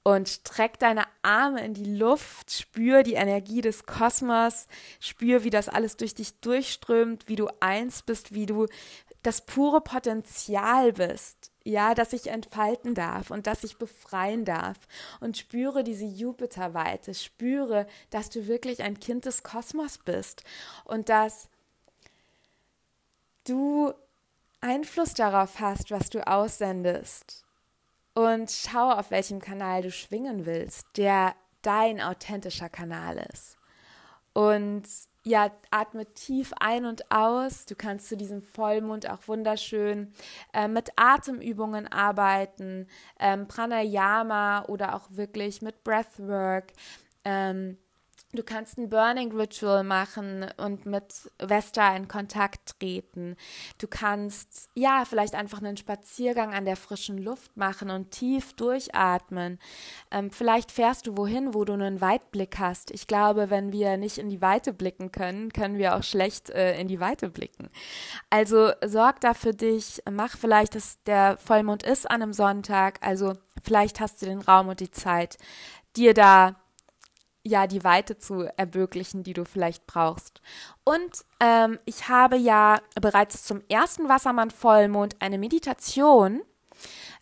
Und 0.03 0.29
streck 0.29 0.79
deine 0.79 1.03
Arme 1.21 1.63
in 1.63 1.73
die 1.73 1.95
Luft, 1.95 2.51
spür 2.51 3.03
die 3.03 3.13
Energie 3.13 3.61
des 3.61 3.85
Kosmos, 3.85 4.67
spür, 4.99 5.43
wie 5.43 5.49
das 5.49 5.69
alles 5.69 5.97
durch 5.97 6.15
dich 6.15 6.39
durchströmt, 6.39 7.27
wie 7.27 7.35
du 7.35 7.47
eins 7.59 8.01
bist, 8.01 8.33
wie 8.33 8.45
du 8.45 8.67
das 9.23 9.41
pure 9.45 9.81
Potenzial 9.81 10.93
bist, 10.93 11.51
ja, 11.63 11.93
dass 11.93 12.13
ich 12.13 12.27
entfalten 12.27 12.95
darf 12.95 13.29
und 13.29 13.45
dass 13.45 13.63
ich 13.63 13.77
befreien 13.77 14.45
darf 14.45 14.77
und 15.19 15.37
spüre 15.37 15.83
diese 15.83 16.05
Jupiterweite, 16.05 17.13
spüre, 17.13 17.85
dass 18.09 18.29
du 18.29 18.47
wirklich 18.47 18.81
ein 18.81 18.99
Kind 18.99 19.25
des 19.25 19.43
Kosmos 19.43 19.99
bist 19.99 20.43
und 20.85 21.09
dass 21.09 21.49
du 23.43 23.93
Einfluss 24.61 25.13
darauf 25.13 25.59
hast, 25.59 25.91
was 25.91 26.09
du 26.09 26.25
aussendest. 26.25 27.43
Und 28.13 28.51
schau, 28.51 28.91
auf 28.91 29.11
welchem 29.11 29.39
Kanal 29.39 29.81
du 29.81 29.91
schwingen 29.91 30.45
willst, 30.45 30.85
der 30.97 31.33
dein 31.61 32.01
authentischer 32.01 32.69
Kanal 32.69 33.17
ist. 33.31 33.57
Und 34.33 34.83
ja, 35.23 35.51
atme 35.69 36.05
tief 36.13 36.51
ein 36.59 36.85
und 36.85 37.11
aus. 37.11 37.65
Du 37.65 37.75
kannst 37.75 38.07
zu 38.07 38.17
diesem 38.17 38.41
Vollmond 38.41 39.09
auch 39.09 39.27
wunderschön 39.27 40.13
äh, 40.53 40.67
mit 40.67 40.89
Atemübungen 40.95 41.87
arbeiten, 41.87 42.87
ähm, 43.19 43.47
Pranayama 43.47 44.65
oder 44.65 44.95
auch 44.95 45.07
wirklich 45.11 45.61
mit 45.61 45.83
Breathwork. 45.83 46.73
Ähm, 47.23 47.77
Du 48.33 48.43
kannst 48.43 48.77
ein 48.77 48.89
Burning 48.89 49.35
Ritual 49.35 49.83
machen 49.83 50.45
und 50.55 50.85
mit 50.85 51.29
Vesta 51.37 51.93
in 51.95 52.07
Kontakt 52.07 52.79
treten. 52.79 53.35
Du 53.77 53.87
kannst, 53.87 54.69
ja, 54.73 55.03
vielleicht 55.05 55.35
einfach 55.35 55.57
einen 55.57 55.75
Spaziergang 55.75 56.53
an 56.53 56.63
der 56.63 56.77
frischen 56.77 57.17
Luft 57.17 57.57
machen 57.57 57.89
und 57.89 58.11
tief 58.11 58.53
durchatmen. 58.53 59.59
Ähm, 60.11 60.31
vielleicht 60.31 60.71
fährst 60.71 61.07
du 61.07 61.17
wohin, 61.17 61.53
wo 61.53 61.65
du 61.65 61.73
einen 61.73 61.99
Weitblick 61.99 62.57
hast. 62.57 62.91
Ich 62.91 63.05
glaube, 63.05 63.49
wenn 63.49 63.73
wir 63.73 63.97
nicht 63.97 64.17
in 64.17 64.29
die 64.29 64.41
Weite 64.41 64.71
blicken 64.71 65.11
können, 65.11 65.51
können 65.51 65.77
wir 65.77 65.97
auch 65.97 66.03
schlecht 66.03 66.49
äh, 66.51 66.79
in 66.79 66.87
die 66.87 67.01
Weite 67.01 67.29
blicken. 67.29 67.69
Also 68.29 68.71
sorg 68.85 69.19
da 69.19 69.33
für 69.33 69.53
dich, 69.53 70.01
mach 70.09 70.37
vielleicht, 70.37 70.75
dass 70.75 71.03
der 71.03 71.37
Vollmond 71.37 71.83
ist 71.83 72.09
an 72.09 72.21
einem 72.21 72.33
Sonntag. 72.33 72.99
Also 73.01 73.33
vielleicht 73.61 73.99
hast 73.99 74.21
du 74.21 74.25
den 74.25 74.39
Raum 74.39 74.69
und 74.69 74.79
die 74.79 74.91
Zeit, 74.91 75.37
dir 75.97 76.13
da 76.13 76.60
ja 77.43 77.67
die 77.67 77.83
Weite 77.83 78.17
zu 78.17 78.47
ermöglichen, 78.57 79.23
die 79.23 79.33
du 79.33 79.45
vielleicht 79.45 79.87
brauchst. 79.87 80.41
Und 80.83 81.25
ähm, 81.39 81.79
ich 81.85 82.09
habe 82.09 82.37
ja 82.37 82.79
bereits 82.99 83.43
zum 83.43 83.61
ersten 83.69 84.09
Wassermann-Vollmond 84.09 85.15
eine 85.19 85.37
Meditation 85.37 86.41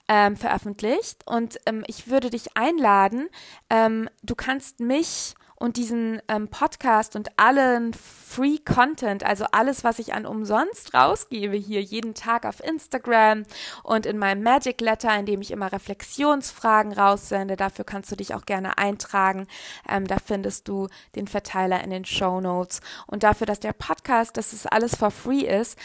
ähm, 0.08 0.36
veröffentlicht 0.36 1.26
und 1.28 1.60
ähm, 1.66 1.84
ich 1.88 2.10
würde 2.10 2.30
dich 2.30 2.58
einladen, 2.58 3.30
ähm, 3.70 4.10
du 4.24 4.36
kannst 4.36 4.80
mich 4.80 5.36
und 5.60 5.76
diesen 5.76 6.22
ähm, 6.30 6.48
Podcast 6.48 7.16
und 7.16 7.38
allen 7.38 7.94
Free 7.94 8.58
Content, 8.58 9.24
also 9.24 9.46
alles, 9.52 9.84
was 9.84 10.00
ich 10.00 10.14
an 10.14 10.26
umsonst 10.26 10.94
rausgebe 10.94 11.58
hier 11.58 11.82
jeden 11.82 12.14
Tag 12.14 12.46
auf 12.46 12.64
Instagram 12.64 13.44
und 13.84 14.06
in 14.06 14.18
meinem 14.18 14.42
Magic 14.42 14.80
Letter, 14.80 15.18
in 15.18 15.26
dem 15.26 15.42
ich 15.42 15.52
immer 15.52 15.72
Reflexionsfragen 15.72 16.94
raussende. 16.94 17.58
Dafür 17.58 17.86
kannst 17.86 18.12
du 18.12 18.16
dich 18.16 18.34
auch 18.34 18.46
gerne 18.46 18.78
eintragen. 18.78 19.48
Ähm, 19.88 20.08
da 20.08 20.18
findest 20.24 20.68
du 20.68 20.88
den 21.16 21.28
Verteiler 21.28 21.84
in 21.84 21.90
den 21.90 22.06
Show 22.06 22.40
Notes. 22.40 22.80
Und 23.08 23.24
dafür, 23.24 23.46
dass 23.46 23.60
der 23.60 23.74
Podcast, 23.74 24.38
dass 24.38 24.54
es 24.54 24.66
alles 24.66 24.96
for 24.96 25.12
free 25.12 25.42
ist, 25.42 25.78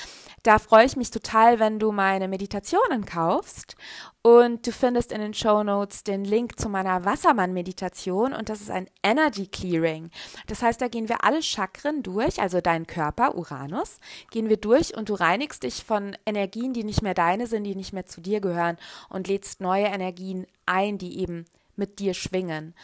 da 0.45 0.59
freue 0.59 0.85
ich 0.85 0.95
mich 0.95 1.11
total, 1.11 1.59
wenn 1.59 1.79
du 1.79 1.91
meine 1.91 2.29
Meditationen 2.29 3.07
kaufst. 3.07 3.77
Und 4.23 4.67
du 4.67 4.73
findest 4.73 5.11
in 5.11 5.21
den 5.21 5.35
Show 5.35 5.63
Notes 5.63 6.05
den 6.05 6.25
Link 6.25 6.59
zu 6.59 6.69
meiner 6.69 7.05
Wassermann-Meditation 7.05 8.33
und 8.33 8.49
das 8.49 8.63
ist 8.63 8.71
ein 8.71 8.89
Energy 9.03 9.47
Clearing. 9.47 10.11
Das 10.47 10.63
heißt, 10.63 10.81
da 10.81 10.89
gehen 10.89 11.11
wir 11.11 11.25
alle 11.25 11.43
Chakren 11.43 12.03
durch, 12.03 12.41
also 12.41 12.63
deinen 12.63 12.87
Körper, 12.87 13.35
Uranus, 13.37 13.99
gehen 14.31 14.49
wir 14.49 14.57
durch 14.57 14.97
und 14.97 15.11
du 15.11 15.15
reinigst 15.15 15.63
dich 15.63 15.85
von 15.85 16.17
Energien, 16.25 16.73
die 16.73 16.85
nicht 16.85 17.03
mehr 17.03 17.13
deine 17.13 17.47
sind, 17.47 17.65
die 17.65 17.75
nicht 17.75 17.93
mehr 17.93 18.07
zu 18.07 18.23
dir 18.23 18.41
gehören 18.41 18.79
und 19.11 19.29
lädst 19.29 19.61
neue 19.61 19.87
Energien 19.87 20.47
ein, 20.65 20.97
die 20.97 21.19
eben 21.21 21.45
mit 21.77 21.99
dir 21.99 22.15
schwingen. 22.15 22.75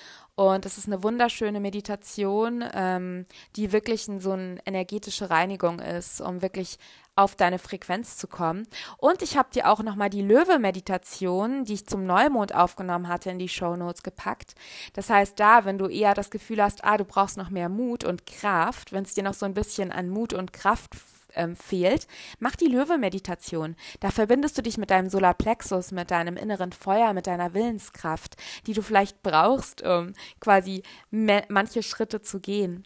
Und 0.40 0.64
es 0.64 0.78
ist 0.78 0.86
eine 0.86 1.02
wunderschöne 1.02 1.60
Meditation, 1.60 2.64
ähm, 2.72 3.26
die 3.56 3.72
wirklich 3.72 4.08
so 4.20 4.32
eine 4.32 4.58
energetische 4.64 5.28
Reinigung 5.28 5.80
ist, 5.80 6.22
um 6.22 6.40
wirklich 6.40 6.78
auf 7.14 7.36
deine 7.36 7.58
Frequenz 7.58 8.16
zu 8.16 8.26
kommen. 8.26 8.66
Und 8.96 9.20
ich 9.20 9.36
habe 9.36 9.50
dir 9.52 9.68
auch 9.68 9.82
nochmal 9.82 10.08
die 10.08 10.22
Löwe-Meditation, 10.22 11.64
die 11.66 11.74
ich 11.74 11.86
zum 11.86 12.06
Neumond 12.06 12.54
aufgenommen 12.54 13.08
hatte, 13.08 13.28
in 13.28 13.38
die 13.38 13.50
Show 13.50 13.76
Notes 13.76 14.02
gepackt. 14.02 14.54
Das 14.94 15.10
heißt, 15.10 15.38
da, 15.38 15.66
wenn 15.66 15.76
du 15.76 15.88
eher 15.88 16.14
das 16.14 16.30
Gefühl 16.30 16.62
hast, 16.62 16.84
ah, 16.84 16.96
du 16.96 17.04
brauchst 17.04 17.36
noch 17.36 17.50
mehr 17.50 17.68
Mut 17.68 18.04
und 18.04 18.24
Kraft, 18.24 18.94
wenn 18.94 19.04
es 19.04 19.12
dir 19.12 19.24
noch 19.24 19.34
so 19.34 19.44
ein 19.44 19.52
bisschen 19.52 19.92
an 19.92 20.08
Mut 20.08 20.32
und 20.32 20.54
Kraft 20.54 20.94
ähm, 21.34 21.56
fehlt, 21.56 22.06
mach 22.38 22.56
die 22.56 22.66
Löwe-Meditation. 22.66 23.76
Da 24.00 24.10
verbindest 24.10 24.58
du 24.58 24.62
dich 24.62 24.78
mit 24.78 24.90
deinem 24.90 25.08
Solarplexus, 25.08 25.92
mit 25.92 26.10
deinem 26.10 26.36
inneren 26.36 26.72
Feuer, 26.72 27.12
mit 27.12 27.26
deiner 27.26 27.54
Willenskraft, 27.54 28.36
die 28.66 28.72
du 28.72 28.82
vielleicht 28.82 29.22
brauchst, 29.22 29.82
um 29.82 30.12
quasi 30.40 30.82
manche 31.10 31.82
Schritte 31.82 32.22
zu 32.22 32.40
gehen. 32.40 32.84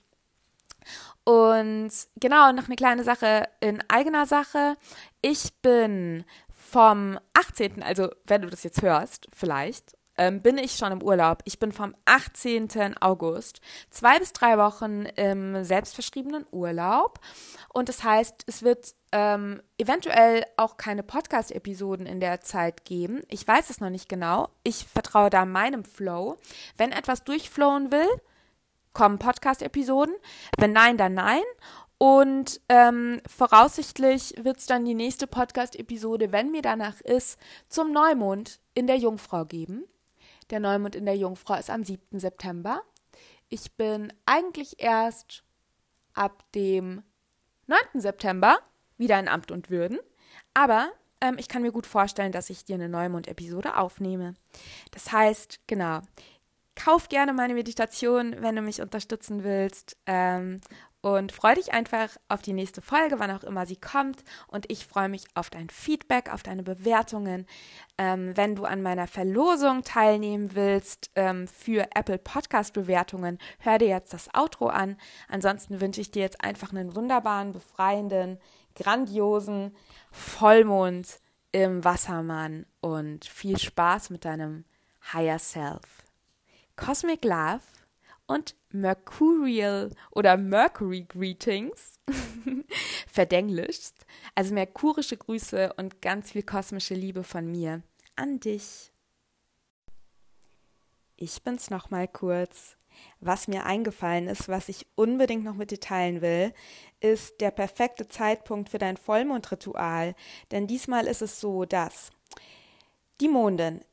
Und 1.24 1.90
genau, 2.16 2.53
noch 2.53 2.66
eine 2.66 2.76
kleine 2.76 3.05
Sache 3.05 3.49
in 3.61 3.82
eigener 3.88 4.26
Sache. 4.26 4.76
Ich 5.22 5.55
bin 5.62 6.24
vom 6.51 7.18
18., 7.34 7.82
also 7.82 8.11
wenn 8.26 8.42
du 8.42 8.51
das 8.51 8.62
jetzt 8.62 8.82
hörst, 8.82 9.28
vielleicht, 9.32 9.97
ähm, 10.16 10.42
bin 10.42 10.58
ich 10.58 10.72
schon 10.76 10.92
im 10.92 11.02
Urlaub. 11.02 11.42
Ich 11.44 11.58
bin 11.58 11.72
vom 11.72 11.94
18. 12.04 12.96
August 13.00 13.60
zwei 13.90 14.18
bis 14.18 14.32
drei 14.32 14.58
Wochen 14.58 15.06
im 15.16 15.64
selbstverschriebenen 15.64 16.46
Urlaub. 16.50 17.20
Und 17.72 17.88
das 17.88 18.04
heißt, 18.04 18.44
es 18.46 18.62
wird 18.62 18.94
ähm, 19.12 19.62
eventuell 19.78 20.44
auch 20.56 20.76
keine 20.76 21.02
Podcast-Episoden 21.02 22.06
in 22.06 22.20
der 22.20 22.40
Zeit 22.40 22.84
geben. 22.84 23.22
Ich 23.28 23.46
weiß 23.46 23.70
es 23.70 23.80
noch 23.80 23.90
nicht 23.90 24.08
genau. 24.08 24.48
Ich 24.62 24.86
vertraue 24.86 25.30
da 25.30 25.44
meinem 25.44 25.84
Flow. 25.84 26.36
Wenn 26.76 26.92
etwas 26.92 27.24
durchflowen 27.24 27.90
will, 27.90 28.08
kommen 28.92 29.18
Podcast-Episoden. 29.18 30.14
Wenn 30.58 30.72
nein, 30.72 30.96
dann 30.96 31.14
nein. 31.14 31.42
Und 31.98 32.60
ähm, 32.68 33.20
voraussichtlich 33.26 34.34
wird 34.38 34.58
es 34.58 34.66
dann 34.66 34.84
die 34.84 34.94
nächste 34.94 35.26
Podcast-Episode, 35.26 36.32
wenn 36.32 36.50
mir 36.50 36.62
danach 36.62 37.00
ist, 37.00 37.38
zum 37.68 37.92
Neumond 37.92 38.60
in 38.74 38.86
der 38.86 38.96
Jungfrau 38.96 39.44
geben. 39.44 39.84
Der 40.51 40.61
Neumond 40.61 40.95
in 40.95 41.07
der 41.07 41.16
Jungfrau 41.16 41.55
ist 41.55 41.70
am 41.70 41.84
7. 41.84 42.18
September. 42.18 42.82
Ich 43.49 43.72
bin 43.76 44.12
eigentlich 44.26 44.80
erst 44.82 45.45
ab 46.14 46.45
dem 46.55 47.03
9. 47.66 48.01
September 48.01 48.59
wieder 48.97 49.18
in 49.18 49.28
Amt 49.28 49.51
und 49.51 49.70
Würden. 49.70 49.99
Aber 50.55 50.92
ähm, 51.20 51.36
ich 51.38 51.49
kann 51.49 51.62
mir 51.62 51.72
gut 51.72 51.86
vorstellen, 51.86 52.32
dass 52.32 52.51
ich 52.51 52.64
dir 52.64 52.74
eine 52.74 52.88
Neumond-Episode 52.88 53.76
aufnehme. 53.76 54.34
Das 54.90 55.12
heißt, 55.12 55.61
genau, 55.66 56.01
kauf 56.74 57.09
gerne 57.09 57.32
meine 57.32 57.55
Meditation, 57.55 58.36
wenn 58.40 58.57
du 58.57 58.62
mich 58.62 58.80
unterstützen 58.80 59.45
willst. 59.45 59.97
Ähm, 60.07 60.61
und 61.05 61.32
freue 61.32 61.57
dich 61.57 61.74
einfach 61.74 62.16
auf 62.28 62.40
die 62.40 62.55
nächste 62.55 62.80
Folge, 62.80 63.18
wann 63.18 63.30
auch 63.30 63.44
immer 63.44 63.66
sie 63.66 63.76
kommt. 63.76 64.24
Und 64.46 64.70
ich 64.70 64.86
freue 64.86 65.11
mich 65.11 65.26
auf 65.34 65.50
dein 65.50 65.68
Feedback, 65.68 66.32
auf 66.32 66.42
deine 66.42 66.62
Bewertungen. 66.62 67.46
Ähm, 67.98 68.34
wenn 68.38 68.57
du 68.57 68.64
an 68.64 68.80
meiner 68.80 69.07
Verlosung 69.07 69.82
teilnehmen 69.82 70.55
willst 70.55 71.11
ähm, 71.14 71.46
für 71.46 71.88
Apple 71.94 72.16
Podcast 72.16 72.72
Bewertungen, 72.72 73.36
hör 73.59 73.76
dir 73.76 73.88
jetzt 73.88 74.14
das 74.14 74.34
Outro 74.34 74.68
an. 74.68 74.96
Ansonsten 75.28 75.82
wünsche 75.82 76.00
ich 76.00 76.11
dir 76.11 76.22
jetzt 76.22 76.42
einfach 76.42 76.72
einen 76.72 76.96
wunderbaren, 76.96 77.52
befreienden, 77.52 78.38
grandiosen 78.74 79.76
Vollmond 80.11 81.20
im 81.52 81.84
Wassermann 81.84 82.64
und 82.80 83.26
viel 83.26 83.59
Spaß 83.59 84.09
mit 84.09 84.24
deinem 84.24 84.64
Higher 85.12 85.38
Self. 85.38 85.82
Cosmic 86.76 87.26
Love 87.26 87.61
und 88.27 88.55
Mercurial 88.70 89.91
oder 90.11 90.37
Mercury 90.37 91.03
Greetings, 91.09 92.01
verdenglischst. 93.07 94.07
Also 94.35 94.55
merkurische 94.55 95.16
Grüße 95.16 95.75
und 95.77 96.03
ganz 96.03 96.33
viel 96.33 96.43
kosmische 96.43 96.95
Liebe 96.95 97.25
von 97.25 97.51
mir 97.51 97.83
an 98.16 98.41
dich. 98.41 98.93
Ich 101.16 101.43
bin's 101.43 101.70
nochmal 101.70 102.09
kurz. 102.09 102.77
Was 103.20 103.49
mir 103.49 103.66
eingefallen 103.66 104.29
ist, 104.29 104.49
was 104.49 104.68
ich 104.68 104.87
unbedingt 104.95 105.45
noch 105.45 105.55
mit 105.55 105.70
dir 105.72 105.81
teilen 105.81 106.20
will, 106.20 106.53
ist 107.01 107.41
der 107.41 107.51
perfekte 107.51 108.07
Zeitpunkt 108.07 108.68
für 108.68 108.79
dein 108.79 108.97
Vollmondritual. 108.97 110.14
Denn 110.53 110.66
diesmal 110.66 111.07
ist 111.07 111.22
es 111.22 111.41
so, 111.41 111.64
dass 111.64 112.11
die 113.20 113.29
Mondin 113.29 113.85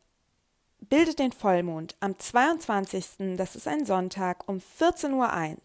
bildet 0.82 1.20
den 1.20 1.32
Vollmond 1.32 1.96
am 2.00 2.18
22., 2.18 3.36
das 3.38 3.56
ist 3.56 3.68
ein 3.68 3.86
Sonntag, 3.86 4.48
um 4.48 4.58
14.01 4.58 5.12
Uhr. 5.14 5.62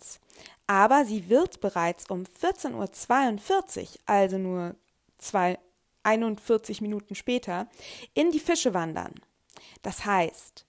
Aber 0.66 1.04
sie 1.04 1.28
wird 1.28 1.60
bereits 1.60 2.08
um 2.10 2.24
14.42 2.24 3.80
Uhr, 3.80 3.86
also 4.06 4.38
nur 4.38 4.74
zwei, 5.18 5.58
41 6.02 6.80
Minuten 6.80 7.14
später, 7.14 7.66
in 8.14 8.30
die 8.30 8.40
Fische 8.40 8.74
wandern. 8.74 9.14
Das 9.82 10.04
heißt, 10.04 10.64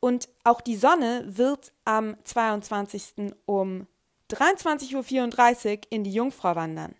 und 0.00 0.28
auch 0.44 0.60
die 0.60 0.76
Sonne 0.76 1.24
wird 1.26 1.72
am 1.84 2.16
22. 2.24 3.34
um 3.44 3.86
23.34 4.30 5.70
Uhr 5.70 5.78
in 5.90 6.04
die 6.04 6.12
Jungfrau 6.12 6.56
wandern. 6.56 6.94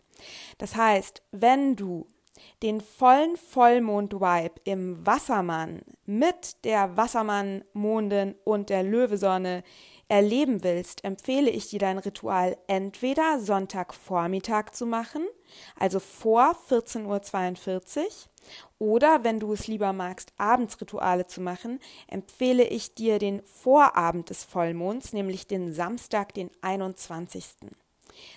Das 0.59 0.77
heißt, 0.77 1.23
wenn 1.31 1.77
du 1.77 2.07
den 2.62 2.80
vollen 2.80 3.36
Vollmond-Vibe 3.36 4.61
im 4.64 5.05
Wassermann 5.05 5.82
mit 6.07 6.64
der 6.64 6.97
Wassermann-Mondin 6.97 8.34
und 8.45 8.68
der 8.70 8.82
Löwesonne 8.82 9.62
erleben 10.11 10.64
willst, 10.64 11.05
empfehle 11.05 11.51
ich 11.51 11.68
dir 11.68 11.78
dein 11.78 11.99
Ritual 11.99 12.57
entweder 12.66 13.38
Sonntagvormittag 13.38 14.72
zu 14.72 14.84
machen, 14.84 15.24
also 15.78 16.01
vor 16.01 16.57
14.42 16.68 18.01
Uhr, 18.01 18.07
oder 18.78 19.22
wenn 19.22 19.38
du 19.38 19.53
es 19.53 19.68
lieber 19.68 19.93
magst, 19.93 20.32
abends 20.36 20.80
Rituale 20.80 21.26
zu 21.26 21.41
machen, 21.41 21.78
empfehle 22.09 22.64
ich 22.64 22.95
dir 22.95 23.18
den 23.18 23.43
Vorabend 23.45 24.30
des 24.30 24.43
Vollmonds, 24.43 25.12
nämlich 25.12 25.47
den 25.47 25.72
Samstag, 25.72 26.34
den 26.34 26.51
21. 26.61 27.45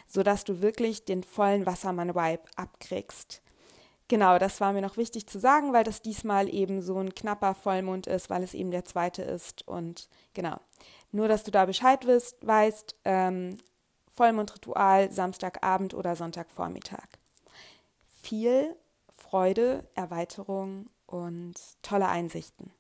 sodass 0.08 0.44
du 0.44 0.62
wirklich 0.62 1.06
den 1.06 1.24
vollen 1.24 1.66
Wassermann-Vibe 1.66 2.44
abkriegst. 2.56 3.42
Genau, 4.10 4.38
das 4.38 4.60
war 4.60 4.74
mir 4.74 4.82
noch 4.82 4.98
wichtig 4.98 5.28
zu 5.28 5.40
sagen, 5.40 5.74
weil 5.74 5.84
das 5.84 6.02
diesmal 6.02 6.54
eben 6.54 6.82
so 6.82 6.98
ein 6.98 7.16
knapper 7.16 7.56
Vollmond 7.56 8.08
ist, 8.08 8.30
weil 8.30 8.44
es 8.44 8.54
eben 8.54 8.72
der 8.72 8.86
zweite 8.86 9.22
ist. 9.24 9.68
Und 9.68 10.10
genau, 10.34 10.58
nur 11.12 11.28
dass 11.28 11.44
du 11.44 11.52
da 11.52 11.66
Bescheid 11.66 12.06
wirst, 12.06 12.46
weißt, 12.46 12.96
ähm, 13.06 13.58
Vollmondritual 14.16 15.12
Samstagabend 15.12 15.94
oder 15.94 16.16
Sonntagvormittag. 16.16 17.08
Viel 18.22 18.76
Freude, 19.16 19.88
Erweiterung 19.96 20.90
und 21.08 21.56
tolle 21.82 22.08
Einsichten. 22.08 22.72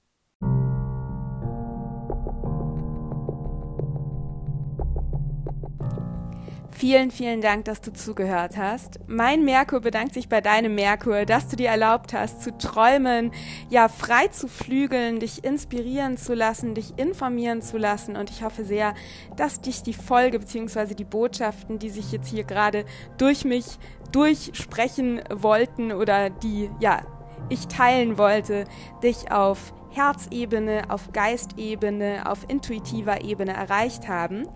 Vielen, 6.83 7.11
vielen 7.11 7.39
Dank, 7.39 7.63
dass 7.63 7.79
du 7.79 7.93
zugehört 7.93 8.57
hast. 8.57 8.99
Mein 9.07 9.45
Merkur 9.45 9.79
bedankt 9.79 10.13
sich 10.13 10.27
bei 10.27 10.41
deinem 10.41 10.75
Merkur, 10.75 11.23
dass 11.23 11.47
du 11.47 11.55
dir 11.55 11.69
erlaubt 11.69 12.11
hast, 12.11 12.41
zu 12.41 12.57
träumen, 12.57 13.31
ja, 13.69 13.87
frei 13.87 14.27
zu 14.27 14.49
flügeln, 14.49 15.21
dich 15.21 15.45
inspirieren 15.45 16.17
zu 16.17 16.33
lassen, 16.33 16.75
dich 16.75 16.99
informieren 16.99 17.61
zu 17.61 17.77
lassen. 17.77 18.17
Und 18.17 18.29
ich 18.29 18.43
hoffe 18.43 18.65
sehr, 18.65 18.95
dass 19.37 19.61
dich 19.61 19.83
die 19.83 19.93
Folge 19.93 20.39
bzw. 20.39 20.93
die 20.93 21.05
Botschaften, 21.05 21.79
die 21.79 21.89
sich 21.89 22.11
jetzt 22.11 22.29
hier 22.29 22.43
gerade 22.43 22.83
durch 23.17 23.45
mich 23.45 23.79
durchsprechen 24.11 25.21
wollten 25.29 25.93
oder 25.93 26.29
die, 26.29 26.69
ja, 26.81 27.03
ich 27.47 27.69
teilen 27.69 28.17
wollte, 28.17 28.65
dich 29.01 29.31
auf 29.31 29.73
Herzebene, 29.93 30.83
auf 30.89 31.11
Geistebene, 31.11 32.23
auf 32.25 32.45
intuitiver 32.47 33.23
Ebene 33.23 33.53
erreicht 33.53 34.07
haben. 34.07 34.47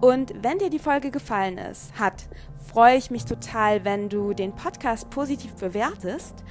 Und 0.00 0.32
wenn 0.42 0.58
dir 0.58 0.70
die 0.70 0.78
Folge 0.78 1.10
gefallen 1.10 1.58
ist, 1.58 1.98
hat, 1.98 2.28
freue 2.72 2.96
ich 2.96 3.10
mich 3.10 3.24
total, 3.24 3.84
wenn 3.84 4.08
du 4.08 4.32
den 4.32 4.54
Podcast 4.54 5.10
positiv 5.10 5.54
bewertest 5.56 6.44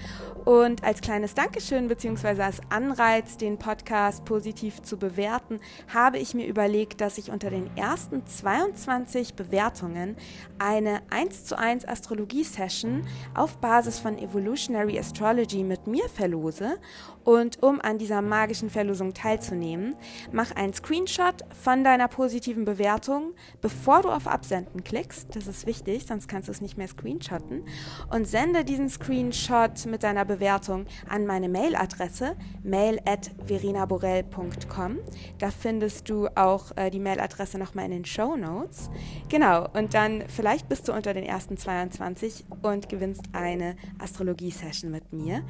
und 0.45 0.83
als 0.83 1.01
kleines 1.01 1.35
Dankeschön 1.35 1.87
bzw. 1.87 2.41
als 2.41 2.61
Anreiz, 2.69 3.37
den 3.37 3.57
Podcast 3.57 4.25
positiv 4.25 4.81
zu 4.81 4.97
bewerten, 4.97 5.59
habe 5.93 6.17
ich 6.17 6.33
mir 6.33 6.47
überlegt, 6.47 7.01
dass 7.01 7.17
ich 7.17 7.31
unter 7.31 7.49
den 7.49 7.75
ersten 7.77 8.25
22 8.25 9.35
Bewertungen 9.35 10.15
eine 10.57 11.01
1 11.09 11.45
zu 11.45 11.57
1 11.57 11.87
Astrologie-Session 11.87 13.03
auf 13.35 13.57
Basis 13.57 13.99
von 13.99 14.17
Evolutionary 14.17 14.97
Astrology 14.97 15.63
mit 15.63 15.87
mir 15.87 16.09
verlose. 16.09 16.79
Und 17.23 17.61
um 17.61 17.79
an 17.81 17.97
dieser 17.97 18.21
magischen 18.21 18.69
Verlosung 18.69 19.13
teilzunehmen, 19.13 19.95
mach 20.31 20.55
einen 20.55 20.73
Screenshot 20.73 21.43
von 21.61 21.83
deiner 21.83 22.07
positiven 22.07 22.65
Bewertung, 22.65 23.33
bevor 23.61 24.01
du 24.01 24.09
auf 24.09 24.27
Absenden 24.27 24.83
klickst. 24.83 25.35
Das 25.35 25.47
ist 25.47 25.65
wichtig, 25.65 26.05
sonst 26.05 26.27
kannst 26.27 26.47
du 26.47 26.51
es 26.51 26.61
nicht 26.61 26.77
mehr 26.77 26.87
screenshotten. 26.87 27.63
Und 28.09 28.27
sende 28.27 28.63
diesen 28.63 28.89
Screenshot 28.89 29.85
mit 29.85 30.03
deiner 30.03 30.25
Bewertung 30.25 30.85
an 31.07 31.25
meine 31.25 31.49
Mailadresse 31.49 32.35
mail 32.63 32.99
at 33.05 33.31
verinaborell.com. 33.45 34.99
Da 35.37 35.51
findest 35.51 36.09
du 36.09 36.27
auch 36.35 36.75
äh, 36.75 36.89
die 36.89 36.99
Mailadresse 36.99 37.57
nochmal 37.57 37.85
in 37.85 37.91
den 37.91 38.05
Show 38.05 38.35
Notes. 38.35 38.89
Genau, 39.29 39.67
und 39.73 39.93
dann 39.93 40.23
vielleicht 40.27 40.69
bist 40.69 40.87
du 40.87 40.93
unter 40.93 41.13
den 41.13 41.23
ersten 41.23 41.57
22 41.57 42.45
und 42.61 42.89
gewinnst 42.89 43.23
eine 43.33 43.75
Astrologie-Session 43.99 44.91
mit 44.91 45.13
mir. 45.13 45.43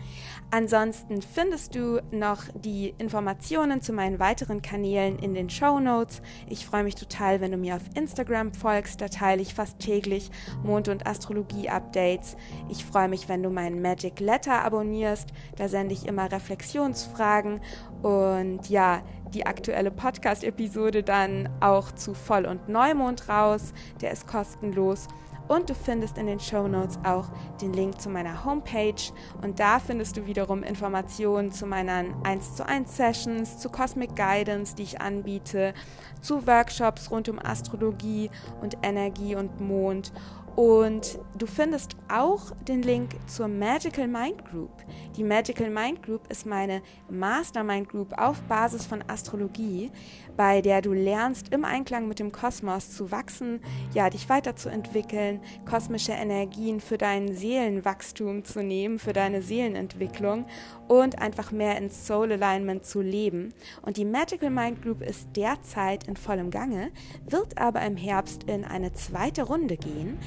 Ansonsten 0.51 1.21
findest 1.21 1.60
du 1.69 2.01
noch 2.11 2.43
die 2.53 2.93
Informationen 2.97 3.81
zu 3.81 3.93
meinen 3.93 4.19
weiteren 4.19 4.61
Kanälen 4.61 5.19
in 5.19 5.33
den 5.33 5.49
Show 5.49 5.79
Notes. 5.79 6.21
Ich 6.49 6.65
freue 6.65 6.83
mich 6.83 6.95
total, 6.95 7.41
wenn 7.41 7.51
du 7.51 7.57
mir 7.57 7.75
auf 7.75 7.83
Instagram 7.95 8.53
folgst. 8.53 9.01
Da 9.01 9.07
teile 9.07 9.41
ich 9.41 9.53
fast 9.53 9.79
täglich 9.79 10.31
Mond- 10.63 10.87
und 10.87 11.05
Astrologie-Updates. 11.05 12.35
Ich 12.69 12.83
freue 12.83 13.07
mich, 13.07 13.29
wenn 13.29 13.43
du 13.43 13.49
meinen 13.49 13.81
Magic 13.81 14.19
Letter 14.19 14.63
abonnierst. 14.63 15.29
Da 15.55 15.67
sende 15.67 15.93
ich 15.93 16.05
immer 16.07 16.31
Reflexionsfragen 16.31 17.61
und 18.01 18.69
ja, 18.69 19.01
die 19.33 19.45
aktuelle 19.45 19.91
Podcast-Episode 19.91 21.03
dann 21.03 21.49
auch 21.61 21.91
zu 21.91 22.13
Voll- 22.13 22.45
und 22.45 22.67
Neumond 22.67 23.29
raus. 23.29 23.73
Der 24.01 24.11
ist 24.11 24.27
kostenlos. 24.27 25.07
Und 25.51 25.69
du 25.69 25.75
findest 25.75 26.17
in 26.17 26.27
den 26.27 26.39
Show 26.39 26.69
Notes 26.69 26.97
auch 27.03 27.25
den 27.59 27.73
Link 27.73 27.99
zu 27.99 28.09
meiner 28.09 28.45
Homepage. 28.45 29.11
Und 29.41 29.59
da 29.59 29.79
findest 29.79 30.15
du 30.15 30.25
wiederum 30.25 30.63
Informationen 30.63 31.51
zu 31.51 31.65
meinen 31.65 32.15
1 32.23 32.55
zu 32.55 32.65
1 32.65 32.95
Sessions, 32.95 33.57
zu 33.57 33.69
Cosmic 33.69 34.15
Guidance, 34.15 34.75
die 34.77 34.83
ich 34.83 35.01
anbiete, 35.01 35.73
zu 36.21 36.47
Workshops 36.47 37.11
rund 37.11 37.27
um 37.27 37.37
Astrologie 37.37 38.29
und 38.61 38.77
Energie 38.81 39.35
und 39.35 39.59
Mond. 39.59 40.13
Und 40.55 41.19
du 41.37 41.45
findest 41.45 41.95
auch 42.09 42.51
den 42.67 42.81
Link 42.81 43.15
zur 43.27 43.47
Magical 43.47 44.07
Mind 44.07 44.43
Group. 44.45 44.71
Die 45.15 45.23
Magical 45.23 45.69
Mind 45.69 46.03
Group 46.03 46.29
ist 46.29 46.45
meine 46.45 46.81
Mastermind 47.09 47.89
Group 47.89 48.13
auf 48.17 48.41
Basis 48.43 48.85
von 48.85 49.03
Astrologie, 49.07 49.91
bei 50.37 50.61
der 50.61 50.81
du 50.81 50.93
lernst, 50.93 51.53
im 51.53 51.65
Einklang 51.65 52.07
mit 52.07 52.19
dem 52.19 52.31
Kosmos 52.31 52.91
zu 52.91 53.11
wachsen, 53.11 53.59
ja, 53.93 54.09
dich 54.09 54.29
weiterzuentwickeln, 54.29 55.39
kosmische 55.69 56.13
Energien 56.13 56.79
für 56.79 56.97
dein 56.97 57.33
Seelenwachstum 57.33 58.43
zu 58.43 58.63
nehmen, 58.63 58.99
für 58.99 59.13
deine 59.13 59.41
Seelenentwicklung 59.41 60.45
und 60.87 61.19
einfach 61.19 61.51
mehr 61.51 61.77
ins 61.77 62.05
Soul 62.05 62.31
Alignment 62.33 62.85
zu 62.85 63.01
leben. 63.01 63.53
Und 63.81 63.97
die 63.97 64.05
Magical 64.05 64.49
Mind 64.49 64.81
Group 64.81 65.01
ist 65.01 65.29
derzeit 65.35 66.07
in 66.07 66.17
vollem 66.17 66.51
Gange, 66.51 66.91
wird 67.25 67.57
aber 67.57 67.81
im 67.81 67.97
Herbst 67.97 68.43
in 68.43 68.65
eine 68.65 68.93
zweite 68.93 69.43
Runde 69.43 69.77
gehen. 69.77 70.17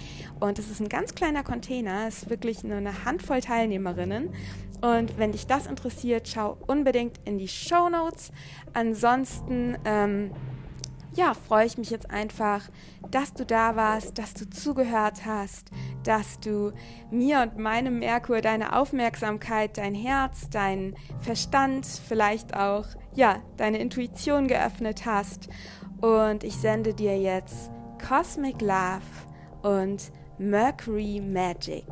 Und 0.41 0.59
es 0.59 0.71
ist 0.71 0.81
ein 0.81 0.89
ganz 0.89 1.15
kleiner 1.15 1.43
Container, 1.43 2.07
es 2.09 2.25
ist 2.25 2.31
wirklich 2.31 2.65
nur 2.65 2.79
eine 2.79 3.05
Handvoll 3.05 3.41
Teilnehmerinnen. 3.41 4.31
Und 4.85 5.17
wenn 5.17 5.33
dich 5.33 5.47
das 5.47 5.67
interessiert, 5.67 6.29
schau 6.29 6.59
unbedingt 6.67 7.19
in 7.25 7.39
die 7.39 7.49
Show 7.49 7.89
Notes. 7.89 8.31
Ansonsten, 8.75 9.79
ähm, 9.87 10.31
ja, 11.15 11.33
freue 11.33 11.65
ich 11.65 11.79
mich 11.79 11.89
jetzt 11.89 12.11
einfach, 12.11 12.69
dass 13.11 13.33
du 13.33 13.47
da 13.47 13.77
warst, 13.77 14.19
dass 14.19 14.35
du 14.35 14.51
zugehört 14.51 15.25
hast, 15.25 15.71
dass 16.03 16.39
du 16.39 16.73
mir 17.11 17.41
und 17.41 17.57
meinem 17.57 17.99
Merkur 17.99 18.43
deine 18.43 18.77
Aufmerksamkeit, 18.77 19.79
dein 19.79 19.95
Herz, 19.95 20.51
dein 20.51 20.95
Verstand, 21.21 21.87
vielleicht 21.87 22.55
auch, 22.55 22.85
ja, 23.15 23.37
deine 23.57 23.79
Intuition 23.79 24.49
geöffnet 24.49 25.07
hast. 25.07 25.49
Und 26.03 26.45
ich 26.45 26.57
sende 26.57 26.93
dir 26.93 27.19
jetzt 27.19 27.71
Cosmic 28.07 28.61
Love 28.61 29.01
und 29.63 30.13
Mercury 30.37 31.23
Magic. 31.25 31.87